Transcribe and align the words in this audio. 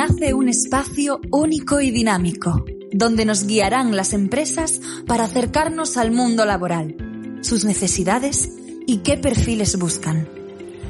Nace 0.00 0.32
un 0.32 0.48
espacio 0.48 1.20
único 1.30 1.78
y 1.82 1.90
dinámico, 1.90 2.64
donde 2.90 3.26
nos 3.26 3.44
guiarán 3.44 3.94
las 3.94 4.14
empresas 4.14 4.80
para 5.06 5.24
acercarnos 5.24 5.98
al 5.98 6.10
mundo 6.10 6.46
laboral, 6.46 6.96
sus 7.42 7.66
necesidades 7.66 8.48
y 8.86 9.00
qué 9.00 9.18
perfiles 9.18 9.78
buscan. 9.78 10.26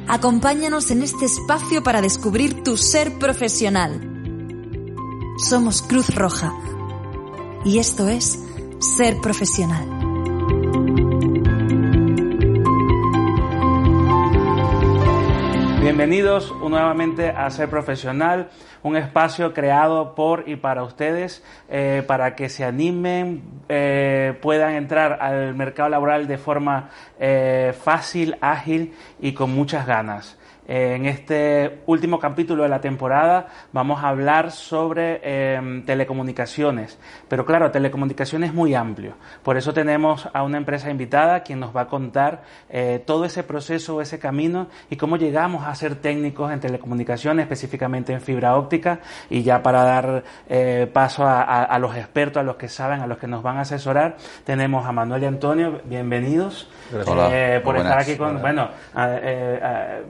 Acompáñanos 0.06 0.92
en 0.92 1.02
este 1.02 1.24
espacio 1.24 1.82
para 1.82 2.01
descubrir 2.01 2.62
tu 2.62 2.77
ser 2.77 3.18
profesional. 3.18 4.01
Somos 5.48 5.82
Cruz 5.82 6.15
Roja 6.15 6.54
y 7.65 7.79
esto 7.79 8.09
es 8.09 8.38
Ser 8.79 9.20
Profesional. 9.20 11.09
Bienvenidos 15.91 16.55
nuevamente 16.61 17.30
a 17.30 17.51
Ser 17.51 17.69
Profesional, 17.69 18.49
un 18.85 18.96
espacio 18.96 19.52
creado 19.52 20.15
por 20.15 20.49
y 20.49 20.55
para 20.55 20.85
ustedes 20.85 21.43
eh, 21.69 22.05
para 22.07 22.37
que 22.37 22.49
se 22.49 22.65
animen, 22.65 23.43
eh, 23.69 24.38
puedan 24.41 24.74
entrar 24.74 25.19
al 25.21 25.57
mercado 25.57 25.88
laboral 25.88 26.29
de 26.29 26.38
forma 26.38 26.91
eh, 27.19 27.74
fácil, 27.82 28.37
ágil 28.41 28.95
y 29.19 29.32
con 29.32 29.51
muchas 29.51 29.85
ganas. 29.85 30.38
En 30.73 31.07
este 31.07 31.80
último 31.87 32.21
capítulo 32.21 32.63
de 32.63 32.68
la 32.68 32.80
temporada 32.80 33.49
vamos 33.73 34.04
a 34.04 34.09
hablar 34.09 34.52
sobre 34.52 35.21
em, 35.24 35.85
telecomunicaciones, 35.85 36.96
pero 37.26 37.45
claro, 37.45 37.73
telecomunicaciones 37.73 38.51
es 38.51 38.54
muy 38.54 38.76
amplio. 38.76 39.15
Por 39.43 39.57
eso 39.57 39.74
tenemos 39.74 40.29
a 40.32 40.45
una 40.45 40.59
empresa 40.59 40.88
invitada 40.88 41.43
quien 41.43 41.59
nos 41.59 41.74
va 41.74 41.80
a 41.80 41.87
contar 41.88 42.43
eh, 42.68 43.02
todo 43.04 43.24
ese 43.24 43.43
proceso, 43.43 44.01
ese 44.01 44.21
camino 44.21 44.68
y 44.88 44.96
cómo 44.96 45.16
llegamos 45.16 45.66
a 45.66 45.74
ser 45.74 45.96
técnicos 45.96 46.52
en 46.52 46.60
telecomunicaciones, 46.60 47.43
específicamente 47.43 48.13
en 48.13 48.21
fibra 48.21 48.54
óptica. 48.54 49.01
Y 49.29 49.43
ya 49.43 49.65
para 49.65 49.82
dar 49.82 50.23
eh, 50.48 50.88
paso 50.93 51.24
a, 51.26 51.76
los 51.80 51.96
expertos, 51.96 52.43
a 52.43 52.45
los 52.45 52.54
que 52.54 52.68
saben, 52.68 53.01
a 53.01 53.09
los 53.09 53.18
que 53.18 53.26
nos 53.26 53.43
van 53.43 53.57
a 53.57 53.63
asesorar, 53.63 54.18
tenemos 54.45 54.87
a 54.87 54.93
Manuel 54.93 55.24
y 55.24 55.26
Antonio. 55.26 55.80
Bienvenidos 55.85 56.71
eh, 56.93 57.60
por 57.65 57.76
estar 57.76 57.98
aquí 57.98 58.15
con. 58.15 58.41
Bueno, 58.41 58.68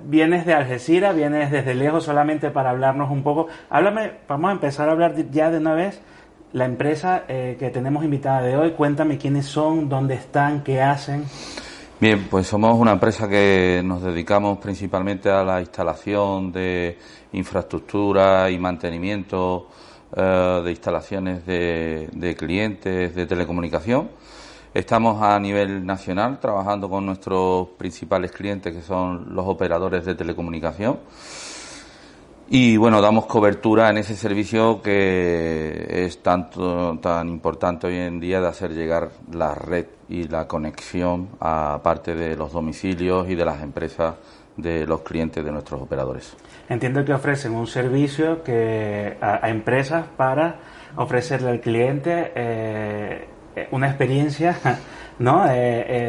vienes 0.04 0.44
de 0.44 0.49
de 0.50 0.56
Algeciras, 0.56 1.14
vienes 1.14 1.52
desde 1.52 1.74
lejos 1.74 2.04
solamente 2.04 2.50
para 2.50 2.70
hablarnos 2.70 3.08
un 3.10 3.22
poco. 3.22 3.46
Háblame, 3.68 4.14
vamos 4.26 4.48
a 4.48 4.52
empezar 4.52 4.88
a 4.88 4.92
hablar 4.92 5.14
ya 5.30 5.48
de 5.48 5.58
una 5.58 5.74
vez. 5.74 6.00
La 6.52 6.64
empresa 6.64 7.22
eh, 7.28 7.56
que 7.56 7.70
tenemos 7.70 8.02
invitada 8.02 8.42
de 8.42 8.56
hoy, 8.56 8.72
cuéntame 8.72 9.16
quiénes 9.16 9.46
son, 9.46 9.88
dónde 9.88 10.14
están, 10.14 10.64
qué 10.64 10.82
hacen. 10.82 11.24
Bien, 12.00 12.26
pues 12.28 12.48
somos 12.48 12.76
una 12.76 12.90
empresa 12.90 13.28
que 13.28 13.80
nos 13.84 14.02
dedicamos 14.02 14.58
principalmente 14.58 15.30
a 15.30 15.44
la 15.44 15.60
instalación 15.60 16.50
de 16.50 16.98
infraestructura 17.32 18.50
y 18.50 18.58
mantenimiento 18.58 19.68
eh, 20.16 20.62
de 20.64 20.70
instalaciones 20.70 21.46
de 21.46 22.36
clientes 22.36 23.14
de 23.14 23.26
telecomunicación 23.26 24.08
Estamos 24.72 25.20
a 25.20 25.38
nivel 25.40 25.84
nacional 25.84 26.38
trabajando 26.38 26.88
con 26.88 27.04
nuestros 27.04 27.70
principales 27.76 28.30
clientes 28.30 28.72
que 28.72 28.82
son 28.82 29.34
los 29.34 29.46
operadores 29.48 30.04
de 30.04 30.14
telecomunicación. 30.14 30.98
Y 32.48 32.76
bueno, 32.76 33.00
damos 33.00 33.26
cobertura 33.26 33.90
en 33.90 33.98
ese 33.98 34.14
servicio 34.14 34.80
que 34.80 36.04
es 36.04 36.22
tanto, 36.22 36.98
tan 37.00 37.28
importante 37.28 37.88
hoy 37.88 37.96
en 37.96 38.20
día 38.20 38.40
de 38.40 38.46
hacer 38.46 38.72
llegar 38.72 39.10
la 39.32 39.54
red 39.54 39.86
y 40.08 40.28
la 40.28 40.46
conexión 40.46 41.28
a 41.40 41.80
parte 41.82 42.14
de 42.14 42.36
los 42.36 42.52
domicilios 42.52 43.28
y 43.28 43.34
de 43.34 43.44
las 43.44 43.62
empresas 43.62 44.14
de 44.56 44.86
los 44.86 45.00
clientes 45.00 45.44
de 45.44 45.50
nuestros 45.50 45.80
operadores. 45.80 46.36
Entiendo 46.68 47.04
que 47.04 47.12
ofrecen 47.12 47.54
un 47.54 47.66
servicio 47.66 48.42
que 48.44 49.16
a, 49.20 49.48
empresas 49.48 50.06
para 50.16 50.56
ofrecerle 50.96 51.50
al 51.50 51.60
cliente 51.60 52.32
eh, 52.34 53.28
una 53.70 53.88
experiencia 53.88 54.56
¿no? 55.20 55.46
Eh, 55.46 55.50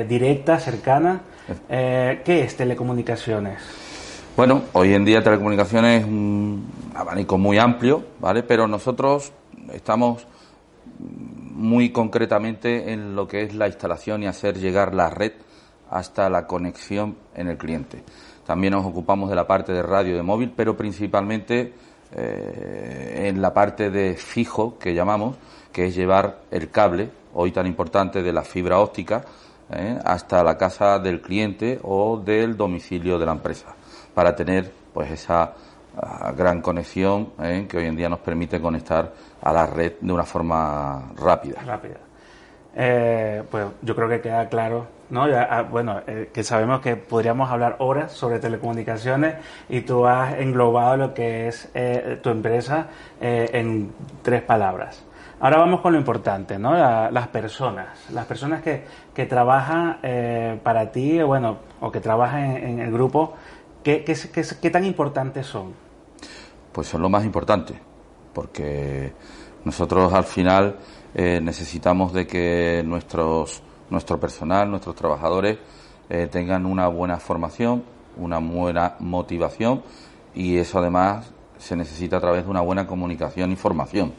eh, 0.01 0.05
directa, 0.07 0.59
cercana. 0.59 1.21
¿Qué 1.67 2.21
es 2.25 2.55
telecomunicaciones? 2.55 3.59
Bueno, 4.37 4.63
hoy 4.71 4.93
en 4.93 5.03
día 5.03 5.21
telecomunicaciones 5.21 6.01
es 6.01 6.07
un 6.07 6.65
abanico 6.95 7.37
muy 7.37 7.57
amplio, 7.57 8.05
¿vale? 8.19 8.41
Pero 8.43 8.67
nosotros 8.67 9.33
estamos 9.73 10.25
muy 10.97 11.91
concretamente 11.91 12.93
en 12.93 13.15
lo 13.15 13.27
que 13.27 13.43
es 13.43 13.53
la 13.53 13.67
instalación 13.67 14.23
y 14.23 14.27
hacer 14.27 14.57
llegar 14.57 14.95
la 14.95 15.09
red 15.09 15.33
hasta 15.89 16.29
la 16.29 16.47
conexión 16.47 17.17
en 17.35 17.49
el 17.49 17.57
cliente. 17.57 18.01
También 18.45 18.71
nos 18.71 18.85
ocupamos 18.85 19.29
de 19.29 19.35
la 19.35 19.45
parte 19.45 19.73
de 19.73 19.83
radio 19.83 20.15
de 20.15 20.23
móvil, 20.23 20.53
pero 20.55 20.77
principalmente 20.77 21.73
en 22.13 23.41
la 23.41 23.53
parte 23.53 23.89
de 23.89 24.15
fijo 24.15 24.77
que 24.77 24.93
llamamos, 24.93 25.35
que 25.73 25.87
es 25.87 25.95
llevar 25.95 26.39
el 26.51 26.69
cable 26.69 27.09
hoy 27.33 27.51
tan 27.51 27.67
importante 27.67 28.21
de 28.21 28.33
la 28.33 28.43
fibra 28.43 28.79
óptica, 28.79 29.23
¿eh? 29.71 29.97
hasta 30.03 30.43
la 30.43 30.57
casa 30.57 30.99
del 30.99 31.21
cliente 31.21 31.79
o 31.83 32.17
del 32.17 32.57
domicilio 32.57 33.17
de 33.17 33.25
la 33.25 33.31
empresa, 33.31 33.73
para 34.13 34.35
tener 34.35 34.71
pues 34.93 35.11
esa 35.11 35.53
ah, 35.97 36.33
gran 36.35 36.61
conexión 36.61 37.33
¿eh? 37.41 37.65
que 37.69 37.77
hoy 37.77 37.85
en 37.85 37.95
día 37.95 38.09
nos 38.09 38.19
permite 38.19 38.59
conectar 38.59 39.11
a 39.41 39.53
la 39.53 39.65
red 39.65 39.93
de 40.01 40.13
una 40.13 40.23
forma 40.23 41.11
rápida. 41.17 41.61
Rápida. 41.65 41.97
Eh, 42.73 43.43
pues 43.51 43.65
yo 43.81 43.93
creo 43.95 44.07
que 44.07 44.21
queda 44.21 44.47
claro, 44.47 44.87
¿no? 45.09 45.25
Ah, 45.25 45.63
bueno, 45.63 46.01
que 46.31 46.41
sabemos 46.41 46.79
que 46.79 46.95
podríamos 46.95 47.51
hablar 47.51 47.75
horas 47.79 48.13
sobre 48.13 48.39
telecomunicaciones 48.39 49.35
y 49.67 49.81
tú 49.81 50.05
has 50.05 50.39
englobado 50.39 50.95
lo 50.95 51.13
que 51.13 51.49
es 51.49 51.69
tu 52.21 52.29
empresa 52.29 52.87
en 53.19 53.91
tres 54.21 54.41
palabras. 54.43 55.03
Ahora 55.41 55.57
vamos 55.57 55.81
con 55.81 55.93
lo 55.93 55.97
importante, 55.97 56.59
¿no? 56.59 56.75
las 56.75 57.27
personas, 57.29 57.87
las 58.11 58.27
personas 58.27 58.61
que, 58.61 58.83
que 59.11 59.25
trabajan 59.25 59.97
eh, 60.03 60.59
para 60.61 60.91
ti, 60.91 61.19
bueno, 61.23 61.57
o 61.79 61.91
que 61.91 61.99
trabajan 61.99 62.57
en, 62.57 62.79
el 62.79 62.91
grupo, 62.91 63.33
¿qué, 63.83 64.03
qué, 64.03 64.15
qué, 64.61 64.69
tan 64.69 64.85
importantes 64.85 65.47
son? 65.47 65.73
Pues 66.71 66.87
son 66.87 67.01
lo 67.01 67.09
más 67.09 67.25
importante, 67.25 67.73
porque 68.33 69.13
nosotros 69.65 70.13
al 70.13 70.25
final 70.25 70.75
eh, 71.15 71.39
necesitamos 71.41 72.13
de 72.13 72.27
que 72.27 72.83
nuestros, 72.85 73.63
nuestro 73.89 74.19
personal, 74.19 74.69
nuestros 74.69 74.95
trabajadores 74.95 75.57
eh, 76.07 76.27
tengan 76.31 76.67
una 76.67 76.87
buena 76.87 77.17
formación, 77.17 77.83
una 78.15 78.37
buena 78.37 78.95
motivación 78.99 79.81
y 80.35 80.57
eso 80.57 80.77
además 80.77 81.33
se 81.57 81.75
necesita 81.75 82.17
a 82.17 82.19
través 82.19 82.43
de 82.43 82.51
una 82.51 82.61
buena 82.61 82.85
comunicación 82.85 83.51
y 83.51 83.55
formación. 83.55 84.13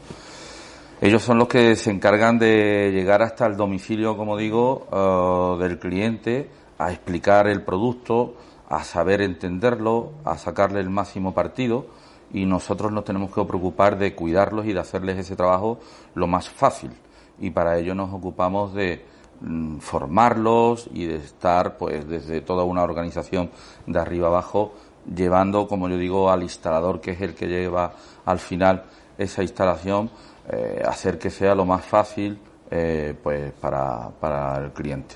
Ellos 1.03 1.21
son 1.21 1.37
los 1.37 1.49
que 1.49 1.75
se 1.75 1.91
encargan 1.91 2.39
de 2.39 2.89
llegar 2.93 3.21
hasta 3.21 3.45
el 3.45 3.57
domicilio, 3.57 4.15
como 4.15 4.37
digo, 4.37 4.87
eh, 4.89 5.61
del 5.61 5.77
cliente, 5.77 6.49
a 6.77 6.93
explicar 6.93 7.45
el 7.47 7.61
producto, 7.61 8.35
a 8.69 8.85
saber 8.85 9.19
entenderlo, 9.19 10.13
a 10.23 10.37
sacarle 10.37 10.79
el 10.79 10.89
máximo 10.89 11.33
partido 11.33 11.87
y 12.31 12.45
nosotros 12.45 12.93
nos 12.93 13.03
tenemos 13.03 13.35
que 13.35 13.43
preocupar 13.43 13.97
de 13.97 14.15
cuidarlos 14.15 14.65
y 14.65 14.71
de 14.71 14.79
hacerles 14.79 15.17
ese 15.17 15.35
trabajo 15.35 15.79
lo 16.15 16.25
más 16.25 16.49
fácil. 16.49 16.91
Y 17.37 17.49
para 17.49 17.77
ello 17.77 17.93
nos 17.95 18.13
ocupamos 18.13 18.73
de 18.73 19.03
mm, 19.41 19.79
formarlos 19.79 20.89
y 20.93 21.03
de 21.07 21.15
estar 21.17 21.77
pues 21.77 22.07
desde 22.07 22.39
toda 22.39 22.63
una 22.63 22.81
organización 22.81 23.51
de 23.87 23.99
arriba 23.99 24.29
abajo 24.29 24.71
llevando, 25.13 25.67
como 25.67 25.89
yo 25.89 25.97
digo, 25.97 26.31
al 26.31 26.43
instalador 26.43 27.01
que 27.01 27.11
es 27.11 27.19
el 27.19 27.35
que 27.35 27.47
lleva 27.47 27.91
al 28.23 28.39
final 28.39 28.85
esa 29.17 29.41
instalación 29.41 30.09
eh, 30.51 30.83
hacer 30.85 31.17
que 31.17 31.29
sea 31.29 31.55
lo 31.55 31.63
más 31.63 31.85
fácil 31.85 32.37
eh, 32.69 33.15
pues 33.23 33.53
para, 33.53 34.09
para, 34.19 34.57
el 34.57 34.71
cliente. 34.71 35.15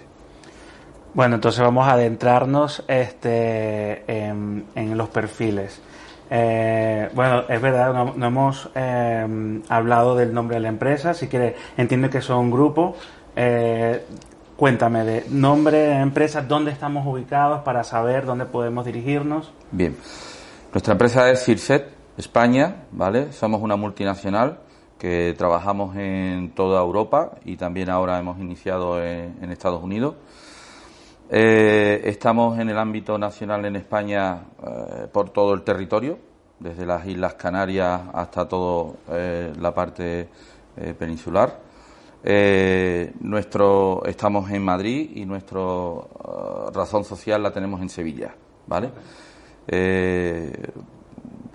Bueno, 1.14 1.36
entonces 1.36 1.62
vamos 1.62 1.86
a 1.88 1.94
adentrarnos 1.94 2.84
este, 2.88 4.04
en, 4.08 4.98
los 4.98 5.10
perfiles. 5.10 5.82
Eh, 6.30 7.10
bueno, 7.14 7.44
es 7.50 7.62
verdad, 7.62 7.94
no, 8.16 8.28
hemos 8.28 8.70
hablado 9.70 10.16
del 10.16 10.34
nombre 10.34 10.58
de 10.58 10.62
la 10.62 10.70
empresa, 10.70 11.14
si 11.14 11.28
quiere, 11.28 11.56
entiendo 11.76 12.10
que 12.10 12.22
son 12.22 12.40
un 12.40 12.52
grupo. 12.52 12.96
Cuéntame 14.56 15.04
de 15.04 15.26
nombre 15.30 15.78
de 15.78 15.96
empresa, 15.96 16.42
dónde 16.42 16.72
estamos 16.72 17.06
ubicados 17.06 17.62
para 17.64 17.84
saber 17.84 18.26
dónde 18.26 18.46
podemos 18.46 18.86
dirigirnos. 18.86 19.52
Bien, 19.72 19.96
nuestra 20.72 20.94
empresa 20.94 21.30
es 21.30 21.44
Cirset 21.44 21.90
España, 22.18 22.84
¿vale? 22.92 23.32
Somos 23.34 23.62
una 23.62 23.76
multinacional 23.76 24.60
que 24.98 25.36
trabajamos 25.38 25.96
en 25.96 26.52
toda 26.52 26.82
Europa 26.82 27.34
y 27.46 27.56
también 27.56 27.90
ahora 27.90 28.20
hemos 28.20 28.40
iniciado 28.40 29.04
en, 29.04 29.52
Estados 29.52 29.84
Unidos. 29.84 30.16
Eh, 31.30 32.02
estamos 32.06 32.58
en 32.60 32.70
el 32.70 32.78
ámbito 32.78 33.18
nacional 33.18 33.66
en 33.66 33.76
España 33.76 34.44
eh, 34.64 35.08
por 35.12 35.30
todo 35.30 35.54
el 35.54 35.62
territorio, 35.62 36.18
desde 36.60 36.86
las 36.86 37.06
Islas 37.06 37.36
Canarias 37.36 38.02
hasta 38.14 38.48
toda 38.48 38.94
eh, 39.10 39.54
la 39.60 39.74
parte 39.74 40.30
peninsular. 40.98 41.68
Nuestro, 43.22 44.04
estamos 44.06 44.50
en 44.52 44.64
Madrid 44.64 45.12
y 45.16 45.26
nuestra 45.26 45.60
razón 46.74 47.04
social 47.04 47.42
la 47.42 47.52
tenemos 47.52 47.82
en 47.82 47.90
Sevilla, 47.90 48.36
¿vale? 48.68 48.92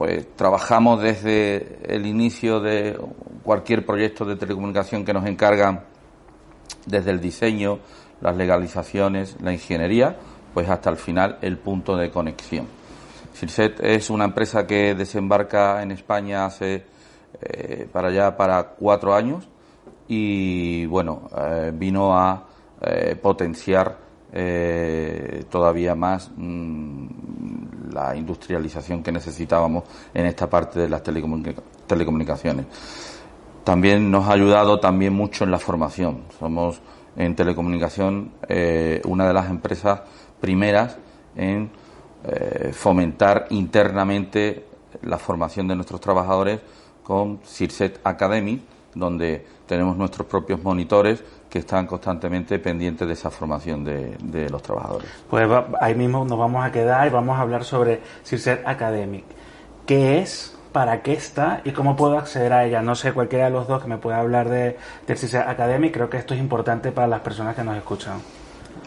Pues 0.02 0.34
trabajamos 0.34 1.00
desde 1.00 1.78
el 1.84 2.06
inicio 2.06 2.58
de 2.58 2.98
cualquier 3.44 3.86
proyecto 3.86 4.24
de 4.24 4.34
telecomunicación 4.34 5.04
que 5.04 5.12
nos 5.12 5.24
encargan, 5.26 5.84
desde 6.86 7.12
el 7.12 7.20
diseño, 7.20 7.78
las 8.20 8.36
legalizaciones, 8.36 9.36
la 9.40 9.52
ingeniería, 9.52 10.16
pues 10.54 10.68
hasta 10.68 10.90
el 10.90 10.96
final 10.96 11.38
el 11.40 11.56
punto 11.56 11.96
de 11.96 12.10
conexión. 12.10 12.66
Cirset 13.32 13.78
es 13.78 14.10
una 14.10 14.24
empresa 14.24 14.66
que 14.66 14.96
desembarca 14.96 15.80
en 15.84 15.92
España 15.92 16.46
hace 16.46 16.84
eh, 17.40 17.88
para 17.92 18.10
ya 18.10 18.36
para 18.36 18.70
cuatro 18.70 19.14
años 19.14 19.48
y 20.08 20.84
bueno, 20.86 21.30
eh, 21.38 21.70
vino 21.72 22.18
a 22.18 22.48
eh, 22.80 23.14
potenciar 23.22 23.98
eh, 24.32 25.44
todavía 25.50 25.94
más 25.94 26.30
mm, 26.36 27.92
la 27.92 28.16
industrialización 28.16 29.02
que 29.02 29.12
necesitábamos 29.12 29.84
en 30.14 30.26
esta 30.26 30.48
parte 30.48 30.80
de 30.80 30.88
las 30.88 31.02
telecomunicaciones. 31.02 32.66
También 33.64 34.10
nos 34.10 34.26
ha 34.28 34.32
ayudado 34.32 34.80
también 34.80 35.12
mucho 35.12 35.44
en 35.44 35.50
la 35.50 35.58
formación. 35.58 36.24
Somos 36.38 36.80
en 37.16 37.36
telecomunicación 37.36 38.32
una 39.04 39.28
de 39.28 39.34
las 39.34 39.50
empresas 39.50 40.00
primeras 40.40 40.96
en 41.36 41.70
fomentar 42.72 43.46
internamente 43.50 44.64
la 45.02 45.18
formación 45.18 45.68
de 45.68 45.76
nuestros 45.76 46.00
trabajadores 46.00 46.60
con 47.02 47.40
CIRSET 47.44 48.00
Academy, 48.04 48.62
donde 48.94 49.44
tenemos 49.72 49.96
nuestros 49.96 50.26
propios 50.26 50.62
monitores 50.62 51.24
que 51.48 51.60
están 51.60 51.86
constantemente 51.86 52.58
pendientes 52.58 53.08
de 53.08 53.14
esa 53.14 53.30
formación 53.30 53.82
de, 53.82 54.50
los 54.50 54.62
trabajadores. 54.62 55.08
Pues 55.30 55.48
ahí 55.80 55.94
mismo 55.94 56.26
nos 56.26 56.38
vamos 56.38 56.62
a 56.62 56.70
quedar 56.70 57.06
y 57.06 57.10
vamos 57.10 57.38
a 57.38 57.40
hablar 57.40 57.64
sobre 57.64 58.02
CIRSET 58.22 58.66
Academic. 58.66 59.24
¿Qué 59.86 60.18
es? 60.18 60.54
¿Para 60.72 61.00
qué 61.00 61.14
está? 61.14 61.62
¿Y 61.64 61.70
cómo 61.70 61.96
puedo 61.96 62.18
acceder 62.18 62.52
a 62.52 62.66
ella? 62.66 62.82
No 62.82 62.94
sé, 62.94 63.14
cualquiera 63.14 63.46
de 63.46 63.52
los 63.52 63.66
dos 63.66 63.82
que 63.82 63.88
me 63.88 63.96
pueda 63.96 64.18
hablar 64.18 64.50
de, 64.50 64.76
CIRSET 65.06 65.48
Academic, 65.48 65.94
creo 65.94 66.10
que 66.10 66.18
esto 66.18 66.34
es 66.34 66.40
importante 66.40 66.92
para 66.92 67.06
las 67.06 67.20
personas 67.20 67.56
que 67.56 67.64
nos 67.64 67.74
escuchan. 67.78 68.20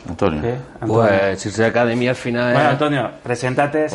Antonio. 0.07 0.41
Pues 0.85 1.41
Circe 1.41 1.65
Academy 1.65 2.07
al 2.07 2.15
final. 2.15 2.53
Bueno, 2.53 2.69
Antonio, 2.69 3.09
preséntate, 3.23 3.87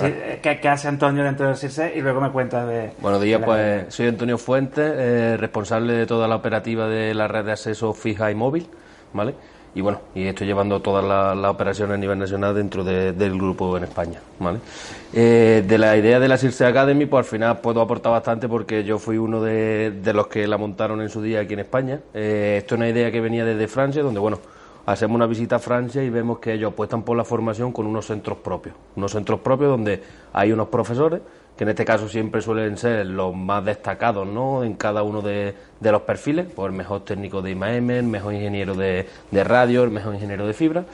¿qué, 0.42 0.68
hace 0.68 0.88
Antonio 0.88 1.24
dentro 1.24 1.48
de 1.48 1.56
Circe? 1.56 1.92
Y 1.96 2.00
luego 2.00 2.20
me 2.20 2.30
cuentas 2.30 2.66
de. 2.66 2.92
Buenos 3.00 3.20
días, 3.22 3.40
pues 3.44 3.94
soy 3.94 4.08
Antonio 4.08 4.36
Fuentes, 4.36 4.92
eh, 4.96 5.36
responsable 5.38 5.92
de 5.92 6.06
toda 6.06 6.26
la 6.26 6.36
operativa 6.36 6.88
de 6.88 7.14
la 7.14 7.28
red 7.28 7.44
de 7.44 7.52
acceso 7.52 7.94
fija 7.94 8.30
y 8.30 8.34
móvil, 8.34 8.66
¿vale? 9.12 9.34
Y 9.72 9.82
bueno, 9.82 10.00
y 10.16 10.24
estoy 10.24 10.48
llevando 10.48 10.80
todas 10.80 11.04
las 11.04 11.48
operaciones 11.48 11.94
a 11.94 11.96
nivel 11.96 12.18
nacional 12.18 12.56
dentro 12.56 12.82
del 12.82 13.34
grupo 13.36 13.76
en 13.76 13.84
España, 13.84 14.18
¿vale? 14.40 14.58
Eh, 15.12 15.64
de 15.64 15.78
la 15.78 15.96
idea 15.96 16.18
de 16.18 16.26
la 16.26 16.36
Circe 16.36 16.66
Academy, 16.66 17.06
pues 17.06 17.24
al 17.24 17.30
final 17.30 17.58
puedo 17.60 17.80
aportar 17.80 18.10
bastante 18.10 18.48
porque 18.48 18.82
yo 18.82 18.98
fui 18.98 19.16
uno 19.16 19.40
de, 19.40 19.92
los 20.12 20.26
que 20.26 20.48
la 20.48 20.58
montaron 20.58 21.00
en 21.00 21.08
su 21.08 21.22
día 21.22 21.40
aquí 21.40 21.54
en 21.54 21.60
España. 21.60 22.00
Eh, 22.12 22.56
esto 22.58 22.74
es 22.74 22.78
una 22.80 22.88
idea 22.88 23.12
que 23.12 23.20
venía 23.20 23.44
desde 23.44 23.68
Francia, 23.68 24.02
donde, 24.02 24.18
bueno 24.18 24.40
hacemos 24.92 25.14
una 25.14 25.26
visita 25.26 25.56
a 25.56 25.58
Francia 25.58 26.02
y 26.02 26.10
vemos 26.10 26.38
que 26.40 26.52
ellos 26.52 26.72
apuestan 26.72 27.02
por 27.02 27.16
la 27.16 27.24
formación 27.24 27.72
con 27.72 27.86
unos 27.86 28.06
centros 28.06 28.38
propios. 28.38 28.74
Unos 28.96 29.12
centros 29.12 29.40
propios 29.40 29.70
donde 29.70 30.02
hay 30.32 30.50
unos 30.50 30.68
profesores, 30.68 31.20
que 31.56 31.64
en 31.64 31.70
este 31.70 31.84
caso 31.84 32.08
siempre 32.08 32.42
suelen 32.42 32.76
ser 32.76 33.06
los 33.06 33.34
más 33.34 33.64
destacados 33.64 34.26
¿no? 34.26 34.64
en 34.64 34.74
cada 34.74 35.02
uno 35.02 35.22
de, 35.22 35.54
los 35.80 36.02
perfiles, 36.02 36.46
por 36.46 36.70
el 36.70 36.76
mejor 36.76 37.04
técnico 37.04 37.40
de 37.40 37.52
IMAM, 37.52 37.90
el 37.90 38.02
mejor 38.04 38.34
ingeniero 38.34 38.74
de, 38.74 39.06
radio, 39.44 39.84
el 39.84 39.90
mejor 39.90 40.14
ingeniero 40.14 40.46
de 40.46 40.54
fibra. 40.54 40.84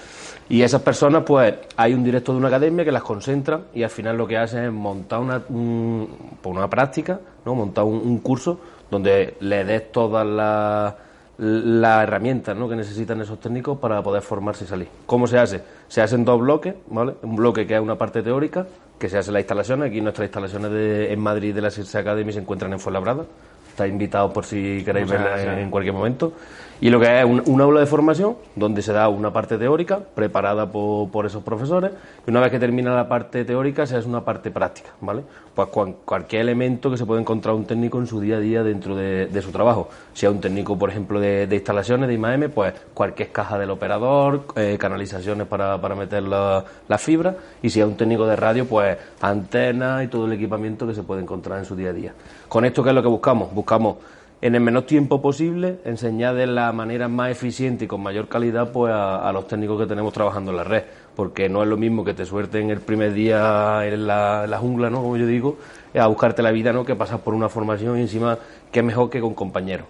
Y 0.49 0.63
esas 0.63 0.83
personas, 0.83 1.23
pues 1.25 1.55
hay 1.77 1.95
un 1.95 2.05
director 2.05 2.35
de 2.35 2.39
una 2.39 2.49
academia 2.49 2.85
que 2.85 2.93
las 2.93 3.03
concentra 3.03 3.63
y 3.75 3.83
al 3.83 3.91
final 3.91 4.17
lo 4.17 4.27
que 4.27 4.37
hacen 4.37 4.65
es 4.65 4.73
montar 4.73 5.21
una, 5.21 5.41
pues, 5.41 6.57
una 6.57 6.69
práctica, 6.69 7.19
¿no? 7.45 7.55
montar 7.55 7.85
un 7.85 8.19
curso 8.19 8.61
donde 8.91 9.37
le 9.41 9.65
des 9.65 9.91
todas 9.91 10.27
las 10.27 11.06
la 11.38 12.03
herramienta 12.03 12.55
¿no? 12.55 12.69
que 12.69 12.77
necesitan 12.77 13.21
esos 13.21 13.38
técnicos 13.41 13.79
para 13.79 14.03
poder 14.03 14.23
formarse 14.23 14.65
y 14.65 14.67
salir. 14.67 14.88
¿Cómo 15.05 15.27
se 15.27 15.38
hace? 15.38 15.62
Se 15.88 16.00
hace 16.00 16.15
en 16.15 16.25
dos 16.25 16.41
bloques, 16.41 16.75
¿vale? 16.88 17.15
Un 17.23 17.37
bloque 17.37 17.67
que 17.67 17.75
es 17.75 17.81
una 17.81 17.97
parte 17.97 18.23
teórica, 18.23 18.67
que 18.99 19.09
se 19.09 19.19
hace 19.19 19.31
en 19.31 19.35
las 19.35 19.41
instalaciones. 19.43 19.91
Aquí 19.91 20.00
nuestras 20.00 20.27
instalaciones 20.27 20.71
de, 20.71 21.12
en 21.12 21.21
Madrid 21.21 21.55
de 21.55 21.61
la 21.61 21.71
CIRSE 21.71 21.99
Academy 21.99 22.33
se 22.33 22.41
encuentran 22.41 22.73
en 22.73 22.81
Fuenlabrada. 22.81 23.25
Está 23.69 23.87
invitado 23.87 24.33
por 24.33 24.47
si 24.47 24.83
queréis 24.85 25.09
verla 25.11 25.61
en, 25.61 25.71
cualquier 25.71 25.94
momento. 25.94 26.33
Y 26.81 26.90
lo 26.90 27.00
que 27.00 27.20
es 27.20 27.25
un, 27.25 27.61
aula 27.61 27.81
de 27.81 27.87
formación 27.87 28.37
donde 28.55 28.82
se 28.82 28.93
da 28.93 29.08
una 29.08 29.32
parte 29.32 29.56
teórica 29.56 29.99
preparada 29.99 30.70
por, 30.70 31.11
por, 31.11 31.25
esos 31.25 31.43
profesores 31.43 31.93
y 32.26 32.31
una 32.31 32.40
vez 32.40 32.50
que 32.50 32.58
termina 32.58 32.94
la 32.94 33.08
parte 33.08 33.46
teórica 33.46 33.87
se 33.87 33.96
hace 33.96 34.06
una 34.06 34.23
parte 34.25 34.50
práctica, 34.50 34.90
¿vale? 35.00 35.23
Pues 35.55 35.69
cualquier 36.05 36.43
elemento 36.43 36.90
que 36.90 36.99
se 36.99 37.06
puede 37.06 37.23
encontrar 37.23 37.55
un 37.55 37.64
técnico 37.64 37.99
en 37.99 38.06
su 38.06 38.20
día 38.20 38.37
a 38.37 38.40
día 38.40 38.62
dentro 38.62 38.94
de, 38.94 39.40
su 39.40 39.50
trabajo. 39.50 39.88
Si 40.12 40.26
es 40.26 40.32
un 40.32 40.38
técnico, 40.38 40.78
por 40.78 40.90
ejemplo, 40.90 41.19
de, 41.19 41.49
instalaciones 41.50 42.08
de 42.08 42.14
IMAM, 42.14 42.50
pues 42.50 42.75
cualquier 42.93 43.32
caja 43.32 43.58
del 43.58 43.70
operador, 43.70 44.44
eh, 44.55 44.76
canalizaciones 44.78 45.46
para, 45.46 45.81
para 45.81 45.94
meter 45.94 46.25
la, 46.25 46.62
la, 46.87 46.99
fibra 46.99 47.37
y 47.62 47.70
si 47.70 47.81
es 47.81 47.87
un 47.87 47.96
técnico 47.96 48.26
de 48.26 48.37
radio, 48.37 48.67
pues 48.67 48.99
antenas 49.23 50.05
y 50.05 50.08
todo 50.08 50.26
el 50.26 50.32
equipamiento 50.32 50.87
que 50.87 50.94
se 50.94 51.02
puede 51.02 51.23
encontrar 51.23 51.58
en 51.58 51.64
su 51.64 51.75
día 51.75 51.88
a 51.88 51.93
día. 51.94 52.12
Con 52.49 52.67
esto, 52.67 52.82
¿qué 52.82 52.90
es 52.90 52.94
lo 52.94 53.02
que 53.02 53.08
buscamos? 53.08 53.55
Buscamos 53.55 53.96
en 54.43 54.55
el 54.55 54.61
menor 54.61 54.83
tiempo 54.83 55.23
posible, 55.23 55.79
enseñar 55.85 56.35
de 56.35 56.47
la 56.47 56.71
manera 56.73 57.09
más 57.09 57.31
eficiente 57.31 57.87
y 57.87 57.88
con 57.88 58.03
mayor 58.03 58.29
calidad 58.29 58.71
pues 58.71 58.93
a, 58.94 59.31
los 59.33 59.49
técnicos 59.49 59.81
que 59.81 59.87
tenemos 59.87 60.12
trabajando 60.12 60.50
en 60.50 60.59
la 60.59 60.65
red, 60.65 60.85
porque 61.15 61.49
no 61.49 61.62
es 61.62 61.69
lo 61.69 61.77
mismo 61.77 62.05
que 62.05 62.12
te 62.12 62.27
suelten 62.27 62.71
el 62.71 62.81
primer 62.81 63.15
día 63.15 63.81
en 63.87 64.06
la, 64.06 64.59
jungla, 64.61 64.91
¿no? 64.91 65.03
como 65.03 65.17
yo 65.17 65.27
digo, 65.27 65.57
a 65.95 66.07
buscarte 66.07 66.43
la 66.43 66.50
vida, 66.50 66.73
¿no? 66.73 66.85
que 66.85 66.95
pasas 66.95 67.21
por 67.21 67.35
una 67.35 67.49
formación 67.49 67.99
y 67.99 68.02
encima 68.02 68.38
que 68.71 68.81
es 68.81 68.85
mejor 68.85 69.09
que 69.09 69.21
con 69.21 69.35
compañeros. 69.35 69.87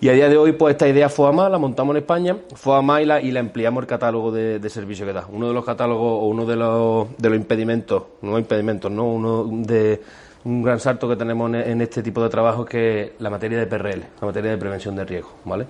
Y 0.00 0.08
a 0.08 0.12
día 0.12 0.28
de 0.28 0.36
hoy, 0.36 0.52
pues 0.52 0.74
esta 0.74 0.88
idea 0.88 1.08
fue 1.08 1.28
a 1.28 1.32
más, 1.32 1.50
la 1.50 1.58
montamos 1.58 1.94
en 1.94 2.02
España, 2.02 2.36
fue 2.54 2.76
a 2.76 2.82
más 2.82 3.00
y 3.02 3.04
la, 3.06 3.20
y 3.20 3.30
la 3.30 3.40
ampliamos 3.40 3.82
el 3.82 3.86
catálogo 3.86 4.32
de, 4.32 4.58
de 4.58 4.68
servicio 4.68 5.06
que 5.06 5.12
da. 5.12 5.26
Uno 5.30 5.48
de 5.48 5.54
los 5.54 5.64
catálogos 5.64 6.22
o 6.22 6.26
uno 6.26 6.44
de 6.44 6.56
los, 6.56 7.16
de 7.16 7.30
los 7.30 7.38
impedimentos, 7.38 8.02
no 8.20 8.38
impedimentos, 8.38 8.90
no, 8.90 9.04
uno 9.04 9.44
de 9.44 10.02
un 10.44 10.62
gran 10.62 10.78
salto 10.78 11.08
que 11.08 11.16
tenemos 11.16 11.52
en 11.54 11.80
este 11.80 12.02
tipo 12.02 12.22
de 12.22 12.28
trabajo 12.28 12.64
es 12.64 12.68
que 12.68 13.12
la 13.18 13.30
materia 13.30 13.58
de 13.58 13.66
PRL, 13.66 14.00
la 14.20 14.26
materia 14.26 14.50
de 14.50 14.58
prevención 14.58 14.94
de 14.94 15.04
riesgo, 15.04 15.30
¿vale? 15.44 15.66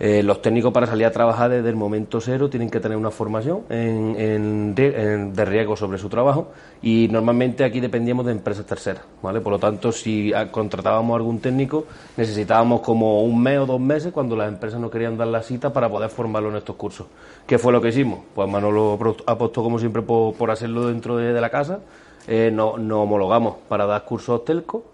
Eh, 0.00 0.22
los 0.22 0.42
técnicos 0.42 0.72
para 0.72 0.86
salir 0.86 1.06
a 1.06 1.12
trabajar 1.12 1.50
desde 1.50 1.68
el 1.68 1.76
momento 1.76 2.20
cero 2.20 2.50
tienen 2.50 2.70
que 2.70 2.80
tener 2.80 2.98
una 2.98 3.12
formación 3.12 3.60
en, 3.68 4.74
de 4.74 5.44
riesgo 5.44 5.76
sobre 5.76 5.96
su 5.98 6.08
trabajo 6.08 6.50
y 6.82 7.06
normalmente 7.08 7.62
aquí 7.62 7.78
dependíamos 7.78 8.26
de 8.26 8.32
empresas 8.32 8.66
terceras, 8.66 9.04
¿vale? 9.22 9.40
Por 9.40 9.52
lo 9.52 9.58
tanto, 9.60 9.92
si 9.92 10.32
contratábamos 10.50 11.14
a 11.14 11.16
algún 11.18 11.38
técnico, 11.38 11.86
necesitábamos 12.16 12.80
como 12.80 13.22
un 13.22 13.40
mes 13.40 13.58
o 13.58 13.66
dos 13.66 13.80
meses 13.80 14.12
cuando 14.12 14.34
las 14.34 14.48
empresas 14.48 14.80
no 14.80 14.90
querían 14.90 15.16
dar 15.16 15.28
la 15.28 15.42
cita 15.42 15.72
para 15.72 15.88
poder 15.88 16.10
formarlo 16.10 16.48
en 16.50 16.56
estos 16.56 16.74
cursos. 16.74 17.06
¿Qué 17.46 17.58
fue 17.58 17.72
lo 17.72 17.80
que 17.80 17.90
hicimos? 17.90 18.20
Pues 18.34 18.50
Manolo 18.50 18.98
apostó 19.26 19.62
como 19.62 19.78
siempre 19.78 20.02
por, 20.02 20.50
hacerlo 20.50 20.88
dentro 20.88 21.16
de 21.16 21.40
la 21.40 21.50
casa 21.50 21.78
eh, 22.26 22.50
nos 22.52 22.78
no 22.78 23.02
homologamos 23.02 23.56
para 23.68 23.86
dar 23.86 24.04
cursos 24.04 24.44
telco 24.44 24.84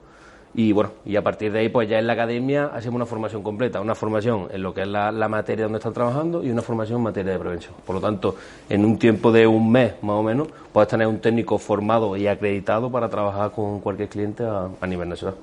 y 0.55 0.73
bueno, 0.73 0.91
y 1.05 1.15
a 1.17 1.23
partir 1.23 1.53
de 1.53 1.61
ahí 1.61 1.69
pues 1.69 1.89
ya 1.89 1.99
en 1.99 2.07
la 2.07 2.15
academia 2.15 2.71
hacemos 2.75 2.97
una 2.97 3.07
formación 3.07 3.43
completa, 3.43 3.81
una 3.81 3.95
formación 3.95 4.49
en 4.51 4.63
lo 4.63 4.73
que 4.73 4.83
es 4.83 4.89
la, 4.89 5.13
materia 5.29 5.67
donde 5.67 5.79
están 5.79 5.93
trabajando 5.93 6.43
y 6.43 6.51
una 6.51 6.63
formación 6.63 6.99
en 6.99 7.05
materia 7.05 7.33
de 7.33 7.39
prevención. 7.39 7.75
Por 7.87 7.97
lo 7.97 8.01
tanto, 8.01 8.35
en 8.69 8.85
un 8.85 8.99
tiempo 8.99 9.31
de 9.31 9.47
un 9.47 9.71
mes 9.71 9.95
más 10.03 10.17
o 10.17 10.23
menos, 10.23 10.49
puedes 10.73 10.89
tener 10.89 11.07
un 11.07 11.21
técnico 11.21 11.59
formado 11.59 12.17
y 12.17 12.27
acreditado 12.27 12.91
para 12.91 13.09
trabajar 13.09 13.53
con 13.53 13.81
cualquier 13.81 14.09
cliente 14.09 14.43
a, 14.45 14.87
nivel 14.87 15.11
nacional. 15.11 15.37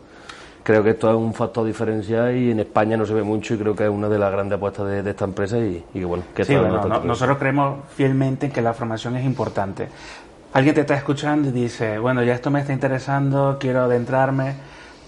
Creo 0.63 0.83
que 0.83 0.89
esto 0.89 1.09
es 1.11 1.15
un 1.15 1.33
factor 1.35 1.65
diferencial 1.65 2.35
y 2.35 2.49
en 2.49 2.59
España 2.59 2.97
no 2.97 3.05
se 3.05 3.13
ve 3.13 3.21
mucho 3.21 3.53
y 3.53 3.57
creo 3.57 3.75
que 3.75 3.83
es 3.83 3.89
una 3.89 4.09
de 4.09 4.17
las 4.17 4.31
grandes 4.31 4.57
apuestas 4.57 4.87
de, 4.87 5.09
esta 5.09 5.25
empresa 5.25 5.59
y, 5.59 5.85
que 5.93 6.03
bueno, 6.03 6.23
que 6.35 6.43
sí, 6.43 6.55
nosotros 7.03 7.37
creemos 7.37 7.85
fielmente 7.95 8.47
en 8.47 8.51
que 8.51 8.63
la 8.63 8.73
formación 8.73 9.15
es 9.15 9.23
importante 9.23 9.87
alguien 10.55 10.73
te 10.73 10.81
está 10.81 10.95
escuchando 10.95 11.49
y 11.49 11.51
dice, 11.51 11.99
bueno, 11.99 12.23
ya 12.23 12.33
esto 12.33 12.49
me 12.49 12.61
está 12.61 12.71
interesando, 12.71 13.57
quiero 13.59 13.81
adentrarme, 13.81 14.55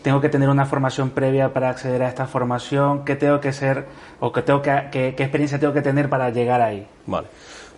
tengo 0.01 0.19
que 0.19 0.27
tener 0.27 0.49
una 0.49 0.65
formación 0.65 1.11
previa 1.11 1.53
para 1.53 1.69
acceder 1.69 2.03
a 2.03 2.09
esta 2.09 2.27
formación, 2.27 3.05
qué 3.05 3.15
tengo 3.15 3.39
que 3.39 3.53
ser 3.53 3.85
o 4.19 4.33
qué, 4.33 4.41
tengo 4.41 4.61
que, 4.61 4.89
qué, 4.91 5.07
experiencia 5.07 5.57
tengo 5.57 5.71
que 5.71 5.81
tener 5.81 6.09
para 6.09 6.31
llegar 6.31 6.59
ahí. 6.59 6.85
Vale. 7.05 7.27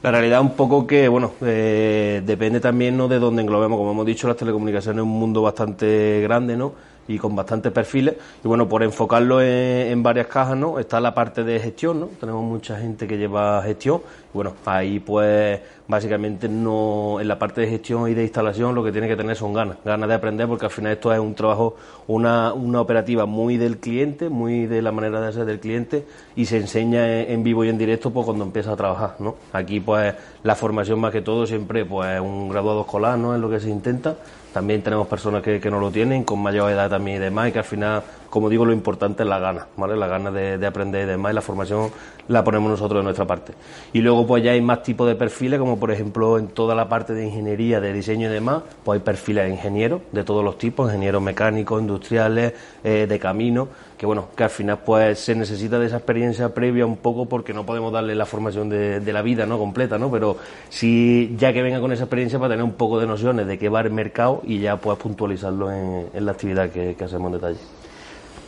La 0.02 0.10
realidad 0.10 0.42
un 0.42 0.56
poco 0.56 0.88
que, 0.88 1.08
bueno, 1.10 1.34
eh, 1.42 2.24
depende 2.26 2.60
también 2.60 2.98
¿no? 2.98 3.08
de 3.08 3.20
dónde 3.20 3.44
englobemos. 3.44 3.78
Como 3.78 3.92
hemos 3.92 4.06
dicho, 4.08 4.28
las 4.28 4.38
telecomunicaciones 4.38 4.98
es 4.98 5.04
un 5.04 5.20
mundo 5.20 5.44
bastante 5.44 6.22
grande, 6.24 6.58
¿no? 6.58 6.74
Y 7.08 7.18
con 7.18 7.36
bastantes 7.36 7.72
perfiles. 7.72 8.16
Y 8.44 8.48
bueno, 8.48 8.70
por 8.70 8.84
enfocarlo 8.84 9.42
en, 9.42 10.02
varias 10.04 10.28
cajas, 10.28 10.56
¿no? 10.56 10.80
Está 10.80 11.00
la 11.00 11.14
parte 11.14 11.44
de 11.44 11.60
gestión, 11.60 12.00
¿no? 12.00 12.06
Tenemos 12.20 12.44
mucha 12.44 12.78
gente 12.80 13.08
que 13.08 13.18
lleva 13.18 13.62
gestión. 13.64 14.02
Y 14.32 14.38
bueno, 14.38 14.54
ahí 14.66 15.00
pues 15.00 15.60
básicamente 15.88 16.48
no 16.48 17.20
en 17.20 17.28
la 17.28 17.40
parte 17.40 17.62
de 17.62 17.68
gestión 17.68 18.08
y 18.10 18.14
de 18.14 18.22
instalación 18.22 18.76
lo 18.76 18.84
que 18.84 18.92
tiene 18.92 19.08
que 19.08 19.16
tener 19.16 19.36
son 19.36 19.54
ganas, 19.54 19.78
ganas 19.84 20.08
de 20.08 20.14
aprender 20.14 20.48
porque 20.48 20.66
al 20.66 20.72
final 20.72 20.92
esto 20.92 21.12
es 21.12 21.20
un 21.20 21.34
trabajo, 21.34 21.76
una, 22.06 22.54
una 22.54 22.80
operativa 22.80 23.26
muy 23.26 23.58
del 23.58 23.80
cliente, 23.80 24.30
muy 24.30 24.68
de 24.68 24.84
la 24.84 24.92
manera 24.92 25.20
de 25.20 25.30
hacer 25.30 25.46
del 25.46 25.60
cliente 25.60 26.06
y 26.36 26.46
se 26.46 26.58
enseña 26.58 27.22
en, 27.22 27.44
vivo 27.44 27.66
y 27.66 27.70
en 27.70 27.80
directo 27.80 28.12
pues 28.12 28.24
cuando 28.24 28.44
empieza 28.44 28.74
a 28.74 28.76
trabajar, 28.76 29.16
¿no? 29.18 29.36
Aquí 29.52 29.80
pues 29.80 30.14
la 30.44 30.54
formación 30.54 31.00
más 31.00 31.12
que 31.12 31.22
todo 31.22 31.48
siempre 31.48 31.86
pues 31.86 32.22
un 32.22 32.50
graduado 32.50 32.82
escolar, 32.82 33.18
¿no? 33.18 33.34
Es 33.34 33.42
lo 33.42 33.50
que 33.50 33.60
se 33.60 33.70
intenta 33.70 34.16
también 34.54 34.82
tenemos 34.82 35.08
personas 35.08 35.42
que, 35.42 35.60
que 35.60 35.70
no 35.70 35.80
lo 35.80 35.92
tienen, 35.92 36.24
con 36.24 36.40
mayor 36.42 36.72
edad 36.72 36.90
también 36.90 37.18
y 37.18 37.20
demás, 37.20 37.50
y 37.50 37.52
que 37.52 37.60
al 37.60 37.66
final, 37.66 38.04
como 38.30 38.50
digo, 38.50 38.66
lo 38.66 38.74
importante 38.74 39.24
es 39.24 39.30
la 39.30 39.40
gana, 39.40 39.68
¿vale? 39.78 39.96
La 39.96 40.08
gana 40.08 40.32
de, 40.32 40.58
de 40.58 40.68
aprender 40.68 41.04
y 41.04 41.06
demás, 41.06 41.32
y 41.32 41.36
la 41.36 41.42
formación 41.42 41.90
la 42.28 42.44
ponemos 42.44 42.70
nosotros 42.70 43.00
de 43.00 43.04
nuestra 43.04 43.26
parte. 43.26 43.54
Y 43.94 44.02
luego, 44.02 44.26
pues 44.26 44.44
ya 44.44 44.52
hay 44.52 44.62
más 44.62 44.84
tipos 44.84 45.08
de 45.08 45.16
perfiles, 45.16 45.60
como 45.60 45.80
por 45.80 45.92
ejemplo 45.92 46.38
en 46.38 46.48
toda 46.48 46.76
la 46.76 46.88
parte 46.88 47.14
de 47.14 47.26
ingeniería, 47.26 47.80
de 47.80 47.94
diseño 47.94 48.30
y 48.30 48.34
demás, 48.34 48.64
pues 48.84 49.00
hay 49.00 49.04
perfiles 49.06 49.46
de 49.46 49.52
ingenieros 49.52 50.02
de 50.12 50.24
todos 50.24 50.44
los 50.44 50.58
tipos, 50.58 50.88
ingenieros 50.88 51.22
mecánicos, 51.22 51.82
industriales, 51.82 52.54
eh, 52.84 53.06
de 53.08 53.20
camino 53.20 53.68
que 54.00 54.06
bueno, 54.06 54.30
que 54.34 54.46
al 54.46 54.50
final 54.50 54.80
pues 54.86 55.20
se 55.20 55.36
necesita 55.36 55.78
de 55.78 55.88
esa 55.88 55.98
experiencia 55.98 56.54
previa 56.54 56.86
un 56.86 56.96
poco 56.96 57.26
porque 57.26 57.54
no 57.54 57.66
podemos 57.66 57.92
darle 57.92 58.16
la 58.16 58.26
formación 58.26 58.70
de, 58.70 59.02
de 59.02 59.12
la 59.12 59.22
vida, 59.22 59.46
¿no? 59.46 59.60
Completa, 59.60 59.98
¿no? 59.98 60.10
Pero 60.10 60.38
sí, 60.70 61.36
ya 61.38 61.52
que 61.52 61.62
venga 61.62 61.82
con 61.82 61.92
esa 61.92 62.06
experiencia 62.06 62.40
para 62.40 62.54
tener 62.54 62.64
un 62.64 62.76
poco 62.76 62.98
de 62.98 63.06
nociones 63.06 63.46
de 63.46 63.58
qué 63.58 63.68
va 63.68 63.82
el 63.82 63.92
mercado 63.92 64.42
y 64.46 64.60
ya 64.60 64.78
pues 64.78 64.98
puntualizarlo 64.98 65.70
en, 65.70 66.08
en 66.14 66.26
la 66.26 66.32
actividad 66.32 66.70
que, 66.70 66.96
hacemos 67.04 67.28
en 67.28 67.34
detalle. 67.34 67.60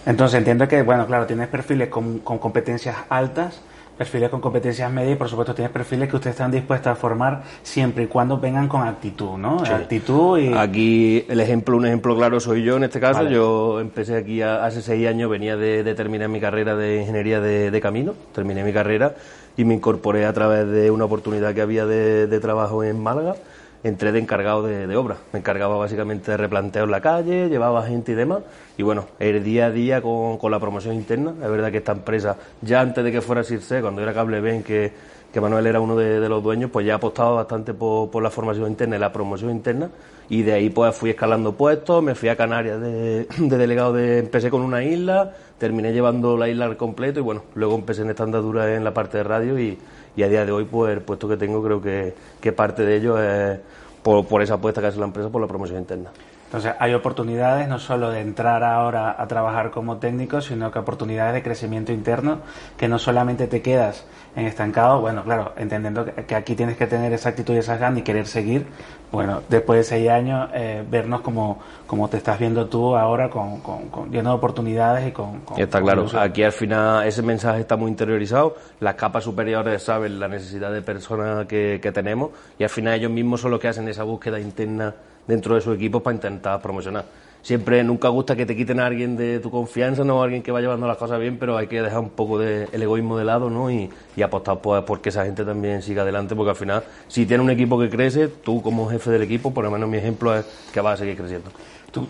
Entonces 0.05 0.37
entiendo 0.37 0.69
que, 0.69 0.83
bueno, 0.83 1.05
claro, 1.05 1.25
tienes 1.25 1.49
perfiles 1.49 1.89
con 1.89 2.19
competencias 2.19 2.95
altas, 3.09 3.59
perfiles 4.01 4.31
con 4.31 4.41
competencias 4.41 4.91
medias 4.91 5.13
y 5.13 5.15
por 5.15 5.29
supuesto 5.29 5.53
tienes 5.53 5.71
perfiles 5.71 6.09
que 6.09 6.15
ustedes 6.15 6.33
están 6.33 6.49
dispuestos 6.49 6.91
a 6.91 6.95
formar 6.95 7.43
siempre 7.61 8.05
y 8.05 8.07
cuando 8.07 8.39
vengan 8.39 8.67
con 8.67 8.81
actitud, 8.81 9.37
¿no? 9.37 9.63
Sí. 9.63 9.71
Actitud 9.71 10.39
y... 10.39 10.51
Aquí 10.55 11.23
el 11.29 11.39
ejemplo, 11.39 11.77
un 11.77 11.85
ejemplo 11.85 12.15
claro 12.15 12.39
soy 12.39 12.63
yo 12.63 12.77
en 12.77 12.85
este 12.85 12.99
caso. 12.99 13.19
Vale. 13.19 13.35
Yo 13.35 13.79
empecé 13.79 14.17
aquí 14.17 14.41
a, 14.41 14.65
hace 14.65 14.81
seis 14.81 15.07
años, 15.07 15.29
venía 15.29 15.55
de, 15.55 15.83
de, 15.83 15.93
terminar 15.93 16.29
mi 16.29 16.39
carrera 16.39 16.75
de 16.75 17.01
ingeniería 17.01 17.39
de, 17.41 17.69
de, 17.69 17.79
camino, 17.81 18.15
terminé 18.33 18.63
mi 18.63 18.73
carrera 18.73 19.13
y 19.55 19.65
me 19.65 19.75
incorporé 19.75 20.25
a 20.25 20.33
través 20.33 20.67
de 20.67 20.89
una 20.89 21.05
oportunidad 21.05 21.53
que 21.53 21.61
había 21.61 21.85
de, 21.85 22.25
de 22.25 22.39
trabajo 22.39 22.83
en 22.83 22.99
Málaga 23.03 23.35
entré 23.83 24.11
de 24.11 24.19
encargado 24.19 24.63
de, 24.63 24.87
de, 24.87 24.95
obra. 24.95 25.17
Me 25.33 25.39
encargaba 25.39 25.77
básicamente 25.77 26.31
de 26.31 26.37
replanteo 26.37 26.85
en 26.85 26.91
la 26.91 27.01
calle, 27.01 27.49
llevaba 27.49 27.85
gente 27.85 28.11
y 28.11 28.15
demás. 28.15 28.39
Y 28.81 28.83
bueno, 28.83 29.05
el 29.19 29.43
día 29.43 29.67
a 29.67 29.69
día 29.69 30.01
con, 30.01 30.39
con 30.39 30.49
la 30.49 30.59
promoción 30.59 30.95
interna. 30.95 31.35
Es 31.39 31.51
verdad 31.51 31.69
que 31.69 31.77
esta 31.77 31.91
empresa, 31.91 32.35
ya 32.63 32.81
antes 32.81 33.03
de 33.03 33.11
que 33.11 33.21
fuera 33.21 33.43
Circe, 33.43 33.79
cuando 33.79 34.01
era 34.01 34.11
Cable 34.11 34.41
Ben, 34.41 34.63
que, 34.63 34.91
que 35.31 35.39
Manuel 35.39 35.67
era 35.67 35.79
uno 35.79 35.95
de, 35.95 36.27
los 36.27 36.41
dueños, 36.41 36.71
pues 36.71 36.87
ya 36.87 36.95
apostaba 36.95 37.29
bastante 37.29 37.75
por, 37.75 38.09
por, 38.09 38.23
la 38.23 38.31
formación 38.31 38.65
interna 38.65 38.95
y 38.95 38.99
la 38.99 39.13
promoción 39.13 39.51
interna. 39.51 39.91
Y 40.29 40.41
de 40.41 40.53
ahí 40.53 40.71
pues 40.71 40.95
fui 40.95 41.11
escalando 41.11 41.53
puestos, 41.53 42.01
me 42.01 42.15
fui 42.15 42.29
a 42.29 42.35
Canarias 42.35 42.81
de, 42.81 43.27
de 43.37 43.55
delegado 43.55 43.93
de... 43.93 44.17
Empecé 44.17 44.49
con 44.49 44.63
una 44.63 44.83
isla, 44.83 45.31
terminé 45.59 45.93
llevando 45.93 46.35
la 46.35 46.49
isla 46.49 46.65
al 46.65 46.75
completo 46.75 47.19
y 47.19 47.21
bueno, 47.21 47.43
luego 47.53 47.75
empecé 47.75 48.01
en 48.01 48.09
esta 48.09 48.23
andadura 48.23 48.75
en 48.75 48.83
la 48.83 48.95
parte 48.95 49.19
de 49.19 49.23
radio 49.23 49.59
y 49.59 49.77
y 50.15 50.23
a 50.23 50.27
día 50.27 50.43
de 50.45 50.51
hoy 50.51 50.65
pues 50.65 50.91
el 50.91 51.01
puesto 51.01 51.27
que 51.27 51.37
tengo 51.37 51.63
creo 51.63 51.81
que, 51.81 52.13
que 52.41 52.51
parte 52.51 52.83
de 52.83 52.97
ello 52.97 53.21
es 53.21 53.59
por, 54.03 54.25
por 54.25 54.41
esa 54.41 54.55
apuesta 54.55 54.81
que 54.81 54.87
hace 54.87 54.99
la 54.99 55.05
empresa 55.05 55.29
por 55.29 55.39
la 55.39 55.47
promoción 55.47 55.79
interna. 55.79 56.11
Entonces, 56.51 56.73
hay 56.79 56.93
oportunidades 56.93 57.65
no 57.69 57.79
solo 57.79 58.09
de 58.09 58.19
entrar 58.19 58.61
ahora 58.61 59.15
a 59.17 59.25
trabajar 59.25 59.71
como 59.71 59.99
técnico, 59.99 60.41
sino 60.41 60.69
que 60.69 60.79
oportunidades 60.79 61.33
de 61.33 61.43
crecimiento 61.43 61.93
interno, 61.93 62.39
que 62.75 62.89
no 62.89 62.99
solamente 62.99 63.47
te 63.47 63.61
quedas 63.61 64.05
en 64.35 64.47
estancado, 64.47 64.99
bueno, 64.99 65.23
claro, 65.23 65.53
entendiendo 65.55 66.03
que 66.03 66.35
aquí 66.35 66.53
tienes 66.55 66.75
que 66.75 66.87
tener 66.87 67.13
esa 67.13 67.29
actitud 67.29 67.53
y 67.53 67.59
esas 67.59 67.79
ganas 67.79 67.99
y 67.99 68.01
querer 68.01 68.27
seguir, 68.27 68.67
bueno, 69.13 69.41
después 69.47 69.79
de 69.79 69.83
seis 69.85 70.09
años, 70.09 70.49
eh, 70.53 70.83
vernos 70.89 71.21
como, 71.21 71.59
como 71.87 72.09
te 72.09 72.17
estás 72.17 72.37
viendo 72.37 72.67
tú 72.67 72.97
ahora, 72.97 73.29
con, 73.29 73.61
con, 73.61 73.87
con 73.87 74.11
lleno 74.11 74.31
de 74.31 74.35
oportunidades 74.35 75.07
y 75.07 75.11
con... 75.13 75.39
con 75.41 75.57
está 75.57 75.79
claro, 75.79 76.05
aquí 76.19 76.43
al 76.43 76.51
final 76.51 77.07
ese 77.07 77.21
mensaje 77.21 77.61
está 77.61 77.77
muy 77.77 77.89
interiorizado, 77.89 78.57
las 78.81 78.95
capas 78.95 79.23
superiores 79.23 79.83
saben 79.83 80.19
la 80.19 80.27
necesidad 80.27 80.73
de 80.73 80.81
personas 80.81 81.45
que, 81.45 81.79
que 81.81 81.93
tenemos 81.93 82.31
y 82.59 82.63
al 82.63 82.69
final 82.69 82.95
ellos 82.95 83.11
mismos 83.11 83.39
son 83.39 83.51
los 83.51 83.59
que 83.61 83.69
hacen 83.69 83.87
esa 83.87 84.03
búsqueda 84.03 84.37
interna 84.37 84.93
dentro 85.27 85.55
de 85.55 85.61
su 85.61 85.73
equipo 85.73 86.01
para 86.01 86.15
intentar 86.15 86.61
promocionar. 86.61 87.05
Siempre 87.41 87.83
nunca 87.83 88.07
gusta 88.09 88.35
que 88.35 88.45
te 88.45 88.55
quiten 88.55 88.79
a 88.79 88.85
alguien 88.85 89.17
de 89.17 89.39
tu 89.39 89.49
confianza, 89.49 90.03
no 90.03 90.21
alguien 90.21 90.43
que 90.43 90.51
va 90.51 90.61
llevando 90.61 90.85
las 90.85 90.97
cosas 90.97 91.19
bien, 91.19 91.37
pero 91.39 91.57
hay 91.57 91.65
que 91.65 91.81
dejar 91.81 91.99
un 91.99 92.11
poco 92.11 92.37
de 92.37 92.67
el 92.71 92.83
egoísmo 92.83 93.17
de 93.17 93.25
lado, 93.25 93.49
¿no? 93.49 93.71
Y, 93.71 93.89
apostar 94.23 94.59
pues, 94.59 94.83
por 94.83 95.01
que 95.01 95.09
esa 95.09 95.25
gente 95.25 95.43
también 95.43 95.81
siga 95.81 96.03
adelante, 96.03 96.35
porque 96.35 96.51
al 96.51 96.55
final, 96.55 96.83
si 97.07 97.25
tiene 97.25 97.41
un 97.41 97.49
equipo 97.49 97.79
que 97.79 97.89
crece, 97.89 98.27
tú 98.27 98.61
como 98.61 98.87
jefe 98.87 99.09
del 99.09 99.23
equipo, 99.23 99.51
por 99.51 99.63
lo 99.63 99.71
menos 99.71 99.89
mi 99.89 99.97
ejemplo 99.97 100.35
es 100.35 100.45
que 100.71 100.79
vas 100.81 100.93
a 100.93 100.97
seguir 100.97 101.17
creciendo. 101.17 101.49
Tú, 101.91 102.07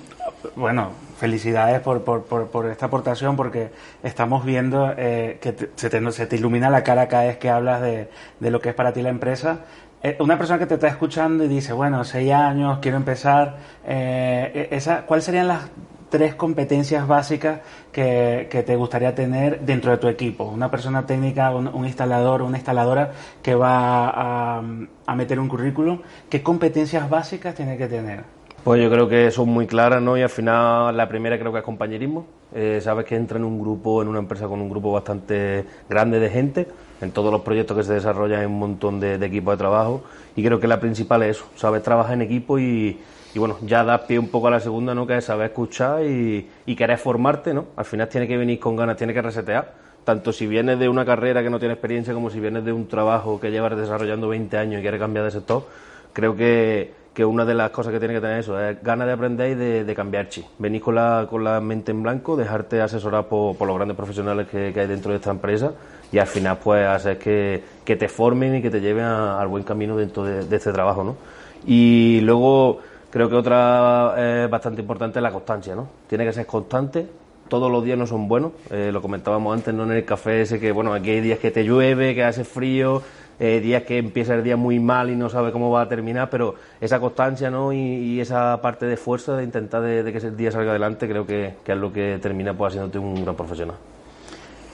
bueno, 0.57 0.89
felicidades 1.17 1.79
por, 1.79 2.03
por, 2.03 2.23
por, 2.23 2.47
por, 2.47 2.65
esta 2.69 2.87
aportación 2.87 3.37
porque 3.37 3.69
estamos 4.03 4.43
viendo 4.43 4.93
eh, 4.97 5.37
que 5.41 5.55
se, 5.75 5.89
te, 5.89 6.11
se, 6.11 6.27
te, 6.27 6.35
ilumina 6.35 6.69
la 6.69 6.83
cara 6.83 7.07
cada 7.07 7.23
vez 7.23 7.37
que 7.37 7.49
hablas 7.49 7.81
de, 7.81 8.09
de, 8.39 8.51
lo 8.51 8.59
que 8.59 8.69
es 8.69 8.75
para 8.75 8.91
ti 8.91 9.01
la 9.01 9.09
empresa. 9.09 9.61
Eh, 10.03 10.17
una 10.19 10.37
persona 10.37 10.57
que 10.57 10.65
te 10.65 10.75
está 10.75 10.87
escuchando 10.87 11.43
y 11.43 11.47
dice, 11.47 11.73
bueno, 11.73 12.03
seis 12.03 12.31
años, 12.31 12.79
quiero 12.81 12.97
empezar, 12.97 13.57
eh, 13.85 14.67
esa, 14.71 15.03
¿cuáles 15.05 15.25
serían 15.25 15.47
las 15.47 15.69
tres 16.09 16.33
competencias 16.33 17.07
básicas 17.07 17.59
que, 17.91 18.47
que, 18.49 18.63
te 18.63 18.75
gustaría 18.75 19.13
tener 19.13 19.61
dentro 19.61 19.91
de 19.91 19.97
tu 19.97 20.07
equipo? 20.07 20.45
Una 20.45 20.71
persona 20.71 21.05
técnica, 21.05 21.55
un, 21.55 21.67
un 21.67 21.85
instalador, 21.85 22.41
una 22.41 22.57
instaladora 22.57 23.11
que 23.43 23.53
va 23.53 24.09
a, 24.09 24.63
a 25.05 25.15
meter 25.15 25.39
un 25.39 25.47
currículum, 25.47 26.01
¿qué 26.29 26.41
competencias 26.41 27.07
básicas 27.07 27.53
tiene 27.53 27.77
que 27.77 27.87
tener? 27.87 28.23
Pues 28.63 28.79
yo 28.81 28.91
creo 28.91 29.07
que 29.07 29.31
son 29.31 29.49
muy 29.49 29.65
claras, 29.65 30.01
¿no? 30.03 30.17
Y 30.17 30.21
al 30.21 30.29
final 30.29 30.95
la 30.95 31.07
primera 31.07 31.39
creo 31.39 31.51
que 31.51 31.59
es 31.59 31.63
compañerismo. 31.63 32.27
Eh, 32.53 32.79
sabes 32.81 33.05
que 33.05 33.15
entra 33.15 33.39
en 33.39 33.43
un 33.43 33.59
grupo, 33.59 34.03
en 34.03 34.07
una 34.07 34.19
empresa 34.19 34.47
con 34.47 34.61
un 34.61 34.69
grupo 34.69 34.91
bastante 34.91 35.65
grande 35.89 36.19
de 36.19 36.29
gente. 36.29 36.67
En 37.01 37.11
todos 37.11 37.31
los 37.31 37.41
proyectos 37.41 37.75
que 37.75 37.83
se 37.83 37.93
desarrollan 37.93 38.41
hay 38.41 38.45
un 38.45 38.59
montón 38.59 38.99
de, 38.99 39.17
de 39.17 39.25
equipos 39.25 39.55
de 39.55 39.57
trabajo. 39.57 40.03
Y 40.35 40.43
creo 40.43 40.59
que 40.59 40.67
la 40.67 40.79
principal 40.79 41.23
es 41.23 41.37
eso, 41.37 41.45
sabes 41.55 41.81
trabajar 41.81 42.13
en 42.13 42.21
equipo 42.21 42.59
y, 42.59 42.99
y 43.33 43.39
bueno, 43.39 43.57
ya 43.61 43.83
das 43.83 44.01
pie 44.01 44.19
un 44.19 44.29
poco 44.29 44.47
a 44.47 44.51
la 44.51 44.59
segunda, 44.59 44.93
¿no? 44.93 45.07
Que 45.07 45.17
es 45.17 45.25
saber 45.25 45.47
escuchar 45.47 46.05
y, 46.05 46.47
y 46.65 46.75
querer 46.75 46.97
formarte, 46.97 47.53
¿no? 47.53 47.65
Al 47.75 47.85
final 47.85 48.07
tiene 48.07 48.27
que 48.27 48.37
venir 48.37 48.59
con 48.59 48.75
ganas, 48.75 48.97
tiene 48.97 49.13
que 49.13 49.21
resetear. 49.21 49.73
Tanto 50.03 50.33
si 50.33 50.47
vienes 50.47 50.79
de 50.79 50.89
una 50.89 51.05
carrera 51.05 51.43
que 51.43 51.49
no 51.49 51.59
tiene 51.59 51.73
experiencia 51.73 52.13
como 52.13 52.29
si 52.29 52.39
vienes 52.39 52.65
de 52.65 52.71
un 52.71 52.87
trabajo 52.87 53.39
que 53.39 53.51
llevas 53.51 53.77
desarrollando 53.77 54.27
20 54.27 54.57
años 54.57 54.79
y 54.79 54.81
quieres 54.81 54.99
cambiar 54.99 55.25
de 55.25 55.31
sector, 55.31 55.67
creo 56.13 56.35
que 56.35 57.00
que 57.13 57.25
una 57.25 57.43
de 57.43 57.53
las 57.53 57.71
cosas 57.71 57.91
que 57.91 57.99
tiene 57.99 58.13
que 58.13 58.21
tener 58.21 58.39
eso 58.39 58.59
es 58.59 58.81
ganas 58.81 59.07
de 59.07 59.13
aprender 59.13 59.51
y 59.51 59.83
de, 59.83 59.95
cambiar 59.95 60.29
chi. 60.29 60.45
Venir 60.59 60.81
con 60.81 60.95
la, 60.95 61.27
con 61.29 61.43
la 61.43 61.59
mente 61.59 61.91
en 61.91 62.01
blanco, 62.01 62.37
dejarte 62.37 62.81
asesorar 62.81 63.25
por, 63.25 63.57
por 63.57 63.67
los 63.67 63.75
grandes 63.75 63.97
profesionales 63.97 64.47
que, 64.47 64.71
que, 64.73 64.79
hay 64.79 64.87
dentro 64.87 65.11
de 65.11 65.17
esta 65.17 65.31
empresa 65.31 65.73
y 66.11 66.19
al 66.19 66.27
final 66.27 66.57
pues 66.63 66.87
hacer 66.87 67.17
que, 67.17 67.63
que 67.83 67.95
te 67.97 68.07
formen 68.07 68.55
y 68.55 68.61
que 68.61 68.69
te 68.69 68.79
lleven 68.79 69.03
a, 69.03 69.41
al 69.41 69.47
buen 69.47 69.63
camino 69.63 69.97
dentro 69.97 70.23
de, 70.23 70.45
de, 70.45 70.55
este 70.55 70.71
trabajo, 70.71 71.03
¿no? 71.03 71.17
Y 71.65 72.21
luego 72.21 72.79
creo 73.09 73.29
que 73.29 73.35
otra 73.35 74.13
eh, 74.17 74.47
bastante 74.49 74.81
importante 74.81 75.19
es 75.19 75.23
la 75.23 75.31
constancia, 75.31 75.75
¿no? 75.75 75.89
Tiene 76.07 76.25
que 76.25 76.31
ser 76.31 76.45
constante, 76.45 77.07
todos 77.51 77.69
los 77.69 77.83
días 77.83 77.97
no 77.97 78.07
son 78.07 78.29
buenos, 78.29 78.53
eh, 78.69 78.91
lo 78.93 79.01
comentábamos 79.01 79.53
antes, 79.53 79.73
¿no? 79.73 79.83
En 79.83 79.91
el 79.91 80.05
café 80.05 80.43
ese 80.43 80.57
que, 80.57 80.71
bueno, 80.71 80.93
aquí 80.93 81.09
hay 81.09 81.19
días 81.19 81.37
que 81.37 81.51
te 81.51 81.65
llueve, 81.65 82.15
que 82.15 82.23
hace 82.23 82.45
frío, 82.45 83.01
eh, 83.43 83.59
días 83.59 83.81
que 83.81 83.97
empieza 83.97 84.35
el 84.35 84.43
día 84.43 84.55
muy 84.55 84.79
mal 84.79 85.09
y 85.09 85.15
no 85.15 85.27
sabe 85.27 85.51
cómo 85.51 85.71
va 85.71 85.81
a 85.81 85.89
terminar, 85.89 86.29
pero 86.29 86.53
esa 86.79 86.99
constancia 86.99 87.49
¿no? 87.49 87.73
y, 87.73 87.79
y 87.79 88.19
esa 88.21 88.61
parte 88.61 88.85
de 88.85 88.97
fuerza 88.97 89.35
de 89.35 89.43
intentar 89.43 89.81
de, 89.81 90.03
de, 90.03 90.11
que 90.11 90.19
ese 90.19 90.29
día 90.29 90.51
salga 90.51 90.69
adelante 90.69 91.09
creo 91.09 91.25
que, 91.25 91.55
que 91.63 91.71
es 91.71 91.77
lo 91.79 91.91
que 91.91 92.19
termina 92.21 92.53
pues, 92.53 92.73
haciéndote 92.73 92.99
un 92.99 93.23
gran 93.23 93.35
profesional. 93.35 93.77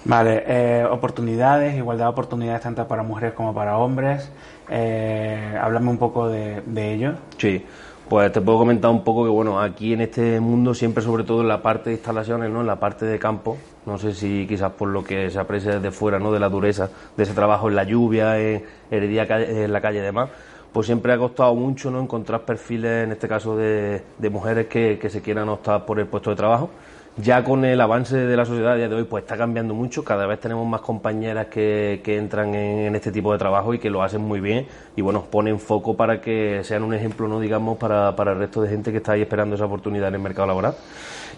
Vale, 0.04 0.44
eh, 0.48 0.86
oportunidades, 0.86 1.78
igualdad 1.78 2.08
de 2.08 2.10
oportunidades 2.10 2.62
tanto 2.62 2.86
para 2.90 3.04
mujeres 3.04 3.34
como 3.34 3.54
para 3.54 3.78
hombres. 3.78 4.30
Eh, 4.70 5.58
háblame 5.62 5.90
un 5.90 5.98
poco 5.98 6.28
de, 6.28 6.62
de 6.66 6.94
ello. 6.94 7.14
Sí. 7.38 7.66
Pues 8.10 8.32
te 8.32 8.40
puedo 8.40 8.60
comentar 8.60 8.90
un 8.90 9.04
poco 9.04 9.26
que 9.26 9.30
bueno, 9.30 9.60
aquí 9.60 9.92
en 9.92 10.00
este 10.00 10.40
mundo 10.40 10.74
siempre 10.74 11.04
sobre 11.04 11.26
todo 11.26 11.42
en 11.42 11.50
la 11.50 11.62
parte 11.62 11.90
de 11.90 11.98
instalaciones, 11.98 12.50
¿no? 12.50 12.62
En 12.62 12.68
la 12.68 12.80
parte 12.80 13.06
de 13.06 13.20
campo, 13.20 13.58
no 13.86 13.98
sé 13.98 14.14
si 14.14 14.48
quizás 14.48 14.72
por 14.72 14.88
lo 14.88 15.04
que 15.04 15.30
se 15.30 15.38
aprecia 15.38 15.74
desde 15.74 15.92
fuera, 15.92 16.18
¿no? 16.18 16.32
De 16.32 16.40
la 16.40 16.48
dureza 16.48 16.90
de 17.18 17.24
ese 17.24 17.34
trabajo 17.34 17.68
en 17.68 17.76
la 17.76 17.84
lluvia, 17.84 18.40
en, 18.40 18.64
en 18.92 19.74
la 19.74 19.82
calle 19.82 20.00
y 20.00 20.02
demás, 20.02 20.30
pues 20.72 20.86
siempre 20.86 21.12
ha 21.12 21.18
costado 21.18 21.54
mucho 21.54 21.92
no 21.92 22.00
encontrar 22.00 22.46
perfiles, 22.46 23.04
en 23.04 23.12
este 23.12 23.28
caso 23.28 23.58
de, 23.58 24.02
mujeres 24.32 24.68
que, 24.68 24.98
que 24.98 25.10
se 25.10 25.22
quieran 25.22 25.50
optar 25.50 25.86
por 25.86 26.00
el 26.00 26.08
puesto 26.08 26.30
de 26.30 26.38
trabajo 26.38 26.70
ya 27.18 27.44
con 27.44 27.66
el 27.66 27.82
avance 27.82 28.16
de 28.16 28.38
la 28.38 28.46
sociedad 28.46 28.74
a 28.74 28.76
día 28.76 28.88
de 28.88 28.96
hoy, 28.96 29.04
pues 29.04 29.24
está 29.24 29.38
cambiando 29.38 29.74
mucho. 29.74 30.04
Cada 30.04 30.28
vez 30.28 30.40
tenemos 30.40 30.68
más 30.68 30.82
compañeras 30.82 31.48
que, 31.48 32.02
que 32.04 32.18
entran 32.18 32.54
en, 32.54 32.96
este 32.96 33.12
tipo 33.12 33.32
de 33.32 33.40
trabajo 33.40 33.74
y 33.74 33.80
que 33.80 33.90
lo 33.90 34.04
hacen 34.04 34.22
muy 34.22 34.40
bien. 34.40 34.68
Y 34.96 35.02
bueno, 35.02 35.24
ponen 35.24 35.60
foco 35.60 35.98
para 35.98 36.22
que 36.22 36.62
sean 36.64 36.84
un 36.84 36.94
ejemplo, 36.94 37.28
no 37.28 37.40
digamos, 37.40 37.78
para, 37.78 38.16
para 38.16 38.34
el 38.34 38.38
resto 38.38 38.62
de 38.62 38.70
gente 38.70 38.92
que 38.92 38.98
está 38.98 39.14
ahí 39.14 39.22
esperando 39.22 39.56
esa 39.56 39.66
oportunidad 39.66 40.10
en 40.10 40.16
el 40.16 40.22
mercado 40.22 40.48
laboral. 40.48 40.76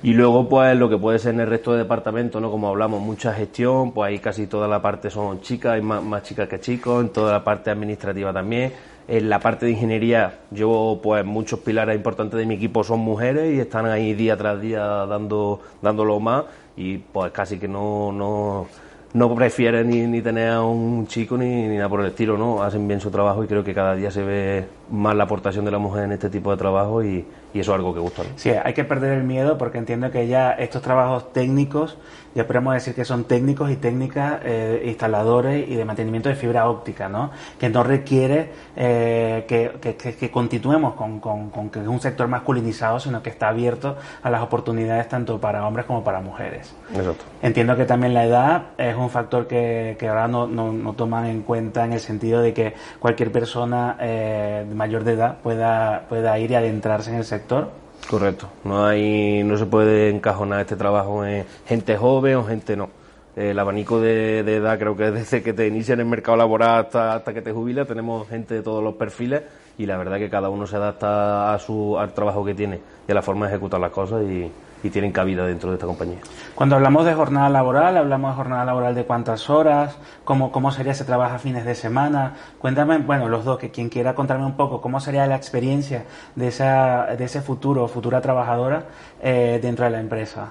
Y 0.04 0.14
luego, 0.14 0.48
pues 0.50 0.78
lo 0.78 0.90
que 0.90 0.98
puede 0.98 1.18
ser 1.20 1.34
en 1.34 1.42
el 1.42 1.48
resto 1.48 1.72
de 1.72 1.80
departamentos, 1.80 2.42
¿no? 2.42 2.52
Como 2.52 2.68
hablamos, 2.68 3.02
mucha 3.02 3.34
gestión, 3.34 3.92
pues 3.94 4.10
ahí 4.10 4.20
casi 4.20 4.48
toda 4.48 4.68
la 4.68 4.82
parte 4.82 5.10
son 5.10 5.42
chicas, 5.42 5.74
hay 5.74 5.82
más, 5.82 6.04
más 6.04 6.24
chicas 6.24 6.48
que 6.48 6.60
chicos, 6.60 7.04
en 7.04 7.10
toda 7.10 7.32
la 7.32 7.44
parte 7.44 7.70
administrativa 7.70 8.32
también 8.34 8.72
en 9.10 9.28
la 9.28 9.40
parte 9.40 9.66
de 9.66 9.72
ingeniería, 9.72 10.40
yo, 10.52 11.00
pues 11.02 11.26
muchos 11.26 11.60
pilares 11.62 11.96
importantes 11.96 12.38
de 12.38 12.46
mi 12.46 12.54
equipo 12.54 12.84
son 12.84 13.00
mujeres 13.00 13.56
y 13.56 13.60
están 13.60 13.88
ahí 13.88 14.14
día 14.14 14.38
tras 14.38 14.62
día 14.62 14.82
dando, 15.08 15.62
dándolo 15.82 16.20
más 16.20 16.46
y 16.78 17.00
pues 17.00 17.32
casi 17.32 17.58
que 17.58 17.68
no, 17.68 18.12
no, 18.12 18.68
no 19.14 19.34
prefieren 19.34 19.90
ni, 19.90 20.02
ni 20.06 20.22
tener 20.22 20.52
a 20.52 20.62
un 20.62 21.08
chico 21.08 21.38
ni, 21.38 21.48
ni, 21.48 21.76
nada 21.78 21.90
por 21.90 22.02
el 22.02 22.08
estilo, 22.08 22.38
¿no? 22.38 22.62
Hacen 22.62 22.88
bien 22.88 23.02
su 23.02 23.10
trabajo 23.10 23.44
y 23.44 23.48
creo 23.48 23.64
que 23.64 23.74
cada 23.74 23.96
día 23.96 24.12
se 24.12 24.24
ve 24.24 24.66
más 24.92 25.16
la 25.16 25.24
aportación 25.24 25.66
de 25.66 25.72
la 25.72 25.80
mujer 25.80 26.04
en 26.04 26.12
este 26.12 26.30
tipo 26.30 26.52
de 26.52 26.58
trabajo 26.58 27.04
y, 27.04 27.26
y 27.52 27.60
eso 27.60 27.72
es 27.72 27.76
algo 27.76 27.96
que 27.96 28.00
gusta. 28.00 28.22
Sí, 28.36 28.52
hay 28.52 28.74
que 28.74 28.84
perder 28.84 29.18
el 29.18 29.24
miedo 29.24 29.58
porque 29.58 29.80
entiendo 29.80 30.12
que 30.12 30.28
ya 30.28 30.52
estos 30.52 30.84
trabajos 30.84 31.34
técnicos, 31.34 31.98
ya 32.36 32.46
podemos 32.46 32.74
decir 32.74 32.94
que 32.94 33.06
son 33.06 33.24
técnicos 33.24 33.72
y 33.72 33.76
técnicas, 33.76 34.40
eh, 34.44 34.84
instaladores 34.86 35.68
y 35.68 35.76
de 35.76 35.86
mantenimiento 35.86 36.30
de 36.30 36.36
fibra 36.36 36.70
óptica, 36.70 37.10
¿no? 37.10 37.32
Que 37.60 37.70
no 37.70 37.84
requiere 37.84 38.52
eh, 38.76 39.46
que, 39.48 39.96
que, 39.96 40.32
continuemos 40.32 40.94
con, 40.94 41.20
con, 41.20 41.50
con, 41.50 41.70
que 41.70 41.80
es 41.80 41.88
un 41.88 42.00
sector 42.00 42.28
masculinizado, 42.28 43.00
sino 43.00 43.24
que 43.24 43.30
está 43.30 43.50
abierto 43.50 43.98
a 44.22 44.30
las 44.30 44.42
oportunidades 44.42 45.08
tanto 45.10 45.40
para 45.40 45.66
hombres 45.66 45.86
como 45.86 46.04
para 46.04 46.22
mujeres. 46.22 46.74
Exacto. 46.94 47.26
Entiendo 47.42 47.76
que 47.76 47.86
también 47.86 48.14
la 48.14 48.26
edad 48.26 48.64
es 48.78 48.96
un 48.96 49.10
factor 49.10 49.48
que, 49.48 49.96
que 50.00 50.08
ahora 50.08 50.28
no, 50.28 50.48
no, 50.48 50.72
no, 50.72 50.94
toman 50.94 51.26
en 51.26 51.42
cuenta 51.42 51.86
en 51.86 51.94
el 51.94 52.00
sentido 52.00 52.42
de 52.42 52.54
que 52.54 52.74
cualquier 53.00 53.32
persona 53.32 53.98
eh, 54.00 54.66
mayor 54.74 55.04
de 55.04 55.14
edad 55.14 55.38
pueda, 55.42 56.06
pueda 56.08 56.38
ir 56.40 56.52
y 56.52 56.56
adentrarse 56.56 57.10
en 57.12 57.18
el 57.18 57.26
sector 57.26 57.89
Correcto. 58.08 58.50
No 58.64 58.86
hay, 58.86 59.44
no 59.44 59.58
se 59.58 59.66
puede 59.66 60.10
encajonar 60.10 60.62
este 60.62 60.76
trabajo 60.76 61.26
en 61.26 61.46
gente 61.66 61.98
joven 61.98 62.36
o 62.36 62.46
gente 62.46 62.76
no. 62.76 62.90
El 63.36 63.58
abanico 63.58 64.00
de, 64.02 64.40
edad 64.40 64.78
creo 64.78 64.96
que 64.98 65.12
desde 65.12 65.42
que 65.42 65.54
te 65.54 65.68
inicia 65.68 65.94
en 65.94 66.02
el 66.02 66.06
mercado 66.06 66.38
laboral 66.38 66.86
hasta, 66.86 67.16
hasta 67.16 67.34
que 67.34 67.42
te 67.42 67.52
jubilas 67.52 67.88
tenemos 67.88 68.28
gente 68.28 68.56
de 68.56 68.62
todos 68.62 68.84
los 68.84 68.96
perfiles 68.96 69.44
y 69.78 69.86
la 69.86 69.98
verdad 69.98 70.18
que 70.18 70.30
cada 70.30 70.50
uno 70.50 70.68
se 70.68 70.76
adapta 70.76 71.54
a 71.54 71.60
su, 71.60 71.98
al 71.98 72.14
trabajo 72.14 72.44
que 72.44 72.54
tiene 72.54 72.80
y 73.08 73.12
a 73.12 73.16
la 73.16 73.22
forma 73.22 73.48
de 73.48 73.54
ejecutar 73.54 73.80
las 73.80 73.92
cosas 73.92 74.24
y, 74.24 74.52
y 74.84 74.90
tienen 74.90 75.12
cabida 75.12 75.46
dentro 75.46 75.70
de 75.70 75.76
esta 75.76 75.88
compañía. 75.88 76.20
Cuando 76.56 76.76
hablamos 76.76 77.06
de 77.06 77.14
jornada 77.14 77.50
laboral, 77.50 77.98
hablamos 77.98 78.32
de 78.32 78.36
jornada 78.36 78.66
laboral 78.66 78.96
de 78.96 79.06
cuántas 79.06 79.50
horas, 79.50 79.98
cómo, 80.24 80.52
cómo 80.52 80.72
sería 80.72 80.94
ese 80.94 81.06
trabajo 81.06 81.36
a 81.36 81.40
fines 81.40 81.66
de 81.66 81.76
semana. 81.76 82.36
Cuéntame, 82.60 82.98
bueno, 83.00 83.30
los 83.30 83.46
dos, 83.46 83.58
que 83.58 83.72
quien 83.72 83.90
quiera 83.90 84.16
contarme 84.16 84.46
un 84.46 84.56
poco 84.56 84.82
cómo 84.82 85.00
sería 85.00 85.26
la 85.28 85.36
experiencia 85.36 86.06
de, 86.36 86.48
esa, 86.48 87.08
de 87.18 87.24
ese 87.24 87.42
futuro 87.42 87.84
o 87.84 87.88
futura 87.88 88.22
trabajadora 88.22 88.86
eh, 89.22 89.60
dentro 89.62 89.86
de 89.86 89.92
la 89.92 90.00
empresa. 90.00 90.50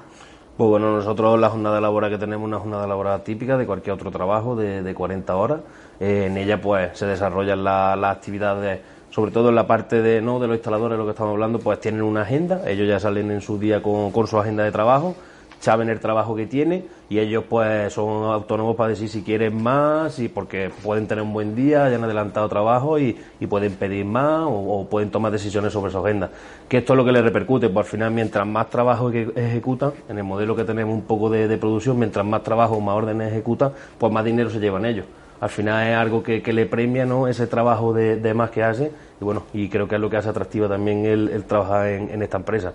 Pues 0.56 0.70
bueno, 0.70 0.90
nosotros 0.96 1.38
la 1.38 1.50
jornada 1.50 1.80
laboral 1.80 2.10
que 2.10 2.18
tenemos 2.18 2.46
es 2.46 2.48
una 2.48 2.58
jornada 2.58 2.86
laboral 2.86 3.22
típica 3.22 3.56
de 3.56 3.64
cualquier 3.64 3.94
otro 3.94 4.10
trabajo 4.10 4.56
de, 4.56 4.82
de 4.82 4.94
40 4.94 5.36
horas. 5.36 5.60
Eh, 6.00 6.24
en 6.26 6.36
ella 6.36 6.60
pues 6.60 6.98
se 6.98 7.06
desarrollan 7.06 7.62
las 7.62 8.04
actividades 8.04 8.80
sobre 9.10 9.30
todo 9.30 9.48
en 9.48 9.54
la 9.54 9.66
parte 9.66 10.02
de, 10.02 10.20
¿no? 10.20 10.38
de 10.38 10.46
los 10.46 10.56
instaladores, 10.56 10.98
lo 10.98 11.04
que 11.04 11.10
estamos 11.10 11.32
hablando, 11.32 11.58
pues 11.58 11.80
tienen 11.80 12.02
una 12.02 12.22
agenda, 12.22 12.62
ellos 12.66 12.88
ya 12.88 13.00
salen 13.00 13.30
en 13.30 13.40
su 13.40 13.58
día 13.58 13.82
con, 13.82 14.10
con 14.12 14.26
su 14.26 14.38
agenda 14.38 14.64
de 14.64 14.72
trabajo, 14.72 15.14
saben 15.60 15.88
el 15.88 15.98
trabajo 15.98 16.36
que 16.36 16.46
tienen 16.46 16.84
y 17.08 17.18
ellos 17.18 17.44
pues 17.48 17.92
son 17.92 18.24
autónomos 18.24 18.76
para 18.76 18.90
decir 18.90 19.08
si 19.08 19.22
quieren 19.22 19.60
más 19.60 20.18
y 20.18 20.28
porque 20.28 20.70
pueden 20.82 21.06
tener 21.06 21.22
un 21.24 21.32
buen 21.32 21.54
día, 21.54 21.88
ya 21.88 21.96
han 21.96 22.04
adelantado 22.04 22.48
trabajo 22.48 22.98
y, 22.98 23.16
pueden 23.48 23.74
pedir 23.74 24.04
más 24.04 24.44
o, 24.46 24.86
pueden 24.90 25.10
tomar 25.10 25.32
decisiones 25.32 25.72
sobre 25.72 25.90
su 25.90 25.98
agenda. 25.98 26.30
Que 26.68 26.78
esto 26.78 26.92
es 26.92 26.96
lo 26.98 27.04
que 27.04 27.12
les 27.12 27.22
repercute, 27.22 27.70
pues 27.70 27.86
al 27.86 27.90
final 27.90 28.10
mientras 28.12 28.46
más 28.46 28.68
trabajo 28.68 29.10
ejecutan, 29.10 29.92
en 30.08 30.18
el 30.18 30.24
modelo 30.24 30.54
que 30.54 30.64
tenemos 30.64 30.94
un 30.94 31.02
poco 31.02 31.30
de, 31.30 31.48
de 31.48 31.56
producción, 31.56 31.98
mientras 31.98 32.24
más 32.26 32.42
trabajo 32.42 32.78
más 32.80 32.94
órdenes 32.96 33.32
ejecutan, 33.32 33.72
pues 33.96 34.12
más 34.12 34.24
dinero 34.24 34.50
se 34.50 34.60
llevan 34.60 34.84
ellos 34.84 35.06
al 35.40 35.48
final 35.48 35.86
es 35.86 35.96
algo 35.96 36.22
que, 36.22 36.40
le 36.52 36.66
premia 36.66 37.06
¿no? 37.06 37.28
ese 37.28 37.46
trabajo 37.46 37.92
de, 37.92 38.34
más 38.34 38.50
que 38.50 38.62
hace. 38.62 38.90
Y 39.20 39.24
bueno 39.24 39.44
y 39.52 39.68
creo 39.68 39.88
que 39.88 39.96
es 39.96 40.00
lo 40.00 40.08
que 40.08 40.16
hace 40.16 40.28
atractiva 40.28 40.68
también 40.68 41.04
el, 41.04 41.44
trabajar 41.44 41.88
en, 41.88 42.22
esta 42.22 42.36
empresa. 42.38 42.72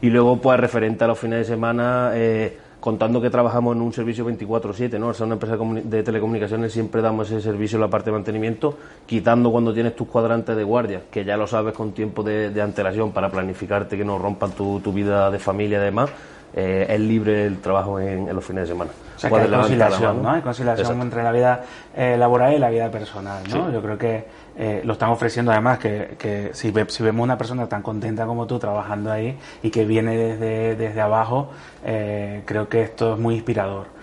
Y 0.00 0.10
luego 0.10 0.40
pues 0.40 0.58
referente 0.60 1.04
a 1.04 1.06
los 1.06 1.18
fines 1.18 1.38
de 1.38 1.44
semana 1.44 2.10
eh, 2.14 2.58
contando 2.80 3.20
que 3.20 3.30
trabajamos 3.30 3.74
en 3.74 3.82
un 3.82 3.92
servicio 3.92 4.26
24/7 4.26 4.98
no 4.98 5.08
al 5.08 5.14
ser 5.14 5.26
una 5.26 5.34
empresa 5.34 5.56
de 5.56 6.02
telecomunicaciones 6.02 6.72
siempre 6.72 7.02
damos 7.02 7.30
ese 7.30 7.40
servicio 7.40 7.76
en 7.76 7.80
la 7.80 7.88
parte 7.88 8.10
de 8.10 8.16
mantenimiento 8.16 8.76
quitando 9.06 9.50
cuando 9.50 9.72
tienes 9.72 9.96
tus 9.96 10.06
cuadrantes 10.06 10.54
de 10.56 10.62
guardia 10.62 11.02
que 11.10 11.24
ya 11.24 11.36
lo 11.36 11.46
sabes 11.46 11.74
con 11.74 11.92
tiempo 11.92 12.22
de, 12.22 12.60
antelación 12.60 13.12
para 13.12 13.30
planificarte 13.30 13.96
que 13.96 14.04
no 14.04 14.18
rompan 14.18 14.52
tu, 14.52 14.80
tu 14.80 14.92
vida 14.92 15.30
de 15.30 15.38
familia 15.38 15.78
y 15.78 15.84
demás 15.84 16.10
eh, 16.54 16.86
es 16.88 17.00
libre 17.00 17.46
el 17.46 17.58
trabajo 17.58 18.00
en, 18.00 18.34
los 18.34 18.44
fines 18.44 18.62
de 18.62 18.68
semana. 18.68 18.90
O 19.16 19.18
sea, 19.18 19.30
que 19.30 19.36
hay 19.36 19.48
conciliación, 19.48 20.22
¿no? 20.22 20.30
Hay 20.30 20.42
conciliación 20.42 21.00
entre 21.00 21.22
la 21.22 21.32
vida 21.32 21.64
eh, 21.96 22.16
laboral 22.18 22.54
y 22.54 22.58
la 22.58 22.70
vida 22.70 22.90
personal, 22.90 23.42
¿no? 23.48 23.72
Yo 23.72 23.82
creo 23.82 23.98
que 23.98 24.24
eh, 24.58 24.80
lo 24.84 24.94
están 24.94 25.10
ofreciendo 25.10 25.52
además 25.52 25.78
que, 25.78 26.16
que 26.18 26.50
si, 26.54 26.72
si, 26.88 27.02
vemos 27.02 27.24
una 27.24 27.36
persona 27.36 27.68
tan 27.68 27.82
contenta 27.82 28.26
como 28.26 28.46
tú 28.46 28.58
trabajando 28.58 29.12
ahí 29.12 29.38
y 29.62 29.70
que 29.70 29.84
viene 29.84 30.16
desde, 30.16 30.76
desde 30.76 31.00
abajo, 31.00 31.50
eh, 31.84 32.42
creo 32.46 32.68
que 32.68 32.82
esto 32.82 33.14
es 33.14 33.18
muy 33.18 33.34
inspirador. 33.34 33.96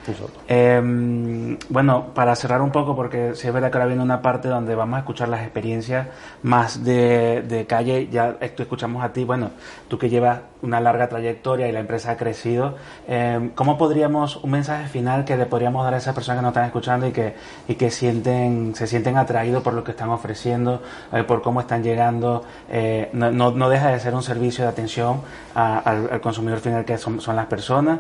Eh, 0.48 1.58
bueno, 1.70 2.08
para 2.14 2.36
cerrar 2.36 2.62
un 2.62 2.72
poco, 2.72 2.96
porque 2.96 3.36
si 3.36 3.48
es 3.48 3.54
verdad 3.54 3.72
que 3.72 3.78
ahora 3.78 3.88
viene 3.88 4.04
una 4.04 4.22
parte 4.22 4.48
donde 4.48 4.76
vamos 4.76 4.98
a 4.98 5.00
escuchar 5.00 5.30
las 5.30 5.42
experiencias 5.42 6.08
más 6.42 6.84
de, 6.84 7.42
de 7.42 7.66
calle, 7.66 8.10
ya 8.12 8.38
esto 8.42 8.64
escuchamos 8.64 9.04
a 9.04 9.14
ti, 9.14 9.24
bueno, 9.24 9.52
tú 9.88 9.98
que 9.98 10.10
llevas 10.10 10.40
una 10.62 10.80
larga 10.80 11.10
trayectoria 11.10 11.68
y 11.68 11.72
la 11.72 11.80
empresa 11.80 12.12
ha 12.12 12.18
crecido, 12.18 12.76
eh, 13.08 13.52
¿cómo 13.56 13.78
podríamos, 13.78 14.38
un 14.38 14.52
mensaje 14.52 14.88
final 14.88 15.26
que 15.26 15.38
le 15.38 15.46
podríamos 15.46 15.84
dar 15.84 15.94
a 15.94 15.98
esas 15.98 16.16
personas 16.16 16.40
que 16.40 16.44
nos 16.44 16.52
están 16.52 16.66
escuchando 16.66 17.08
y 17.08 17.12
que, 17.12 17.36
y 17.68 17.76
que 17.76 17.92
sienten, 17.92 18.76
se 18.76 18.88
sienten 18.88 19.18
atraídos 19.18 19.62
por 19.64 19.74
lo 19.74 19.84
que 19.84 19.92
están 19.92 20.10
ofreciendo, 20.10 20.43
eh, 20.46 21.24
por 21.24 21.42
cómo 21.42 21.62
están 21.62 21.84
llegando? 21.84 22.44
Eh, 22.70 23.10
no, 23.14 23.32
no, 23.32 23.70
deja 23.70 23.90
de 23.90 24.00
ser 24.00 24.14
un 24.14 24.24
servicio 24.24 24.64
de 24.64 24.70
atención 24.70 25.22
al, 25.56 26.22
consumidor 26.22 26.60
final 26.60 26.86
que 26.86 26.98
son, 26.98 27.20
las 27.36 27.46
personas, 27.48 28.00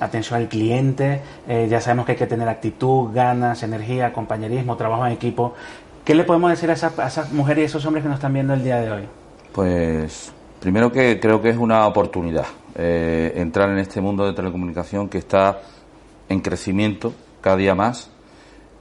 atención 0.00 0.40
al 0.40 0.48
cliente, 0.48 1.20
eh, 1.46 1.66
ya 1.70 1.80
sabemos 1.80 2.06
que 2.06 2.12
hay 2.12 2.18
que 2.18 2.26
tener 2.26 2.48
actitud, 2.48 3.10
ganas, 3.12 3.62
energía, 3.62 4.12
compañerismo, 4.12 4.76
trabajo 4.76 5.06
en 5.06 5.12
equipo. 5.12 5.54
¿Qué 6.04 6.14
le 6.14 6.24
podemos 6.24 6.50
decir 6.50 6.70
a 6.70 6.74
esas, 6.74 7.32
mujeres 7.32 7.62
y 7.62 7.66
esos 7.66 7.84
hombres 7.86 8.02
que 8.02 8.08
nos 8.08 8.16
están 8.16 8.32
viendo 8.32 8.54
el 8.54 8.64
día 8.64 8.80
de 8.80 8.90
hoy? 8.90 9.02
Pues 9.52 10.32
primero 10.60 10.90
que 10.90 11.20
creo 11.20 11.40
que 11.40 11.50
es 11.50 11.56
una 11.56 11.86
oportunidad 11.86 12.46
eh, 12.74 13.32
entrar 13.36 13.70
en 13.70 13.78
este 13.78 14.00
mundo 14.00 14.26
de 14.26 14.32
telecomunicación 14.32 15.08
que 15.08 15.18
está 15.18 15.60
en 16.28 16.40
crecimiento 16.40 17.12
cada 17.40 17.56
día 17.56 17.74
más, 17.74 18.10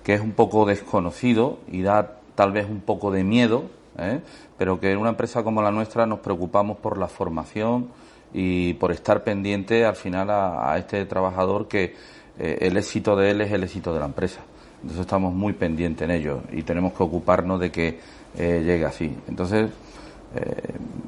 que 0.03 0.13
es 0.13 0.21
un 0.21 0.31
poco 0.31 0.65
desconocido 0.65 1.59
y 1.71 1.81
da 1.81 2.17
tal 2.37 2.51
vez 2.51 2.69
un 2.69 2.81
poco 2.81 3.09
de 3.09 3.23
miedo, 3.23 3.63
¿eh? 3.97 4.21
pero 4.59 4.79
que 4.79 4.91
en 4.91 4.99
una 4.99 5.09
empresa 5.09 5.43
como 5.43 5.63
la 5.63 5.71
nuestra 5.71 6.05
nos 6.05 6.19
preocupamos 6.19 6.77
por 6.77 6.99
la 6.99 7.07
formación, 7.07 7.87
y 8.33 8.73
por 8.73 8.91
estar 8.91 9.23
pendiente 9.23 9.85
al 9.85 9.95
final 9.95 10.29
a, 10.29 10.77
este 10.77 11.05
trabajador 11.05 11.67
que 11.67 11.95
eh, 12.37 12.57
el 12.61 12.77
éxito 12.77 13.15
de 13.15 13.31
él 13.31 13.41
es 13.41 13.51
el 13.51 13.63
éxito 13.63 13.93
de 13.93 13.99
la 13.99 14.05
empresa. 14.05 14.41
Entonces 14.81 15.01
estamos 15.01 15.33
muy 15.33 15.53
pendientes 15.53 16.07
en 16.07 16.11
ello 16.11 16.41
y 16.51 16.61
tenemos 16.61 16.93
que 16.93 17.03
ocuparnos 17.03 17.59
de 17.59 17.71
que 17.71 17.99
eh, 18.37 18.61
llegue 18.63 18.85
así. 18.85 19.15
Entonces 19.27 19.71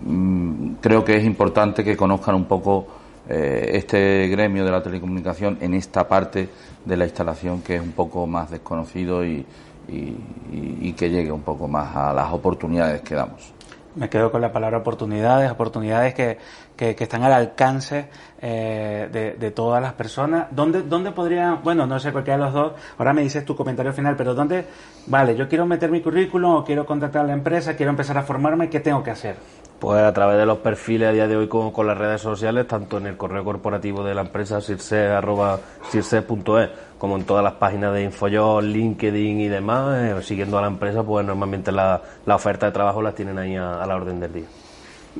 mm, 0.06 0.76
creo 0.82 1.04
que 1.04 1.18
es 1.18 1.24
importante 1.24 1.84
que 1.84 1.96
conozcan 1.96 2.36
un 2.36 2.46
poco 2.46 2.88
este 3.28 4.28
gremio 4.28 4.66
de 4.66 4.72
la 4.72 4.82
telecomunicación 4.82 5.60
en 5.62 5.76
esta 5.76 6.08
parte 6.08 6.50
de 6.84 6.98
la 6.98 7.04
instalación 7.04 7.62
que 7.62 7.76
es 7.76 7.82
un 7.82 7.92
poco 7.92 8.26
más 8.26 8.50
desconocido 8.50 9.24
y 9.24 9.46
que 9.90 11.10
llegue 11.10 11.32
un 11.32 11.42
poco 11.42 11.68
más 11.68 11.96
a 11.96 12.14
las 12.14 12.32
oportunidades 12.32 13.02
que 13.02 13.16
damos 13.16 13.54
me 13.96 14.10
quedo 14.10 14.32
con 14.32 14.42
la 14.42 14.52
palabra 14.52 14.78
oportunidades, 14.78 15.52
oportunidades 15.52 16.14
que, 16.14 16.38
que, 16.76 16.96
están 16.98 17.24
al 17.24 17.34
alcance 17.34 18.08
eh, 18.42 19.36
de, 19.38 19.52
todas 19.52 19.82
las 19.82 19.94
personas. 19.94 20.48
¿Dónde, 20.52 20.84
¿Dónde 20.84 21.12
podría, 21.12 21.56
bueno, 21.56 21.86
no 21.86 22.00
sé 22.00 22.12
cualquiera 22.12 22.38
de 22.38 22.46
los 22.46 22.54
dos, 22.54 22.74
ahora 22.98 23.14
me 23.14 23.22
dices 23.22 23.44
tu 23.44 23.56
comentario 23.56 23.92
final, 23.92 24.16
pero 24.16 24.34
¿dónde, 24.34 24.66
vale, 25.08 25.36
yo 25.36 25.48
quiero 25.50 25.66
meter 25.66 25.92
mi 25.92 26.02
currículum 26.02 26.56
o 26.56 26.64
quiero 26.64 26.86
contactar 26.86 27.24
a 27.24 27.28
la 27.28 27.34
empresa, 27.34 27.76
quiero 27.76 27.90
empezar 27.90 28.18
a 28.18 28.24
formarme, 28.24 28.70
¿qué 28.70 28.80
tengo 28.80 29.04
que 29.04 29.12
hacer? 29.12 29.36
Pues 29.80 30.02
a 30.02 30.14
través 30.14 30.38
de 30.38 30.46
los 30.46 30.58
perfiles 30.58 31.08
a 31.08 31.12
día 31.14 31.28
de 31.28 31.38
hoy 31.38 31.48
con, 31.48 31.72
con 31.72 31.88
las 31.88 31.98
redes 31.98 32.22
sociales, 32.22 32.68
tanto 32.68 32.98
en 32.98 33.08
el 33.08 33.16
correo 33.16 33.46
corporativo 33.46 34.04
de 34.04 34.14
la 34.14 34.22
empresa 34.22 34.60
circe.es 34.60 36.70
como 36.98 37.16
en 37.16 37.24
todas 37.24 37.44
las 37.44 37.54
páginas 37.54 37.94
de 37.94 38.04
Infoyol, 38.04 38.74
LinkedIn 38.74 39.40
y 39.40 39.48
demás, 39.48 39.98
eh, 39.98 40.22
siguiendo 40.22 40.58
a 40.58 40.62
la 40.62 40.68
empresa, 40.68 41.02
pues 41.04 41.26
normalmente 41.26 41.72
la, 41.72 42.02
la 42.26 42.36
oferta 42.36 42.66
de 42.66 42.74
trabajo 42.74 43.02
las 43.02 43.16
tienen 43.16 43.38
ahí 43.38 43.56
a 43.56 43.86
la 43.86 43.96
orden 43.96 44.20
del 44.20 44.34
día. 44.34 44.48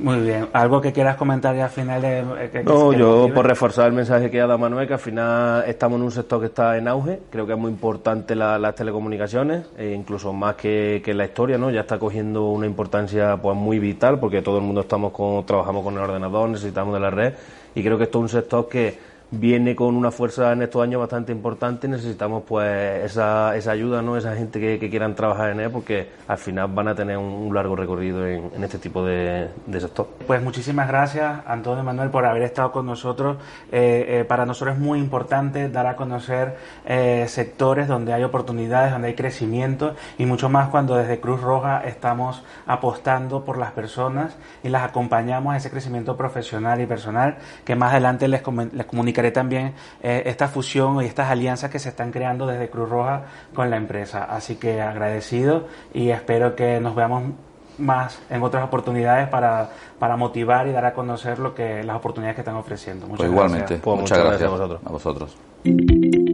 Muy 0.02 0.20
bien. 0.20 0.48
¿Algo 0.54 0.80
que 0.80 0.92
quieras 0.92 1.16
comentar 1.16 1.54
ya 1.54 1.64
al 1.64 1.70
final? 1.70 2.00
De, 2.00 2.20
eh, 2.20 2.62
no, 2.64 2.92
yo 2.92 3.28
por 3.34 3.46
reforzar 3.46 3.86
el 3.86 3.92
mensaje 3.92 4.30
que 4.30 4.40
ha 4.40 4.46
dado 4.46 4.58
Manuel, 4.58 4.86
que 4.86 4.94
al 4.94 5.00
final 5.00 5.64
estamos 5.66 5.98
en 5.98 6.04
un 6.04 6.10
sector 6.10 6.40
que 6.40 6.46
está 6.46 6.78
en 6.78 6.88
auge. 6.88 7.20
Creo 7.30 7.46
que 7.46 7.52
es 7.52 7.58
muy 7.58 7.70
importante 7.70 8.34
las 8.34 8.74
telecomunicaciones, 8.74 9.66
e 9.76 9.90
incluso 9.90 10.32
más 10.32 10.54
que, 10.54 11.02
que, 11.04 11.12
la 11.12 11.26
historia, 11.26 11.58
¿no? 11.58 11.70
Ya 11.70 11.82
está 11.82 11.98
cogiendo 11.98 12.48
una 12.48 12.66
importancia 12.66 13.36
pues 13.36 13.56
muy 13.56 13.78
vital 13.78 14.18
porque 14.18 14.40
todo 14.40 14.58
el 14.58 14.64
mundo 14.64 14.80
estamos 14.80 15.12
con, 15.12 15.44
trabajamos 15.44 15.84
con 15.84 15.94
el 15.94 16.00
ordenador, 16.00 16.48
necesitamos 16.48 16.94
de 16.94 17.00
la 17.00 17.10
red 17.10 17.34
y 17.74 17.82
creo 17.82 17.98
que 17.98 18.04
esto 18.04 18.18
es 18.18 18.22
un 18.22 18.28
sector 18.28 18.68
que 18.68 19.09
viene 19.30 19.76
con 19.76 19.96
una 19.96 20.10
fuerza 20.10 20.52
en 20.52 20.62
estos 20.62 20.82
años 20.82 21.00
bastante 21.00 21.30
importante 21.30 21.86
y 21.86 21.90
necesitamos 21.90 22.42
pues 22.46 23.04
esa, 23.04 23.56
esa 23.56 23.70
ayuda, 23.70 24.02
¿no? 24.02 24.16
esa 24.16 24.34
gente 24.34 24.58
que, 24.58 24.78
que, 24.78 24.90
quieran 24.90 25.14
trabajar 25.14 25.50
en 25.50 25.60
él 25.60 25.70
porque 25.70 26.10
al 26.26 26.38
final 26.38 26.68
van 26.68 26.88
a 26.88 26.94
tener 26.94 27.16
un, 27.16 27.54
largo 27.54 27.76
recorrido 27.76 28.26
en, 28.26 28.50
en, 28.54 28.64
este 28.64 28.78
tipo 28.78 29.04
de, 29.04 29.48
de, 29.66 29.80
sector. 29.80 30.08
Pues 30.26 30.42
muchísimas 30.42 30.88
gracias 30.88 31.40
Antonio 31.46 31.84
Manuel 31.84 32.10
por 32.10 32.24
haber 32.26 32.42
estado 32.42 32.72
con 32.72 32.86
nosotros. 32.86 33.36
Eh, 33.70 34.20
eh, 34.20 34.24
para 34.24 34.46
nosotros 34.46 34.76
es 34.76 34.80
muy 34.80 34.98
importante 34.98 35.68
dar 35.68 35.86
a 35.86 35.96
conocer 35.96 36.56
eh, 36.86 37.24
sectores 37.28 37.86
donde 37.86 38.12
hay 38.12 38.24
oportunidades, 38.24 38.92
donde 38.92 39.08
hay 39.08 39.14
crecimiento 39.14 39.94
y 40.18 40.26
mucho 40.26 40.48
más 40.48 40.68
cuando 40.68 40.96
desde 40.96 41.20
Cruz 41.20 41.40
Roja 41.40 41.82
estamos 41.84 42.42
apostando 42.66 43.44
por 43.44 43.58
las 43.58 43.72
personas 43.72 44.36
y 44.62 44.68
las 44.68 44.82
acompañamos 44.82 45.54
a 45.54 45.56
ese 45.56 45.70
crecimiento 45.70 46.16
profesional 46.16 46.80
y 46.80 46.86
personal 46.86 47.36
que 47.64 47.76
más 47.76 47.92
adelante 47.92 48.26
les, 48.28 48.42
les 48.72 48.86
comunicaré 49.20 49.30
también 49.30 49.74
eh, 50.02 50.22
esta 50.26 50.48
fusión 50.48 51.02
y 51.02 51.06
estas 51.06 51.30
alianzas 51.30 51.70
que 51.70 51.78
se 51.78 51.90
están 51.90 52.10
creando 52.10 52.46
desde 52.46 52.70
Cruz 52.70 52.88
Roja 52.88 53.22
con 53.54 53.70
la 53.70 53.76
empresa. 53.76 54.24
Así 54.24 54.56
que 54.56 54.80
agradecido 54.80 55.66
y 55.92 56.10
espero 56.10 56.56
que 56.56 56.80
nos 56.80 56.94
veamos 56.94 57.24
más 57.78 58.20
en 58.28 58.42
otras 58.42 58.64
oportunidades 58.64 59.28
para, 59.28 59.70
para 59.98 60.16
motivar 60.16 60.66
y 60.66 60.72
dar 60.72 60.84
a 60.84 60.92
conocer 60.92 61.38
lo 61.38 61.54
que 61.54 61.82
las 61.82 61.96
oportunidades 61.96 62.36
que 62.36 62.42
están 62.42 62.56
ofreciendo. 62.56 63.06
Muchas 63.06 63.18
pues 63.18 63.30
igualmente, 63.30 63.76
pues 63.78 64.00
muchas, 64.00 64.18
gracias, 64.18 64.42
a 64.42 64.50
vosotros. 64.50 64.80
A 64.84 64.90
vosotros. 64.90 66.29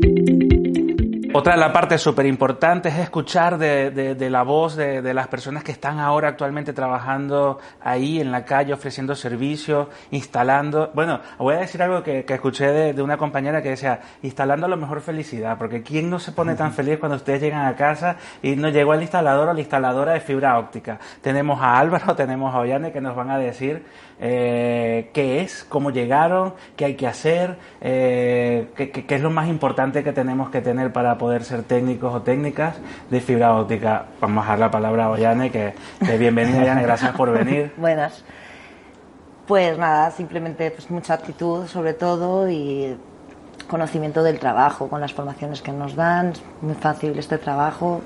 Otra 1.39 1.53
de 1.53 1.61
la 1.61 1.71
parte 1.71 1.99
súper 1.99 2.25
importante 2.25 2.89
es 2.89 2.97
escuchar 2.97 3.59
de, 3.59 3.91
de, 3.91 4.31
la 4.31 4.43
voz 4.43 4.75
de, 4.75 5.03
de, 5.03 5.13
las 5.13 5.29
personas 5.29 5.63
que 5.63 5.71
están 5.71 5.99
ahora 5.99 6.29
actualmente 6.29 6.73
trabajando 6.73 7.59
ahí 7.79 8.23
en 8.23 8.33
la 8.33 8.47
calle, 8.47 8.73
ofreciendo 8.73 9.15
servicios, 9.15 9.89
instalando. 10.13 10.91
Bueno, 10.95 11.21
voy 11.37 11.57
a 11.57 11.59
decir 11.59 11.83
algo 11.83 12.03
que, 12.03 12.25
que 12.25 12.33
escuché 12.33 12.95
de, 12.95 13.03
una 13.03 13.19
compañera 13.19 13.61
que 13.61 13.69
decía, 13.69 14.01
instalando 14.23 14.65
a 14.65 14.71
lo 14.71 14.79
mejor 14.79 15.03
felicidad, 15.03 15.59
porque 15.59 15.83
¿quién 15.83 16.09
no 16.09 16.19
se 16.19 16.33
pone 16.33 16.55
tan 16.55 16.73
feliz 16.73 16.99
cuando 16.99 17.17
ustedes 17.17 17.43
llegan 17.43 17.67
a 17.67 17.77
casa 17.77 18.17
y 18.41 18.57
no 18.57 18.71
llegó 18.71 18.95
el 18.95 19.03
instalador 19.03 19.51
o 19.51 19.53
la 19.53 19.61
instaladora 19.61 20.15
de 20.15 20.21
fibra 20.21 20.59
óptica? 20.59 20.99
Tenemos 21.21 21.61
a 21.61 21.79
Álvaro, 21.79 22.15
tenemos 22.17 22.55
a 22.55 22.61
Ollane 22.61 22.93
que 22.93 23.03
nos 23.03 23.15
van 23.15 23.31
a 23.31 23.37
decir 23.37 23.85
eh, 24.19 25.11
qué 25.13 25.43
es, 25.43 25.65
cómo 25.69 25.91
llegaron, 25.91 26.55
qué 26.75 26.87
hay 26.87 26.95
que 26.95 27.07
hacer, 27.07 27.59
eh, 27.81 28.69
qué, 28.75 28.91
qué, 28.91 29.15
es 29.15 29.21
lo 29.21 29.31
más 29.31 29.49
importante 29.49 30.03
que 30.03 30.13
tenemos 30.13 30.49
que 30.51 30.63
tener 30.63 30.93
para 30.93 31.19
poder 31.19 31.45
ser 31.45 31.63
técnicos 31.65 32.15
o 32.15 32.23
técnicas 32.23 32.77
de 33.11 33.21
fibra 33.21 33.55
óptica. 33.55 34.07
Vamos 34.21 34.47
a 34.47 34.51
dar 34.51 34.59
la 34.59 34.71
palabra 34.71 35.05
a 35.05 35.11
Ollane, 35.11 35.51
que, 35.51 35.75
que 36.05 36.17
bienvenida, 36.17 36.81
gracias 36.81 37.15
por 37.15 37.31
venir. 37.31 37.73
Buenas. 37.77 38.25
Pues 39.47 39.79
nada, 39.79 40.11
simplemente 40.11 40.71
pues 40.71 40.91
mucha 40.91 41.15
actitud 41.15 41.67
sobre 41.67 41.93
todo 41.93 42.51
y 42.51 42.97
conocimiento 43.69 44.23
del 44.23 44.39
trabajo 44.39 44.89
con 44.89 45.01
las 45.01 45.13
formaciones 45.13 45.61
que 45.61 45.73
nos 45.73 45.95
dan. 45.95 46.31
Es 46.31 46.43
muy 46.63 46.75
fácil 46.75 47.19
este 47.19 47.37
trabajo, 47.37 48.01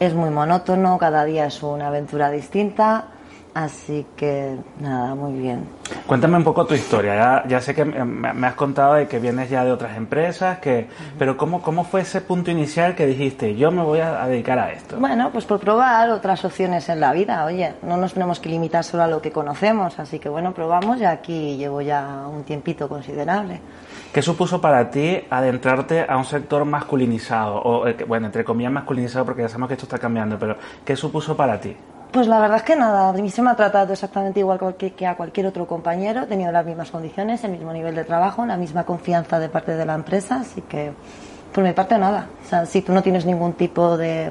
es 0.00 0.14
muy 0.14 0.30
monótono, 0.30 0.96
cada 0.98 1.24
día 1.24 1.46
es 1.46 1.62
una 1.62 1.88
aventura 1.88 2.30
distinta 2.30 3.11
Así 3.54 4.06
que 4.16 4.56
nada, 4.80 5.14
muy 5.14 5.38
bien. 5.38 5.68
Cuéntame 6.06 6.38
un 6.38 6.44
poco 6.44 6.64
tu 6.64 6.72
historia. 6.72 7.44
Ya, 7.46 7.60
sé 7.60 7.74
que 7.74 7.84
me, 7.84 8.46
has 8.46 8.54
contado 8.54 8.94
de 8.94 9.06
que 9.06 9.18
vienes 9.18 9.50
ya 9.50 9.62
de 9.62 9.70
otras 9.70 9.94
empresas, 9.96 10.58
que, 10.58 10.88
pero 11.18 11.36
¿cómo, 11.36 11.60
¿cómo 11.60 11.84
fue 11.84 12.00
ese 12.00 12.22
punto 12.22 12.50
inicial 12.50 12.94
que 12.94 13.04
dijiste, 13.04 13.54
yo 13.54 13.70
me 13.70 13.82
voy 13.82 14.00
a, 14.00 14.26
dedicar 14.26 14.58
a 14.58 14.72
esto? 14.72 14.96
Bueno, 14.98 15.30
pues 15.30 15.44
por 15.44 15.60
probar 15.60 16.08
otras 16.10 16.42
opciones 16.46 16.88
en 16.88 17.00
la 17.00 17.12
vida. 17.12 17.44
Oye, 17.44 17.74
no 17.82 17.98
nos 17.98 18.14
tenemos 18.14 18.40
que 18.40 18.48
limitar 18.48 18.84
solo 18.84 19.02
a 19.02 19.06
lo 19.06 19.20
que 19.20 19.30
conocemos, 19.30 19.98
así 19.98 20.18
que 20.18 20.30
bueno, 20.30 20.54
probamos 20.54 20.98
y 21.00 21.04
aquí 21.04 21.58
llevo 21.58 21.82
ya 21.82 22.26
un 22.26 22.44
tiempito 22.44 22.88
considerable. 22.88 23.60
¿Qué 24.14 24.22
supuso 24.22 24.62
para 24.62 24.90
ti 24.90 25.24
adentrarte 25.28 26.06
a 26.08 26.16
un 26.16 26.24
sector 26.24 26.64
masculinizado? 26.64 27.56
O, 27.56 27.86
eh, 27.86 27.96
bueno, 28.08 28.26
entre 28.26 28.44
comillas 28.44 28.72
masculinizado 28.72 29.26
porque 29.26 29.42
ya 29.42 29.48
sabemos 29.48 29.68
que 29.68 29.74
esto 29.74 29.86
está 29.86 29.98
cambiando, 29.98 30.38
pero 30.38 30.56
¿qué 30.84 30.96
supuso 30.96 31.36
para 31.36 31.60
ti? 31.60 31.76
Pues 32.12 32.26
la 32.26 32.40
verdad 32.40 32.58
es 32.58 32.62
que 32.62 32.76
nada, 32.76 33.08
a 33.08 33.12
mí 33.14 33.30
se 33.30 33.40
me 33.40 33.50
ha 33.50 33.56
tratado 33.56 33.94
exactamente 33.94 34.38
igual 34.38 34.58
que 34.76 35.06
a 35.06 35.16
cualquier 35.16 35.46
otro 35.46 35.66
compañero, 35.66 36.24
he 36.24 36.26
tenido 36.26 36.52
las 36.52 36.66
mismas 36.66 36.90
condiciones, 36.90 37.42
el 37.42 37.52
mismo 37.52 37.72
nivel 37.72 37.94
de 37.94 38.04
trabajo, 38.04 38.44
la 38.44 38.58
misma 38.58 38.84
confianza 38.84 39.38
de 39.38 39.48
parte 39.48 39.74
de 39.74 39.86
la 39.86 39.94
empresa, 39.94 40.40
así 40.40 40.60
que 40.60 40.92
por 41.54 41.64
mi 41.64 41.72
parte 41.72 41.96
nada. 41.96 42.26
O 42.44 42.48
sea, 42.48 42.66
si 42.66 42.82
tú 42.82 42.92
no 42.92 43.02
tienes 43.02 43.24
ningún 43.24 43.54
tipo 43.54 43.96
de, 43.96 44.30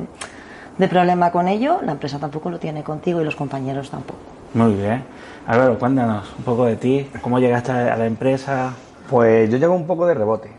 de 0.77 0.87
problema 0.87 1.31
con 1.31 1.47
ello, 1.47 1.79
la 1.81 1.93
empresa 1.93 2.19
tampoco 2.19 2.51
lo 2.51 2.59
tiene 2.59 2.83
contigo 2.83 3.19
y 3.19 3.25
los 3.25 3.35
compañeros 3.35 3.89
tampoco. 3.89 4.19
Muy 4.53 4.73
bien. 4.75 5.03
Álvaro, 5.47 5.79
cuéntanos 5.79 6.31
un 6.37 6.43
poco 6.43 6.65
de 6.65 6.75
ti, 6.75 7.09
cómo 7.23 7.39
llegaste 7.39 7.71
a 7.71 7.97
la 7.97 8.05
empresa. 8.05 8.73
Pues 9.09 9.49
yo 9.49 9.57
llego 9.57 9.73
un 9.73 9.87
poco 9.87 10.05
de 10.05 10.13
rebote. 10.13 10.51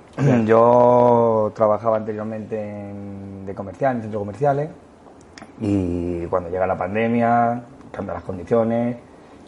Yo 0.45 1.53
trabajaba 1.55 1.99
anteriormente 1.99 2.61
en, 2.61 3.47
de 3.47 3.55
comercial, 3.55 3.97
en 3.97 4.03
centros 4.03 4.21
comerciales 4.21 4.69
y 5.61 6.27
cuando 6.27 6.51
llega 6.51 6.67
la 6.67 6.77
pandemia, 6.77 7.63
cambian 7.91 8.15
las 8.15 8.25
condiciones 8.25 8.97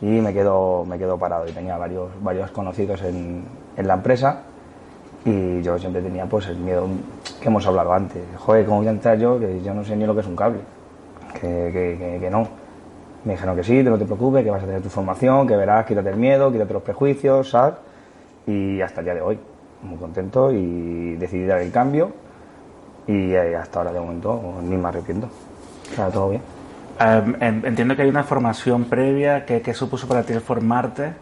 y 0.00 0.06
me 0.06 0.32
quedo, 0.32 0.84
me 0.84 0.98
quedo 0.98 1.18
parado. 1.18 1.48
Y 1.48 1.52
tenía 1.52 1.76
varios, 1.76 2.10
varios 2.22 2.50
conocidos 2.50 3.02
en, 3.02 3.44
en 3.76 3.86
la 3.86 3.94
empresa 3.94 4.42
y 5.24 5.62
yo 5.62 5.78
siempre 5.78 6.02
tenía 6.02 6.26
pues 6.26 6.46
el 6.48 6.58
miedo 6.58 6.86
que 7.40 7.48
hemos 7.48 7.66
hablado 7.66 7.92
antes. 7.92 8.22
Joder, 8.38 8.66
¿cómo 8.66 8.78
voy 8.78 8.88
a 8.88 8.90
entrar 8.90 9.18
yo? 9.18 9.38
Que 9.40 9.62
yo 9.62 9.72
no 9.72 9.82
sé 9.84 9.96
ni 9.96 10.04
lo 10.04 10.14
que 10.14 10.20
es 10.20 10.26
un 10.26 10.36
cable. 10.36 10.60
Que, 11.40 12.18
que, 12.20 12.30
no. 12.30 12.46
Me 13.24 13.32
dijeron 13.32 13.56
que 13.56 13.64
sí, 13.64 13.82
no 13.82 13.98
te 13.98 14.04
preocupes, 14.04 14.44
que 14.44 14.50
vas 14.50 14.62
a 14.62 14.66
tener 14.66 14.82
tu 14.82 14.90
formación, 14.90 15.46
que 15.46 15.56
verás, 15.56 15.86
quítate 15.86 16.10
el 16.10 16.16
miedo, 16.16 16.52
quítate 16.52 16.74
los 16.74 16.82
prejuicios, 16.82 17.50
¿sabes? 17.50 17.74
Y 18.46 18.80
hasta 18.82 19.00
el 19.00 19.06
día 19.06 19.14
de 19.14 19.22
hoy, 19.22 19.38
muy 19.82 19.96
contento 19.98 20.52
y 20.52 21.16
decidí 21.16 21.46
dar 21.46 21.60
el 21.60 21.72
cambio 21.72 22.12
y 23.06 23.32
eh, 23.32 23.56
hasta 23.56 23.78
ahora 23.78 23.92
de 23.92 24.00
momento 24.00 24.60
ni 24.62 24.76
me 24.76 24.88
arrepiento. 24.88 25.28
Claro, 25.94 26.10
todo 26.12 26.30
bien. 26.30 26.42
entiendo 27.40 27.96
que 27.96 28.02
hay 28.02 28.08
una 28.08 28.24
formación 28.24 28.84
previa. 28.84 29.44
¿Qué, 29.44 29.74
supuso 29.74 30.06
para 30.08 30.22
ti 30.22 30.32
el 30.32 30.40
formarte? 30.40 31.12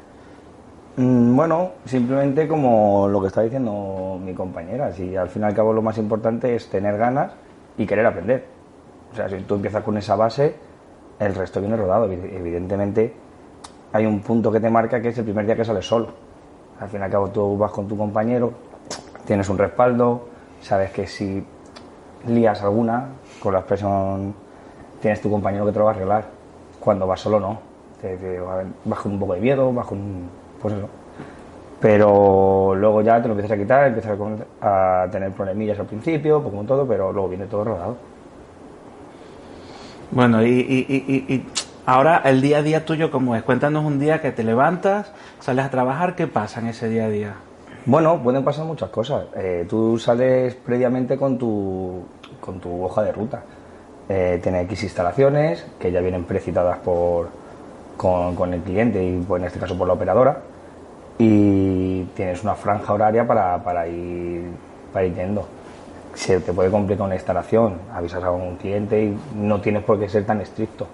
Mm, 0.96 1.34
bueno, 1.34 1.72
simplemente 1.84 2.46
como 2.46 3.08
lo 3.08 3.20
que 3.20 3.28
está 3.28 3.42
diciendo 3.42 4.20
mi 4.22 4.34
compañera. 4.34 4.92
Si 4.92 5.16
al 5.16 5.28
fin 5.28 5.42
y 5.42 5.44
al 5.46 5.54
cabo 5.54 5.72
lo 5.72 5.82
más 5.82 5.98
importante 5.98 6.54
es 6.54 6.68
tener 6.68 6.96
ganas 6.98 7.32
y 7.76 7.86
querer 7.86 8.06
aprender. 8.06 8.44
O 9.12 9.16
sea, 9.16 9.28
si 9.28 9.36
tú 9.40 9.56
empiezas 9.56 9.82
con 9.82 9.96
esa 9.96 10.16
base, 10.16 10.54
el 11.18 11.34
resto 11.34 11.60
viene 11.60 11.76
rodado. 11.76 12.10
Evidentemente, 12.10 13.14
hay 13.92 14.06
un 14.06 14.20
punto 14.20 14.50
que 14.50 14.60
te 14.60 14.70
marca 14.70 15.00
que 15.00 15.08
es 15.08 15.18
el 15.18 15.24
primer 15.24 15.46
día 15.46 15.56
que 15.56 15.64
sales 15.64 15.86
solo. 15.86 16.08
Al 16.80 16.88
fin 16.88 17.00
y 17.00 17.04
al 17.04 17.10
cabo, 17.10 17.28
tú 17.30 17.56
vas 17.56 17.70
con 17.70 17.86
tu 17.86 17.96
compañero, 17.96 18.52
tienes 19.26 19.48
un 19.48 19.58
respaldo, 19.58 20.28
sabes 20.60 20.90
que 20.90 21.06
si 21.06 21.44
lías 22.26 22.62
alguna 22.62 23.08
con 23.40 23.52
la 23.52 23.60
expresión 23.60 24.34
tienes 25.02 25.20
tu 25.20 25.28
compañero 25.28 25.66
que 25.66 25.72
te 25.72 25.78
lo 25.80 25.84
va 25.84 25.90
a 25.90 25.94
arreglar. 25.94 26.24
Cuando 26.80 27.06
vas 27.06 27.20
solo, 27.20 27.40
no. 27.40 27.58
vas 28.84 29.00
con 29.00 29.12
un 29.12 29.18
poco 29.18 29.34
de 29.34 29.40
miedo, 29.40 29.72
vas 29.72 29.86
con. 29.86 30.30
Pues 30.62 30.74
eso. 30.74 30.88
Pero 31.80 32.74
luego 32.76 33.02
ya 33.02 33.20
te 33.20 33.26
lo 33.26 33.34
empiezas 33.34 33.58
a 33.58 33.60
quitar, 33.60 33.88
empiezas 33.88 34.16
a, 34.60 35.08
tener 35.10 35.32
problemillas 35.32 35.80
al 35.80 35.86
principio, 35.86 36.40
pues 36.40 36.52
como 36.54 36.64
todo, 36.64 36.86
pero 36.86 37.12
luego 37.12 37.28
viene 37.28 37.46
todo 37.46 37.64
rodado. 37.64 37.96
Bueno, 40.12 40.44
y, 40.44 41.44
ahora 41.84 42.22
el 42.24 42.40
día 42.40 42.58
a 42.58 42.62
día 42.62 42.84
tuyo, 42.84 43.10
¿cómo 43.10 43.34
es? 43.34 43.42
Cuéntanos 43.42 43.84
un 43.84 43.98
día 43.98 44.20
que 44.20 44.30
te 44.30 44.44
levantas, 44.44 45.12
sales 45.40 45.64
a 45.64 45.70
trabajar, 45.70 46.14
¿qué 46.14 46.28
pasa 46.28 46.60
en 46.60 46.68
ese 46.68 46.88
día 46.88 47.06
a 47.06 47.08
día? 47.08 47.34
Bueno, 47.84 48.22
pueden 48.22 48.44
pasar 48.44 48.64
muchas 48.64 48.90
cosas. 48.90 49.24
Eh, 49.34 49.66
tú 49.68 49.98
sales 49.98 50.54
previamente 50.54 51.16
con 51.16 51.36
tu, 51.36 52.04
con 52.40 52.60
tu 52.60 52.84
hoja 52.84 53.02
de 53.02 53.10
ruta 53.10 53.42
eh, 54.14 54.40
tiene 54.42 54.60
X 54.62 54.82
instalaciones 54.82 55.64
que 55.80 55.90
ya 55.90 56.02
vienen 56.02 56.24
precitadas 56.24 56.76
por, 56.80 57.30
con, 57.96 58.52
el 58.52 58.60
cliente 58.60 59.02
y 59.02 59.24
pues, 59.26 59.40
en 59.40 59.46
este 59.46 59.58
caso 59.58 59.78
por 59.78 59.86
la 59.86 59.94
operadora 59.94 60.40
y 61.16 62.02
tienes 62.14 62.42
una 62.42 62.54
franja 62.54 62.92
horaria 62.92 63.26
para, 63.26 63.64
para, 63.64 63.88
ir, 63.88 64.50
para 64.92 65.06
ir 65.06 65.14
yendo. 65.14 65.48
Se 66.12 66.40
te 66.40 66.52
puede 66.52 66.70
complicar 66.70 67.06
una 67.06 67.14
instalación, 67.14 67.78
avisas 67.94 68.22
a 68.22 68.30
un 68.30 68.56
cliente 68.56 69.02
y 69.02 69.18
no 69.34 69.62
tienes 69.62 69.82
por 69.82 69.98
qué 69.98 70.10
ser 70.10 70.26
tan 70.26 70.42
estricto. 70.42 70.86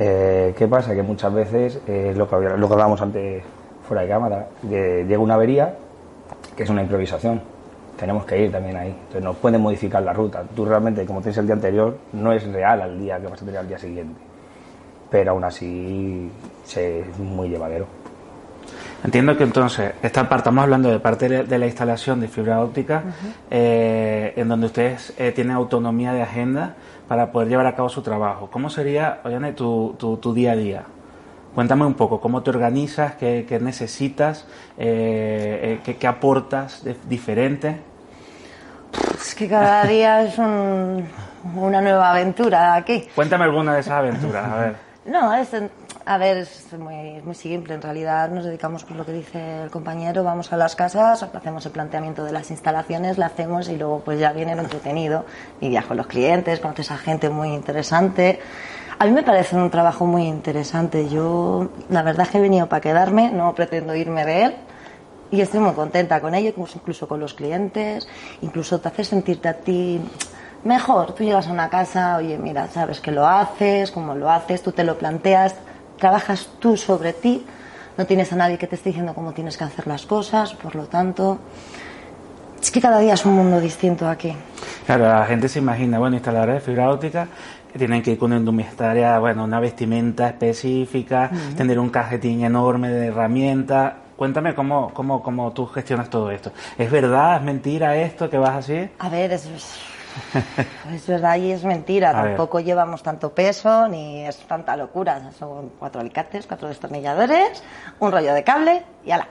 Eh, 0.00 0.54
¿Qué 0.58 0.66
pasa? 0.66 0.92
Que 0.92 1.04
muchas 1.04 1.32
veces, 1.32 1.78
eh, 1.86 2.14
lo, 2.16 2.28
que 2.28 2.34
lo 2.34 2.66
que 2.66 2.72
hablábamos 2.72 3.00
antes 3.00 3.44
fuera 3.86 4.02
de 4.02 4.08
cámara, 4.08 4.48
llega 4.68 5.18
una 5.20 5.34
avería, 5.34 5.76
que 6.56 6.64
es 6.64 6.68
una 6.68 6.82
improvisación. 6.82 7.53
Tenemos 7.98 8.24
que 8.24 8.44
ir 8.44 8.50
también 8.52 8.76
ahí. 8.76 8.88
Entonces 8.90 9.22
nos 9.22 9.36
pueden 9.36 9.60
modificar 9.60 10.02
la 10.02 10.12
ruta. 10.12 10.42
Tú 10.54 10.64
realmente, 10.64 11.04
como 11.06 11.20
tienes 11.20 11.38
el 11.38 11.46
día 11.46 11.54
anterior, 11.54 11.96
no 12.12 12.32
es 12.32 12.44
real 12.52 12.82
al 12.82 12.98
día 12.98 13.18
que 13.20 13.26
vas 13.28 13.40
a 13.40 13.44
tener 13.44 13.58
al 13.60 13.68
día 13.68 13.78
siguiente. 13.78 14.20
Pero 15.10 15.30
aún 15.32 15.44
así 15.44 16.30
se- 16.64 17.00
es 17.00 17.18
muy 17.18 17.48
llevadero. 17.48 17.86
Entiendo 19.04 19.36
que 19.36 19.44
entonces, 19.44 19.92
esta 20.02 20.22
parte, 20.22 20.36
estamos 20.38 20.62
hablando 20.64 20.88
de 20.90 20.98
parte 20.98 21.28
de 21.28 21.44
de 21.44 21.58
la 21.58 21.66
instalación 21.66 22.20
de 22.20 22.28
fibra 22.28 22.60
óptica, 22.62 23.02
eh, 23.50 24.32
en 24.36 24.48
donde 24.48 24.66
ustedes 24.66 25.12
eh, 25.18 25.30
tienen 25.32 25.54
autonomía 25.54 26.12
de 26.14 26.22
agenda 26.22 26.74
para 27.06 27.30
poder 27.30 27.48
llevar 27.48 27.66
a 27.66 27.76
cabo 27.76 27.90
su 27.90 28.00
trabajo. 28.00 28.48
¿Cómo 28.50 28.70
sería, 28.70 29.20
Oyane, 29.24 29.52
tu, 29.52 29.94
tu, 29.98 30.16
tu 30.16 30.32
día 30.32 30.52
a 30.52 30.56
día? 30.56 30.82
Cuéntame 31.54 31.84
un 31.84 31.94
poco, 31.94 32.20
¿cómo 32.20 32.42
te 32.42 32.50
organizas? 32.50 33.14
¿Qué, 33.14 33.46
qué 33.48 33.60
necesitas? 33.60 34.44
Eh, 34.76 35.60
eh, 35.62 35.80
¿qué, 35.84 35.96
qué 35.96 36.06
aportas 36.06 36.82
de 36.82 36.96
diferente? 37.08 37.80
Es 39.20 39.34
que 39.34 39.48
cada 39.48 39.84
día 39.86 40.22
es 40.22 40.36
un- 40.38 41.06
una 41.56 41.80
nueva 41.80 42.10
aventura 42.10 42.74
aquí. 42.74 43.06
Cuéntame 43.14 43.44
alguna 43.44 43.74
de 43.74 43.80
esas 43.80 43.94
aventuras, 43.94 44.50
a 44.50 44.56
ver. 44.56 44.76
No, 45.04 45.34
es, 45.34 45.50
a 46.06 46.16
ver, 46.16 46.38
es 46.38 46.72
muy, 46.78 47.20
simple. 47.34 47.74
En 47.74 47.82
realidad 47.82 48.30
nos 48.30 48.46
dedicamos, 48.46 48.84
por 48.84 48.96
lo 48.96 49.04
que 49.04 49.12
dice 49.12 49.64
el 49.64 49.70
compañero, 49.70 50.24
vamos 50.24 50.50
a 50.50 50.56
las 50.56 50.74
casas, 50.76 51.22
hacemos 51.22 51.66
el 51.66 51.72
planteamiento 51.72 52.24
de 52.24 52.32
las 52.32 52.50
instalaciones, 52.50 53.18
la 53.18 53.26
hacemos 53.26 53.68
y 53.68 53.76
luego 53.76 54.00
pues 54.00 54.18
ya 54.18 54.32
viene 54.32 54.56
lo 54.56 54.62
entretenido. 54.62 55.26
Y 55.60 55.68
viajo 55.68 55.88
con 55.88 55.98
los 55.98 56.06
clientes, 56.06 56.58
conoces 56.58 56.90
a 56.90 56.96
gente 56.96 57.28
muy 57.28 57.48
interesante. 57.52 58.40
A 58.98 59.06
mí 59.06 59.12
me 59.12 59.24
parece 59.24 59.56
un 59.56 59.70
trabajo 59.70 60.06
muy 60.06 60.22
interesante. 60.26 61.08
Yo, 61.08 61.68
la 61.88 62.02
verdad 62.02 62.28
que 62.28 62.38
he 62.38 62.40
venido 62.40 62.68
para 62.68 62.80
quedarme, 62.80 63.30
no 63.30 63.54
pretendo 63.54 63.94
irme 63.94 64.24
de 64.24 64.42
él. 64.44 64.54
Y 65.30 65.40
estoy 65.40 65.58
muy 65.60 65.72
contenta 65.72 66.20
con 66.20 66.34
ello, 66.34 66.54
incluso 66.56 67.08
con 67.08 67.18
los 67.18 67.34
clientes, 67.34 68.06
incluso 68.40 68.80
te 68.80 68.88
hace 68.88 69.02
sentirte 69.02 69.48
a 69.48 69.54
ti 69.54 70.00
mejor. 70.62 71.12
Tú 71.12 71.24
llegas 71.24 71.48
a 71.48 71.50
una 71.50 71.68
casa, 71.68 72.16
oye, 72.18 72.38
mira, 72.38 72.68
sabes 72.68 73.00
que 73.00 73.10
lo 73.10 73.26
haces, 73.26 73.90
cómo 73.90 74.14
lo 74.14 74.30
haces, 74.30 74.62
tú 74.62 74.70
te 74.70 74.84
lo 74.84 74.96
planteas, 74.96 75.56
trabajas 75.98 76.48
tú 76.60 76.76
sobre 76.76 77.12
ti, 77.12 77.44
no 77.96 78.06
tienes 78.06 78.32
a 78.32 78.36
nadie 78.36 78.58
que 78.58 78.68
te 78.68 78.76
esté 78.76 78.90
diciendo 78.90 79.12
cómo 79.12 79.32
tienes 79.32 79.56
que 79.56 79.64
hacer 79.64 79.88
las 79.88 80.06
cosas, 80.06 80.54
por 80.54 80.76
lo 80.76 80.86
tanto, 80.86 81.38
es 82.64 82.70
que 82.70 82.80
cada 82.80 82.98
día 82.98 83.12
es 83.12 83.26
un 83.26 83.34
mundo 83.34 83.60
distinto 83.60 84.08
aquí. 84.08 84.34
Claro, 84.86 85.04
la 85.06 85.26
gente 85.26 85.50
se 85.50 85.58
imagina, 85.58 85.98
bueno, 85.98 86.16
instaladores 86.16 86.54
de 86.54 86.60
fibra 86.62 86.90
óptica 86.90 87.28
tienen 87.76 88.02
que 88.02 88.12
ir 88.12 88.18
con 88.18 88.32
indumentaria, 88.32 89.18
bueno, 89.18 89.44
una 89.44 89.60
vestimenta 89.60 90.28
específica, 90.28 91.30
tener 91.58 91.78
un 91.78 91.90
cajetín 91.90 92.42
enorme 92.42 92.88
de 92.88 93.08
herramientas. 93.08 93.94
Cuéntame 94.16 94.54
cómo, 94.54 94.94
cómo, 94.94 95.22
cómo 95.22 95.52
tú 95.52 95.66
gestionas 95.66 96.08
todo 96.08 96.30
esto. 96.30 96.52
¿Es 96.78 96.90
verdad? 96.90 97.36
¿Es 97.36 97.42
mentira 97.42 97.96
esto 97.96 98.30
que 98.30 98.38
vas 98.38 98.54
así? 98.54 98.88
A 98.98 99.08
ver, 99.10 99.32
es, 99.32 99.46
es 100.90 101.06
verdad 101.06 101.36
y 101.36 101.50
es 101.50 101.64
mentira. 101.64 102.10
A 102.18 102.22
ver. 102.22 102.30
Tampoco 102.36 102.60
llevamos 102.60 103.02
tanto 103.02 103.34
peso 103.34 103.88
ni 103.88 104.24
es 104.24 104.38
tanta 104.46 104.74
locura. 104.74 105.32
Son 105.38 105.70
cuatro 105.78 106.00
alicates, 106.00 106.46
cuatro 106.46 106.68
destornilladores, 106.68 107.62
un 107.98 108.10
rollo 108.10 108.32
de 108.32 108.42
cable 108.42 108.84
y 109.04 109.10
ala, 109.10 109.28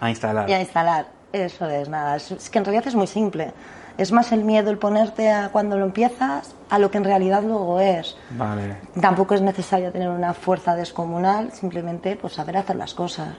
A 0.00 0.08
instalar. 0.08 0.48
y 0.48 0.54
a 0.54 0.60
instalar. 0.60 1.21
Eso 1.32 1.66
es 1.68 1.88
nada. 1.88 2.16
Es, 2.16 2.50
que 2.50 2.58
en 2.58 2.64
realidad 2.64 2.86
es 2.88 2.94
muy 2.94 3.06
simple. 3.06 3.52
Es 3.98 4.10
más 4.10 4.32
el 4.32 4.42
miedo 4.42 4.70
el 4.70 4.78
ponerte 4.78 5.30
a 5.30 5.50
cuando 5.50 5.76
lo 5.76 5.84
empiezas 5.84 6.54
a 6.70 6.78
lo 6.78 6.90
que 6.90 6.96
en 6.96 7.04
realidad 7.04 7.42
luego 7.42 7.78
es. 7.78 8.16
Vale. 8.30 8.76
Tampoco 8.98 9.34
es 9.34 9.42
necesario 9.42 9.92
tener 9.92 10.08
una 10.08 10.32
fuerza 10.32 10.74
descomunal, 10.74 11.52
simplemente 11.52 12.16
pues 12.16 12.32
saber 12.32 12.56
hacer 12.56 12.76
las 12.76 12.94
cosas. 12.94 13.34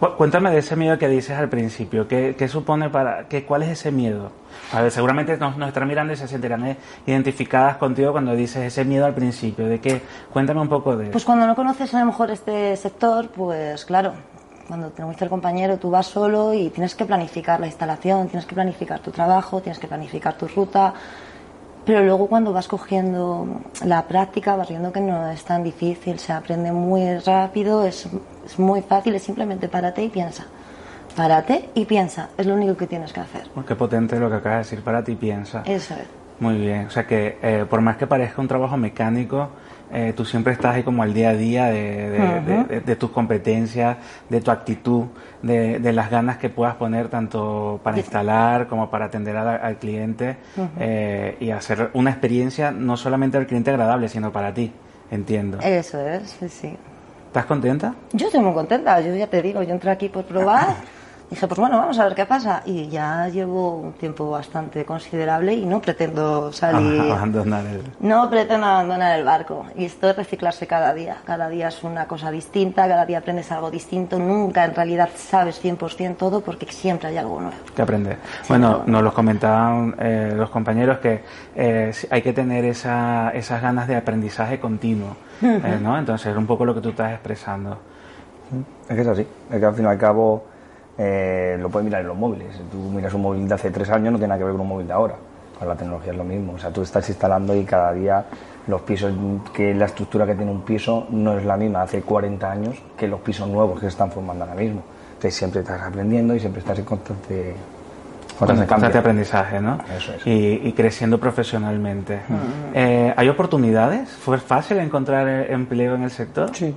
Cu- 0.00 0.16
Cuéntame 0.16 0.50
de 0.50 0.58
ese 0.60 0.74
miedo 0.74 0.96
que 0.98 1.06
dices 1.06 1.36
al 1.36 1.50
principio. 1.50 2.08
¿Qué, 2.08 2.34
qué 2.36 2.48
supone 2.48 2.88
para.? 2.88 3.28
Qué, 3.28 3.44
¿Cuál 3.44 3.64
es 3.64 3.68
ese 3.68 3.92
miedo? 3.92 4.32
A 4.72 4.80
ver, 4.80 4.90
seguramente 4.90 5.36
nos, 5.36 5.58
nos 5.58 5.68
estarán 5.68 5.88
mirando 5.88 6.14
y 6.14 6.16
se 6.16 6.28
sentirán 6.28 6.66
eh, 6.66 6.76
identificadas 7.06 7.76
contigo 7.76 8.12
cuando 8.12 8.34
dices 8.34 8.62
ese 8.64 8.86
miedo 8.86 9.04
al 9.04 9.14
principio. 9.14 9.66
¿De 9.66 9.80
qué? 9.80 10.00
Cuéntame 10.32 10.62
un 10.62 10.68
poco 10.70 10.96
de. 10.96 11.10
Pues 11.10 11.24
cuando 11.26 11.46
no 11.46 11.54
conoces 11.54 11.92
a 11.94 12.00
lo 12.00 12.06
mejor 12.06 12.30
este 12.30 12.74
sector, 12.76 13.28
pues 13.28 13.84
claro, 13.84 14.14
cuando 14.66 14.90
te 14.90 15.04
dice 15.04 15.24
el 15.24 15.30
compañero, 15.30 15.78
tú 15.78 15.90
vas 15.90 16.06
solo 16.06 16.54
y 16.54 16.70
tienes 16.70 16.94
que 16.94 17.04
planificar 17.04 17.60
la 17.60 17.66
instalación, 17.66 18.28
tienes 18.28 18.46
que 18.46 18.54
planificar 18.54 19.00
tu 19.00 19.10
trabajo, 19.10 19.60
tienes 19.60 19.78
que 19.78 19.86
planificar 19.86 20.36
tu 20.36 20.46
ruta. 20.48 20.94
Pero 21.84 22.02
luego 22.02 22.28
cuando 22.28 22.52
vas 22.52 22.66
cogiendo 22.66 23.46
la 23.84 24.06
práctica, 24.06 24.56
vas 24.56 24.68
viendo 24.68 24.90
que 24.90 25.00
no 25.00 25.28
es 25.28 25.44
tan 25.44 25.62
difícil, 25.62 26.18
se 26.18 26.32
aprende 26.32 26.72
muy 26.72 27.18
rápido, 27.18 27.84
es, 27.84 28.08
es 28.44 28.58
muy 28.58 28.80
fácil, 28.80 29.14
es 29.14 29.22
simplemente 29.22 29.68
párate 29.68 30.02
y 30.02 30.08
piensa. 30.08 30.46
Párate 31.14 31.68
y 31.74 31.84
piensa, 31.84 32.30
es 32.36 32.46
lo 32.46 32.54
único 32.54 32.76
que 32.76 32.86
tienes 32.86 33.12
que 33.12 33.20
hacer. 33.20 33.42
Oh, 33.54 33.64
Qué 33.64 33.76
potente 33.76 34.18
lo 34.18 34.30
que 34.30 34.36
acabas 34.36 34.58
de 34.58 34.70
decir 34.70 34.82
para 34.82 35.04
ti, 35.04 35.14
piensa. 35.14 35.62
Eso 35.66 35.94
es. 35.94 36.06
Muy 36.40 36.58
bien, 36.58 36.86
o 36.86 36.90
sea 36.90 37.06
que 37.06 37.38
eh, 37.42 37.66
por 37.68 37.80
más 37.80 37.96
que 37.96 38.06
parezca 38.06 38.40
un 38.40 38.48
trabajo 38.48 38.76
mecánico, 38.76 39.50
eh, 39.94 40.12
tú 40.16 40.24
siempre 40.24 40.52
estás 40.52 40.74
ahí 40.74 40.82
como 40.82 41.02
al 41.02 41.14
día 41.14 41.30
a 41.30 41.34
día 41.34 41.66
de, 41.66 42.10
de- 42.10 42.40
de- 42.40 42.64
de- 42.64 42.80
de 42.80 42.96
tus 42.96 43.10
competencias, 43.10 43.96
de 44.28 44.40
tu 44.40 44.50
actitud, 44.50 45.04
de, 45.42 45.78
de 45.78 45.92
las 45.92 46.10
ganas 46.10 46.38
que 46.38 46.48
puedas 46.50 46.74
poner 46.74 47.08
tanto 47.08 47.80
para 47.82 47.96
instalar 47.98 48.66
como 48.66 48.90
para 48.90 49.04
atender 49.06 49.36
a 49.36 49.54
al 49.56 49.76
cliente 49.76 50.36
eh, 50.78 51.36
y 51.40 51.50
hacer 51.50 51.90
una 51.94 52.10
experiencia 52.10 52.70
no 52.72 52.96
solamente 52.96 53.36
al 53.38 53.46
cliente 53.46 53.70
agradable, 53.70 54.08
sino 54.08 54.32
para 54.32 54.52
ti, 54.52 54.72
entiendo. 55.10 55.58
Eso 55.62 56.00
es, 56.06 56.30
sí, 56.40 56.48
sí. 56.48 56.76
¿Estás 57.28 57.46
contenta? 57.46 57.94
Yo 58.12 58.26
estoy 58.26 58.40
muy 58.42 58.52
contenta, 58.54 59.00
yo 59.00 59.14
ya 59.14 59.26
te 59.28 59.42
digo, 59.42 59.62
yo 59.62 59.72
entré 59.72 59.90
aquí 59.90 60.08
por 60.08 60.24
probar, 60.24 60.68
dije, 61.30 61.46
pues 61.46 61.58
bueno, 61.58 61.78
vamos 61.78 61.98
a 61.98 62.04
ver 62.04 62.14
qué 62.14 62.26
pasa. 62.26 62.62
Y 62.64 62.88
ya 62.88 63.28
llevo 63.28 63.76
un 63.76 63.92
tiempo 63.94 64.30
bastante 64.30 64.84
considerable 64.84 65.54
y 65.54 65.64
no 65.64 65.80
pretendo 65.80 66.52
salir, 66.52 67.00
Abandonar 67.12 67.66
el... 67.66 67.82
no 68.00 68.28
pretendo 68.30 68.66
abandonar 68.66 69.18
el 69.18 69.24
barco. 69.24 69.66
Y 69.76 69.84
esto 69.84 70.10
es 70.10 70.16
reciclarse 70.16 70.66
cada 70.66 70.94
día, 70.94 71.16
cada 71.24 71.48
día 71.48 71.68
es 71.68 71.82
una 71.82 72.06
cosa 72.06 72.30
distinta, 72.30 72.86
cada 72.88 73.06
día 73.06 73.18
aprendes 73.18 73.50
algo 73.52 73.70
distinto, 73.70 74.18
nunca 74.18 74.64
en 74.64 74.74
realidad 74.74 75.10
sabes 75.16 75.62
100% 75.62 76.16
todo 76.16 76.40
porque 76.40 76.66
siempre 76.70 77.08
hay 77.08 77.16
algo 77.16 77.40
nuevo. 77.40 77.56
que 77.74 77.82
aprender. 77.82 78.18
Bueno, 78.48 78.82
nos 78.86 79.02
los 79.02 79.12
comentaban 79.12 79.94
eh, 79.98 80.32
los 80.36 80.50
compañeros 80.50 80.98
que 80.98 81.22
eh, 81.54 81.92
hay 82.10 82.22
que 82.22 82.32
tener 82.32 82.64
esa, 82.64 83.30
esas 83.30 83.62
ganas 83.62 83.88
de 83.88 83.96
aprendizaje 83.96 84.58
continuo, 84.58 85.16
eh, 85.42 85.78
¿no? 85.82 85.98
Entonces, 85.98 86.28
es 86.28 86.36
un 86.36 86.46
poco 86.46 86.64
lo 86.64 86.74
que 86.74 86.80
tú 86.80 86.90
estás 86.90 87.12
expresando. 87.12 87.78
Es 88.88 88.94
que 88.94 89.00
es 89.00 89.08
así, 89.08 89.26
es 89.50 89.58
que 89.58 89.64
al 89.64 89.74
fin 89.74 89.84
y 89.84 89.88
al 89.88 89.98
cabo 89.98 90.44
eh, 90.98 91.56
lo 91.60 91.68
puedes 91.70 91.84
mirar 91.84 92.02
en 92.02 92.08
los 92.08 92.16
móviles. 92.16 92.60
Tú 92.70 92.78
miras 92.78 93.12
un 93.14 93.22
móvil 93.22 93.48
de 93.48 93.54
hace 93.54 93.70
tres 93.70 93.90
años, 93.90 94.12
no 94.12 94.18
tiene 94.18 94.28
nada 94.28 94.38
que 94.38 94.44
ver 94.44 94.52
con 94.52 94.62
un 94.62 94.68
móvil 94.68 94.86
de 94.86 94.92
ahora. 94.92 95.16
Con 95.58 95.68
la 95.68 95.74
tecnología 95.74 96.12
es 96.12 96.18
lo 96.18 96.24
mismo. 96.24 96.54
O 96.54 96.58
sea, 96.58 96.70
tú 96.70 96.82
estás 96.82 97.08
instalando 97.08 97.54
y 97.54 97.64
cada 97.64 97.92
día 97.92 98.24
los 98.66 98.80
pisos, 98.82 99.12
que 99.52 99.74
la 99.74 99.86
estructura 99.86 100.26
que 100.26 100.34
tiene 100.34 100.50
un 100.50 100.62
piso 100.62 101.06
no 101.10 101.38
es 101.38 101.44
la 101.44 101.56
misma 101.56 101.82
hace 101.82 102.02
40 102.02 102.50
años 102.50 102.76
que 102.96 103.06
los 103.06 103.20
pisos 103.20 103.48
nuevos 103.48 103.74
que 103.74 103.82
se 103.82 103.88
están 103.88 104.10
formando 104.10 104.44
ahora 104.44 104.56
mismo. 104.56 104.82
Entonces 105.08 105.34
siempre 105.34 105.60
estás 105.60 105.82
aprendiendo 105.82 106.34
y 106.34 106.40
siempre 106.40 106.60
estás 106.60 106.78
en 106.78 106.84
constante, 106.84 107.54
constante 108.38 108.98
aprendizaje, 108.98 109.60
¿no? 109.60 109.78
Eso 109.96 110.12
es. 110.14 110.26
Y, 110.26 110.60
y 110.64 110.72
creciendo 110.72 111.18
profesionalmente. 111.18 112.20
Eh, 112.74 113.12
¿Hay 113.16 113.28
oportunidades? 113.28 114.10
¿Fue 114.10 114.38
fácil 114.38 114.78
encontrar 114.78 115.28
eh, 115.28 115.52
empleo 115.52 115.94
en 115.94 116.04
el 116.04 116.10
sector? 116.10 116.54
Sí, 116.54 116.74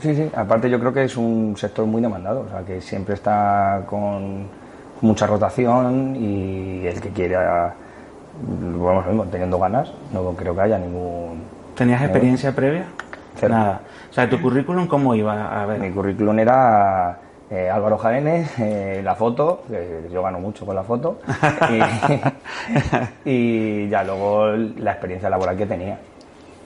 sí, 0.00 0.14
sí. 0.14 0.30
Aparte 0.34 0.68
yo 0.68 0.78
creo 0.78 0.92
que 0.92 1.04
es 1.04 1.16
un 1.16 1.56
sector 1.56 1.86
muy 1.86 2.02
demandado, 2.02 2.40
o 2.42 2.48
sea, 2.48 2.60
que 2.62 2.80
siempre 2.80 3.14
está 3.14 3.84
con 3.86 4.46
mucha 5.00 5.26
rotación 5.26 6.16
y 6.16 6.86
el 6.86 7.00
que 7.00 7.10
quiera, 7.10 7.74
vamos, 8.42 9.06
mismo, 9.06 9.24
teniendo 9.24 9.58
ganas, 9.58 9.92
no 10.12 10.32
creo 10.32 10.54
que 10.54 10.60
haya 10.60 10.78
ningún... 10.78 11.42
¿Tenías 11.74 12.02
experiencia 12.02 12.54
previa? 12.54 12.84
Cero. 13.36 13.54
Nada. 13.54 13.80
O 14.10 14.12
sea, 14.12 14.28
¿tu 14.28 14.40
currículum 14.40 14.86
cómo 14.86 15.14
iba? 15.14 15.62
A 15.62 15.66
ver. 15.66 15.78
Mi 15.78 15.90
currículum 15.90 16.38
era 16.38 17.18
eh, 17.50 17.70
Álvaro 17.70 17.96
Jaénes, 17.98 18.50
eh, 18.58 19.00
la 19.02 19.14
foto, 19.14 19.62
que 19.68 20.08
yo 20.12 20.22
gano 20.22 20.38
mucho 20.40 20.66
con 20.66 20.74
la 20.74 20.82
foto, 20.82 21.20
y, 23.24 23.28
y 23.84 23.88
ya 23.88 24.04
luego 24.04 24.48
la 24.78 24.92
experiencia 24.92 25.30
laboral 25.30 25.56
que 25.56 25.66
tenía. 25.66 25.98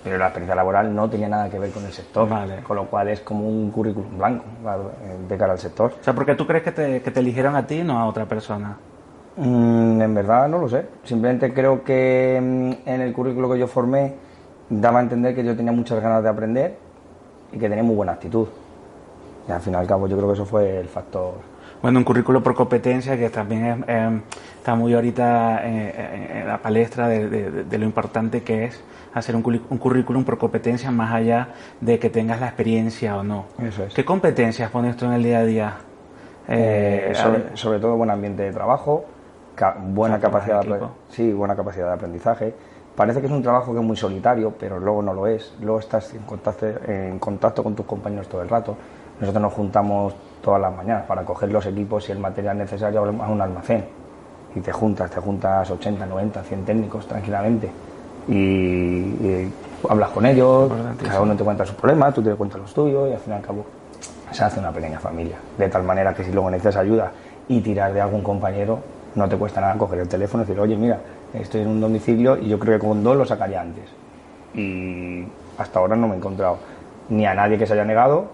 Pero 0.04 0.18
la 0.18 0.26
experiencia 0.26 0.54
laboral 0.54 0.94
no 0.94 1.08
tenía 1.08 1.28
nada 1.28 1.48
que 1.48 1.58
ver 1.58 1.70
con 1.70 1.84
el 1.84 1.92
sector, 1.92 2.28
Vale. 2.28 2.62
con 2.62 2.76
lo 2.76 2.84
cual 2.86 3.08
es 3.08 3.20
como 3.20 3.48
un 3.48 3.70
currículum 3.70 4.18
blanco 4.18 4.44
eh, 5.02 5.16
de 5.26 5.38
cara 5.38 5.52
al 5.54 5.58
sector. 5.58 5.94
O 5.98 6.04
sea, 6.04 6.14
¿por 6.14 6.26
qué 6.26 6.34
tú 6.34 6.46
crees 6.46 6.62
que 6.62 6.72
te, 6.72 7.00
que 7.00 7.10
te 7.10 7.20
eligieron 7.20 7.56
a 7.56 7.66
ti 7.66 7.76
y 7.76 7.84
no 7.84 7.98
a 7.98 8.06
otra 8.06 8.26
persona? 8.26 8.76
Mm, 9.36 10.02
en 10.02 10.14
verdad 10.14 10.46
no 10.48 10.58
lo 10.58 10.68
sé. 10.68 10.86
Simplemente 11.04 11.52
creo 11.54 11.82
que 11.82 12.38
mm, 12.40 12.88
en 12.88 13.00
el 13.00 13.12
currículo 13.14 13.50
que 13.50 13.58
yo 13.58 13.66
formé 13.66 14.14
daba 14.68 14.98
a 14.98 15.02
entender 15.02 15.34
que 15.34 15.42
yo 15.42 15.56
tenía 15.56 15.72
muchas 15.72 16.00
ganas 16.00 16.22
de 16.22 16.28
aprender 16.28 16.76
y 17.50 17.58
que 17.58 17.68
tenía 17.68 17.82
muy 17.82 17.96
buena 17.96 18.12
actitud. 18.12 18.46
Y 19.48 19.52
al 19.52 19.60
fin 19.60 19.72
y 19.72 19.76
al 19.76 19.86
cabo 19.86 20.06
yo 20.06 20.16
creo 20.16 20.28
que 20.28 20.34
eso 20.34 20.44
fue 20.44 20.80
el 20.80 20.88
factor. 20.88 21.34
Bueno, 21.82 21.98
un 21.98 22.04
currículo 22.04 22.42
por 22.42 22.54
competencia 22.54 23.16
que 23.16 23.28
también 23.30 23.84
eh, 23.86 24.20
está 24.56 24.74
muy 24.74 24.94
ahorita 24.94 25.66
en, 25.66 26.48
la 26.48 26.58
palestra 26.58 27.08
de, 27.08 27.78
lo 27.78 27.84
importante 27.84 28.42
que 28.42 28.64
es 28.64 28.82
hacer 29.12 29.36
un, 29.36 29.42
currículum 29.42 30.24
por 30.24 30.38
competencia 30.38 30.90
más 30.90 31.12
allá 31.12 31.48
de 31.80 31.98
que 31.98 32.10
tengas 32.10 32.40
la 32.40 32.46
experiencia 32.46 33.16
o 33.16 33.22
no. 33.22 33.46
Eso 33.62 33.84
es. 33.84 33.94
¿Qué 33.94 34.04
competencias 34.04 34.70
pones 34.70 34.96
tú 34.96 35.04
en 35.04 35.12
el 35.12 35.22
día 35.22 35.38
a 35.38 35.44
día? 35.44 35.74
Eh, 36.48 37.12
sobre, 37.54 37.78
todo 37.78 37.96
buen 37.96 38.10
ambiente 38.10 38.42
de 38.42 38.52
trabajo, 38.52 39.04
buena 39.88 40.18
capacidad 40.18 40.62
de, 40.62 40.80
sí, 41.08 41.32
buena 41.32 41.54
capacidad 41.54 41.88
de 41.88 41.92
aprendizaje. 41.94 42.54
Parece 42.94 43.20
que 43.20 43.26
es 43.26 43.32
un 43.32 43.42
trabajo 43.42 43.72
que 43.72 43.80
es 43.80 43.84
muy 43.84 43.96
solitario, 43.96 44.54
pero 44.58 44.78
luego 44.78 45.02
no 45.02 45.12
lo 45.12 45.26
es. 45.26 45.54
Luego 45.60 45.80
estás 45.80 46.14
en 46.14 46.22
contacto, 46.22 46.66
en 46.86 47.18
contacto 47.18 47.62
con 47.62 47.74
tus 47.74 47.86
compañeros 47.86 48.28
todo 48.28 48.42
el 48.42 48.48
rato. 48.48 48.76
Nosotros 49.20 49.42
nos 49.42 49.52
juntamos 49.52 50.14
todas 50.44 50.60
las 50.60 50.76
mañanas 50.76 51.04
para 51.06 51.24
coger 51.24 51.50
los 51.50 51.64
equipos 51.66 52.08
y 52.08 52.12
el 52.12 52.18
material 52.18 52.58
necesario 52.58 53.00
a 53.00 53.28
un 53.28 53.40
almacén. 53.40 53.84
Y 54.54 54.60
te 54.60 54.70
juntas, 54.70 55.10
te 55.10 55.20
juntas 55.20 55.68
80, 55.68 56.06
90, 56.06 56.42
100 56.42 56.64
técnicos 56.64 57.06
tranquilamente. 57.08 57.70
Y, 58.28 59.50
hablas 59.88 60.10
con 60.10 60.24
ellos, 60.26 60.70
cada 61.02 61.20
uno 61.22 61.34
te 61.34 61.42
cuenta 61.42 61.66
sus 61.66 61.74
problemas, 61.74 62.14
tú 62.14 62.22
te 62.22 62.34
cuentas 62.34 62.60
los 62.60 62.72
tuyos 62.72 63.10
y 63.10 63.12
al 63.14 63.18
fin 63.18 63.32
y 63.32 63.36
al 63.36 63.42
cabo 63.42 63.64
se 64.30 64.44
hace 64.44 64.60
una 64.60 64.70
pequeña 64.70 65.00
familia. 65.00 65.36
De 65.58 65.68
tal 65.68 65.82
manera 65.82 66.14
que 66.14 66.22
si 66.22 66.30
luego 66.30 66.50
necesitas 66.50 66.76
ayuda 66.76 67.10
y 67.48 67.60
tirar 67.60 67.92
de 67.92 68.00
algún 68.00 68.22
compañero, 68.22 68.78
no 69.14 69.28
te 69.28 69.36
cuesta 69.36 69.60
nada 69.60 69.76
coger 69.76 70.00
el 70.00 70.08
teléfono 70.08 70.42
y 70.42 70.46
decir, 70.46 70.60
oye, 70.60 70.76
mira, 70.76 70.98
estoy 71.32 71.62
en 71.62 71.68
un 71.68 71.80
domicilio 71.80 72.36
y 72.36 72.48
yo 72.48 72.58
creo 72.58 72.78
que 72.78 72.86
con 72.86 73.02
dos 73.02 73.16
lo 73.16 73.24
sacaría 73.24 73.60
antes. 73.60 73.84
Y 74.54 75.26
hasta 75.58 75.78
ahora 75.78 75.96
no 75.96 76.08
me 76.08 76.14
he 76.14 76.18
encontrado 76.18 76.58
ni 77.08 77.26
a 77.26 77.34
nadie 77.34 77.58
que 77.58 77.66
se 77.66 77.74
haya 77.74 77.84
negado, 77.84 78.26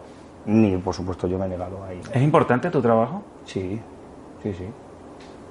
ni 0.46 0.76
por 0.78 0.94
supuesto 0.94 1.26
yo 1.26 1.38
me 1.38 1.46
he 1.46 1.48
negado 1.48 1.84
ahí. 1.84 2.00
¿Es 2.12 2.22
importante 2.22 2.70
tu 2.70 2.80
trabajo? 2.80 3.22
Sí, 3.44 3.80
sí, 4.42 4.54
sí. 4.54 4.66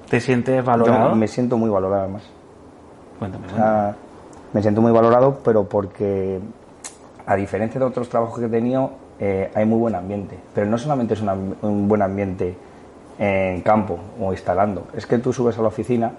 ¿Te 0.08 0.20
sientes 0.20 0.64
valorado? 0.64 1.14
me 1.14 1.28
siento 1.28 1.56
muy 1.56 1.70
valorado 1.70 2.02
además. 2.02 2.22
Cuéntame. 3.18 3.46
me 4.52 4.62
siento 4.62 4.80
muy 4.80 4.92
valorado, 4.92 5.38
pero 5.44 5.64
porque 5.64 6.40
a 7.26 7.36
diferencia 7.36 7.78
de 7.78 7.86
otros 7.86 8.08
trabajos 8.08 8.38
que 8.38 8.46
he 8.46 8.48
tenido, 8.48 8.92
eh, 9.18 9.50
hay 9.54 9.64
muy 9.66 9.78
buen 9.78 9.94
ambiente. 9.94 10.38
Pero 10.54 10.66
no 10.66 10.78
solamente 10.78 11.14
es 11.14 11.22
un 11.22 11.86
buen 11.86 12.02
ambiente 12.02 12.56
en 13.20 13.60
campo 13.60 13.98
o 14.18 14.32
instalando, 14.32 14.86
es 14.94 15.04
que 15.04 15.18
tú 15.18 15.30
subes 15.30 15.58
a 15.58 15.62
la 15.62 15.68
oficina 15.68 16.12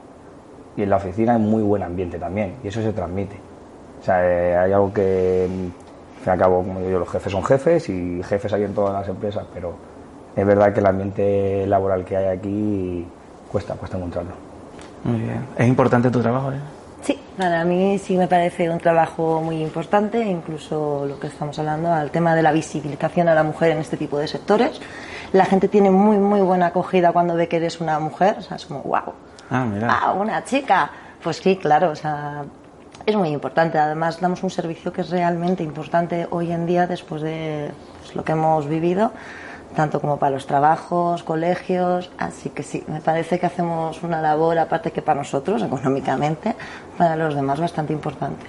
y 0.77 0.83
en 0.83 0.89
la 0.91 0.97
oficina 0.97 1.33
hay 1.33 1.41
muy 1.41 1.63
buen 1.63 1.81
ambiente 1.81 2.19
también 2.19 2.57
y 2.63 2.67
eso 2.67 2.81
se 2.81 2.93
transmite. 2.93 3.37
O 3.99 4.03
sea, 4.03 4.23
eh, 4.23 4.55
hay 4.55 4.71
algo 4.71 4.93
que, 4.93 5.49
al 6.21 6.25
fin 6.25 6.29
y 6.29 6.33
al 6.33 6.39
cabo, 6.39 6.63
como 6.63 6.79
digo, 6.81 6.99
los 6.99 7.09
jefes 7.09 7.31
son 7.31 7.43
jefes 7.43 7.89
y 7.89 8.21
jefes 8.23 8.53
hay 8.53 8.63
en 8.63 8.73
todas 8.75 8.93
las 8.93 9.07
empresas, 9.07 9.43
pero 9.53 9.73
es 10.35 10.45
verdad 10.45 10.71
que 10.71 10.79
el 10.79 10.85
ambiente 10.85 11.65
laboral 11.65 12.05
que 12.05 12.15
hay 12.15 12.37
aquí 12.37 13.05
cuesta, 13.51 13.73
cuesta 13.73 13.97
encontrarlo. 13.97 14.31
Muy 15.03 15.19
bien. 15.19 15.47
¿Es 15.57 15.67
importante 15.67 16.11
tu 16.11 16.21
trabajo? 16.21 16.51
Eh? 16.51 16.59
Sí, 17.01 17.19
para 17.35 17.65
mí 17.65 17.97
sí 17.97 18.15
me 18.15 18.27
parece 18.27 18.69
un 18.69 18.77
trabajo 18.77 19.41
muy 19.41 19.63
importante, 19.63 20.23
incluso 20.23 21.05
lo 21.07 21.19
que 21.19 21.27
estamos 21.27 21.57
hablando, 21.57 21.91
al 21.91 22.11
tema 22.11 22.35
de 22.35 22.43
la 22.43 22.51
visibilización 22.51 23.27
a 23.27 23.33
la 23.33 23.43
mujer 23.43 23.71
en 23.71 23.79
este 23.79 23.97
tipo 23.97 24.19
de 24.19 24.27
sectores. 24.27 24.79
La 25.33 25.45
gente 25.45 25.67
tiene 25.67 25.89
muy, 25.89 26.17
muy 26.17 26.41
buena 26.41 26.67
acogida 26.67 27.11
cuando 27.11 27.33
ve 27.33 27.47
que 27.47 27.57
eres 27.57 27.81
una 27.81 27.99
mujer, 27.99 28.35
o 28.37 28.41
sea, 28.43 28.57
es 28.57 28.65
como, 28.67 28.83
wow, 28.83 29.13
ah, 29.49 29.65
mira. 29.65 29.87
ah 29.89 30.13
una 30.13 30.43
chica. 30.43 30.91
Pues 31.23 31.37
sí, 31.37 31.57
claro, 31.57 31.91
o 31.91 31.95
sea, 31.95 32.43
es 33.05 33.15
muy 33.15 33.29
importante. 33.29 33.77
Además, 33.77 34.19
damos 34.19 34.43
un 34.43 34.49
servicio 34.49 34.91
que 34.91 35.01
es 35.01 35.09
realmente 35.09 35.63
importante 35.63 36.27
hoy 36.29 36.51
en 36.51 36.65
día 36.65 36.87
después 36.87 37.21
de 37.21 37.71
pues, 37.99 38.15
lo 38.15 38.23
que 38.23 38.33
hemos 38.33 38.67
vivido 38.67 39.11
tanto 39.75 40.01
como 40.01 40.17
para 40.17 40.31
los 40.31 40.47
trabajos, 40.47 41.23
colegios, 41.23 42.11
así 42.17 42.49
que 42.49 42.63
sí, 42.63 42.83
me 42.87 43.01
parece 43.01 43.39
que 43.39 43.45
hacemos 43.45 44.03
una 44.03 44.21
labor, 44.21 44.57
aparte 44.59 44.91
que 44.91 45.01
para 45.01 45.19
nosotros, 45.19 45.61
económicamente, 45.63 46.55
para 46.97 47.15
los 47.15 47.35
demás 47.35 47.59
bastante 47.59 47.93
importante. 47.93 48.45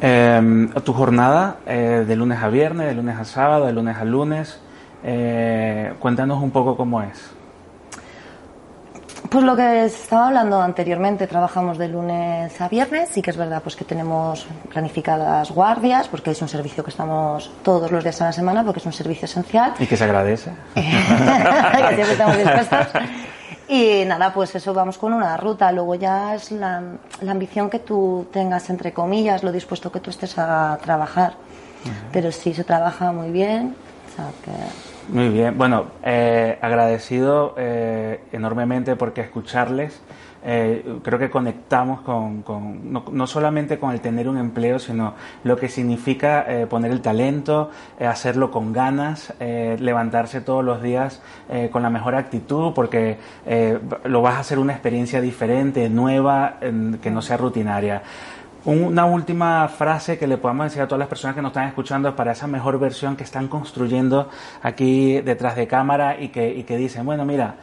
Em, 0.00 0.70
tu 0.84 0.92
jornada 0.92 1.56
eh, 1.66 2.04
de 2.06 2.16
lunes 2.16 2.42
a 2.42 2.48
viernes, 2.48 2.86
de 2.86 2.94
lunes 2.94 3.18
a 3.18 3.24
sábado, 3.24 3.66
de 3.66 3.72
lunes 3.72 3.96
a 3.96 4.04
lunes, 4.04 4.60
eh, 5.04 5.94
cuéntanos 5.98 6.42
un 6.42 6.50
poco 6.50 6.76
cómo 6.76 7.02
es. 7.02 7.35
Pues 9.30 9.44
lo 9.44 9.56
que 9.56 9.84
estaba 9.86 10.28
hablando 10.28 10.60
anteriormente, 10.60 11.26
trabajamos 11.26 11.78
de 11.78 11.88
lunes 11.88 12.60
a 12.60 12.68
viernes, 12.68 13.08
sí 13.10 13.22
que 13.22 13.30
es 13.30 13.36
verdad 13.36 13.62
pues 13.62 13.74
que 13.74 13.84
tenemos 13.84 14.46
planificadas 14.70 15.50
guardias, 15.50 16.08
porque 16.08 16.32
es 16.32 16.42
un 16.42 16.48
servicio 16.48 16.84
que 16.84 16.90
estamos 16.90 17.50
todos 17.62 17.90
los 17.90 18.04
días 18.04 18.20
a 18.20 18.26
la 18.26 18.32
semana, 18.32 18.62
porque 18.64 18.80
es 18.80 18.86
un 18.86 18.92
servicio 18.92 19.24
esencial. 19.24 19.74
Y 19.78 19.86
que 19.86 19.96
se 19.96 20.04
agradece. 20.04 20.50
que 20.74 20.80
siempre 21.94 22.12
estamos 22.12 22.36
dispuestos. 22.36 22.86
Y 23.68 24.04
nada, 24.04 24.32
pues 24.32 24.54
eso 24.54 24.72
vamos 24.72 24.96
con 24.98 25.12
una 25.12 25.36
ruta. 25.36 25.72
Luego 25.72 25.94
ya 25.96 26.34
es 26.34 26.52
la, 26.52 26.82
la, 27.20 27.32
ambición 27.32 27.68
que 27.68 27.80
tú 27.80 28.28
tengas, 28.32 28.70
entre 28.70 28.92
comillas, 28.92 29.42
lo 29.42 29.50
dispuesto 29.50 29.90
que 29.90 29.98
tú 29.98 30.10
estés 30.10 30.38
a 30.38 30.78
trabajar. 30.82 31.34
Pero 32.12 32.30
sí 32.30 32.54
se 32.54 32.64
trabaja 32.64 33.10
muy 33.12 33.30
bien. 33.30 33.74
O 34.12 34.16
sea 34.16 34.30
que 34.44 34.95
muy 35.08 35.28
bien, 35.28 35.56
bueno, 35.56 35.86
eh, 36.02 36.58
agradecido 36.60 37.54
eh, 37.56 38.20
enormemente 38.32 38.96
porque 38.96 39.20
escucharles, 39.20 40.00
eh, 40.44 40.84
creo 41.02 41.18
que 41.18 41.30
conectamos 41.30 42.00
con, 42.00 42.44
no, 43.12 43.26
solamente 43.26 43.78
con 43.78 43.92
el 43.92 44.00
tener 44.00 44.28
un 44.28 44.36
empleo, 44.36 44.78
sino 44.78 45.14
lo 45.44 45.56
que 45.56 45.68
significa 45.68 46.46
poner 46.68 46.92
el 46.92 47.00
talento, 47.00 47.70
hacerlo 48.00 48.52
con 48.52 48.72
ganas, 48.72 49.34
levantarse 49.40 50.40
todos 50.40 50.64
los 50.64 50.82
días 50.82 51.20
con 51.72 51.82
la 51.82 51.90
mejor 51.90 52.14
actitud, 52.14 52.74
porque 52.74 53.18
lo 54.04 54.22
vas 54.22 54.36
a 54.36 54.40
hacer 54.40 54.60
una 54.60 54.72
experiencia 54.72 55.20
diferente, 55.20 55.88
nueva, 55.88 56.58
que 57.02 57.10
no 57.10 57.22
sea 57.22 57.36
rutinaria. 57.36 58.02
Una 58.66 59.04
última 59.04 59.68
frase 59.68 60.18
que 60.18 60.26
le 60.26 60.38
podamos 60.38 60.66
decir 60.66 60.82
a 60.82 60.88
todas 60.88 60.98
las 60.98 61.08
personas 61.08 61.36
que 61.36 61.40
nos 61.40 61.50
están 61.50 61.68
escuchando 61.68 62.16
para 62.16 62.32
esa 62.32 62.48
mejor 62.48 62.80
versión 62.80 63.14
que 63.14 63.22
están 63.22 63.46
construyendo 63.46 64.28
aquí 64.60 65.20
detrás 65.20 65.54
de 65.54 65.68
cámara 65.68 66.20
y 66.20 66.30
que, 66.30 66.52
y 66.52 66.64
que 66.64 66.76
dicen, 66.76 67.06
bueno, 67.06 67.24
mira, 67.24 67.54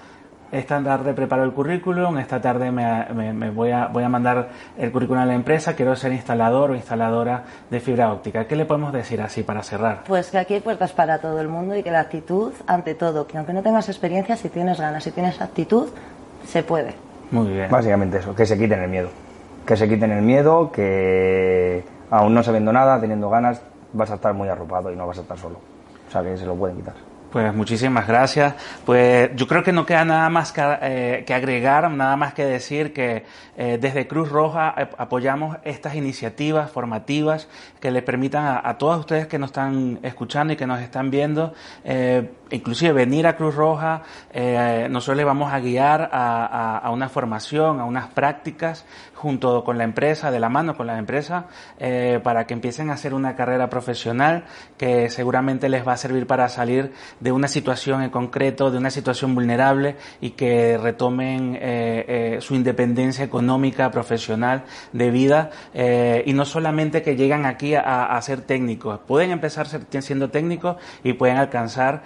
esta 0.50 0.82
tarde 0.82 1.14
preparo 1.14 1.44
el 1.44 1.52
currículum, 1.52 2.20
esta 2.20 2.40
tarde 2.40 2.72
me, 2.72 3.50
voy, 3.50 3.72
a, 3.72 3.88
voy 3.88 4.06
a 4.06 4.08
mandar 4.08 4.48
el 4.78 4.94
currículum 4.94 5.24
a 5.24 5.26
la 5.26 5.34
empresa, 5.34 5.76
quiero 5.76 5.94
ser 5.98 6.14
instalador 6.14 6.72
o 6.72 6.76
instaladora 6.76 7.44
de 7.70 7.82
fibra 7.82 8.14
óptica. 8.14 8.48
¿Qué 8.48 8.56
le 8.56 8.64
podemos 8.64 8.94
decir 8.94 9.22
así 9.22 9.44
para 9.44 9.62
cerrar? 9.62 10.06
Pues 10.08 10.32
que 10.32 10.38
aquí 10.38 10.54
hay 10.54 10.62
puertas 10.62 10.94
para 10.94 11.20
todo 11.20 11.42
el 11.42 11.50
mundo 11.50 11.76
y 11.76 11.84
que 11.84 11.92
la 11.92 12.00
actitud, 12.00 12.54
ante 12.66 12.96
todo, 12.96 13.28
que 13.28 13.38
aunque 13.38 13.52
no 13.52 13.62
tengas 13.62 13.90
experiencia, 13.90 14.38
si 14.38 14.48
tienes 14.48 14.80
ganas, 14.80 15.04
si 15.04 15.12
tienes 15.12 15.42
actitud, 15.42 15.90
se 16.48 16.64
puede. 16.64 16.96
Muy 17.30 17.50
bien. 17.50 17.70
Básicamente 17.70 18.20
eso, 18.20 18.34
que 18.34 18.46
se 18.46 18.58
quiten 18.58 18.82
el 18.82 18.90
miedo 18.90 19.10
que 19.66 19.78
se 19.78 19.88
quiten 19.88 20.12
el 20.12 20.22
miedo, 20.22 20.72
que 20.72 21.84
aún 22.10 22.34
no 22.34 22.44
sabiendo 22.44 22.74
nada, 22.74 23.00
teniendo 23.00 23.30
ganas, 23.30 23.62
vas 23.94 24.12
a 24.12 24.16
estar 24.16 24.34
muy 24.34 24.50
arropado 24.50 24.92
y 24.92 24.96
no 24.96 25.08
vas 25.08 25.18
a 25.18 25.22
estar 25.22 25.38
solo. 25.38 25.60
O 26.08 26.12
sea 26.12 26.24
que 26.24 26.38
se 26.38 26.46
lo 26.46 26.56
pueden 26.56 26.78
quitar. 26.78 27.13
Pues 27.34 27.52
muchísimas 27.52 28.08
gracias. 28.08 28.54
Pues 28.86 29.32
yo 29.36 29.48
creo 29.48 29.64
que 29.64 29.72
no 29.72 29.88
queda 29.88 30.06
nada 30.06 30.30
más 30.30 30.52
que, 30.52 30.62
eh, 30.62 31.26
agregar, 31.34 31.90
nada 31.90 32.16
más 32.16 32.36
que 32.36 32.46
decir 32.46 32.94
que 32.94 33.26
eh, 33.58 33.80
desde 33.82 34.08
Cruz 34.08 34.30
Roja 34.30 34.70
apoyamos 35.00 35.58
estas 35.64 35.96
iniciativas 35.96 36.70
formativas 36.70 37.48
que 37.80 37.90
le 37.90 38.04
permitan 38.04 38.62
a, 38.64 38.78
todos 38.78 39.00
ustedes 39.00 39.26
que 39.26 39.40
nos 39.40 39.48
están 39.48 39.98
escuchando 40.04 40.54
y 40.54 40.58
que 40.58 40.68
nos 40.68 40.80
están 40.80 41.10
viendo, 41.10 41.56
eh, 41.84 42.34
inclusive 42.52 42.94
venir 42.94 43.26
a 43.26 43.36
Cruz 43.36 43.56
Roja, 43.56 44.04
nosotros 44.90 45.18
les 45.18 45.26
vamos 45.26 45.52
a 45.52 45.60
guiar 45.60 46.10
a, 46.12 46.78
a, 46.78 46.92
una 46.92 47.10
formación, 47.10 47.80
a 47.80 47.86
unas 47.86 48.10
prácticas 48.10 48.86
junto 49.16 49.64
con 49.64 49.78
la 49.78 49.86
empresa, 49.86 50.30
de 50.30 50.40
la 50.40 50.50
mano 50.50 50.76
con 50.76 50.86
la 50.86 50.98
empresa, 50.98 51.46
para 52.24 52.46
que 52.46 52.54
empiecen 52.54 52.90
a 52.90 52.94
hacer 52.94 53.14
una 53.14 53.36
carrera 53.36 53.70
profesional 53.70 54.44
que 54.78 55.10
seguramente 55.10 55.70
les 55.70 55.88
va 55.88 55.94
a 55.94 55.98
servir 55.98 56.28
para 56.28 56.50
salir 56.50 56.92
de 57.24 57.32
una 57.32 57.48
situación 57.48 58.04
en 58.04 58.10
concreto, 58.10 58.70
de 58.70 58.78
una 58.78 58.90
situación 58.90 59.34
vulnerable 59.34 59.96
y 60.20 60.32
que 60.32 60.78
retomen 60.78 61.56
eh, 61.56 62.06
eh, 62.08 62.38
su 62.42 62.54
independencia 62.54 63.24
económica, 63.24 63.90
profesional, 63.92 64.64
de 64.92 65.10
vida 65.10 65.50
eh, 65.74 66.24
y 66.26 66.34
no 66.34 66.44
solamente 66.44 67.02
que 67.02 67.16
llegan 67.16 67.46
aquí 67.46 67.76
a, 67.76 68.22
ser 68.22 68.42
técnicos, 68.42 69.00
pueden 69.08 69.32
empezar 69.32 69.68
siendo 69.68 70.30
técnicos 70.30 70.78
y 71.04 71.14
pueden 71.14 71.38
alcanzar 71.38 72.04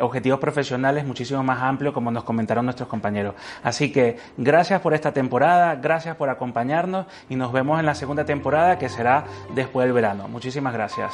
objetivos 0.00 0.38
profesionales 0.38 1.06
muchísimo 1.06 1.42
más 1.42 1.62
amplios 1.62 1.94
como 1.94 2.10
nos 2.10 2.24
comentaron 2.24 2.64
nuestros 2.64 2.88
compañeros. 2.88 3.34
Así 3.62 3.92
que 3.92 4.16
gracias 4.36 4.80
por 4.80 4.94
esta 4.94 5.12
temporada, 5.12 5.76
gracias 5.76 6.16
por 6.16 6.30
acompañarnos 6.30 7.06
y 7.28 7.36
nos 7.36 7.52
vemos 7.52 7.78
en 7.80 7.86
la 7.86 7.94
segunda 7.94 8.24
temporada 8.24 8.78
que 8.78 8.88
será 8.88 9.24
después 9.54 9.86
del 9.86 9.92
verano. 9.92 10.28
Muchísimas 10.28 10.72
gracias. 10.72 11.12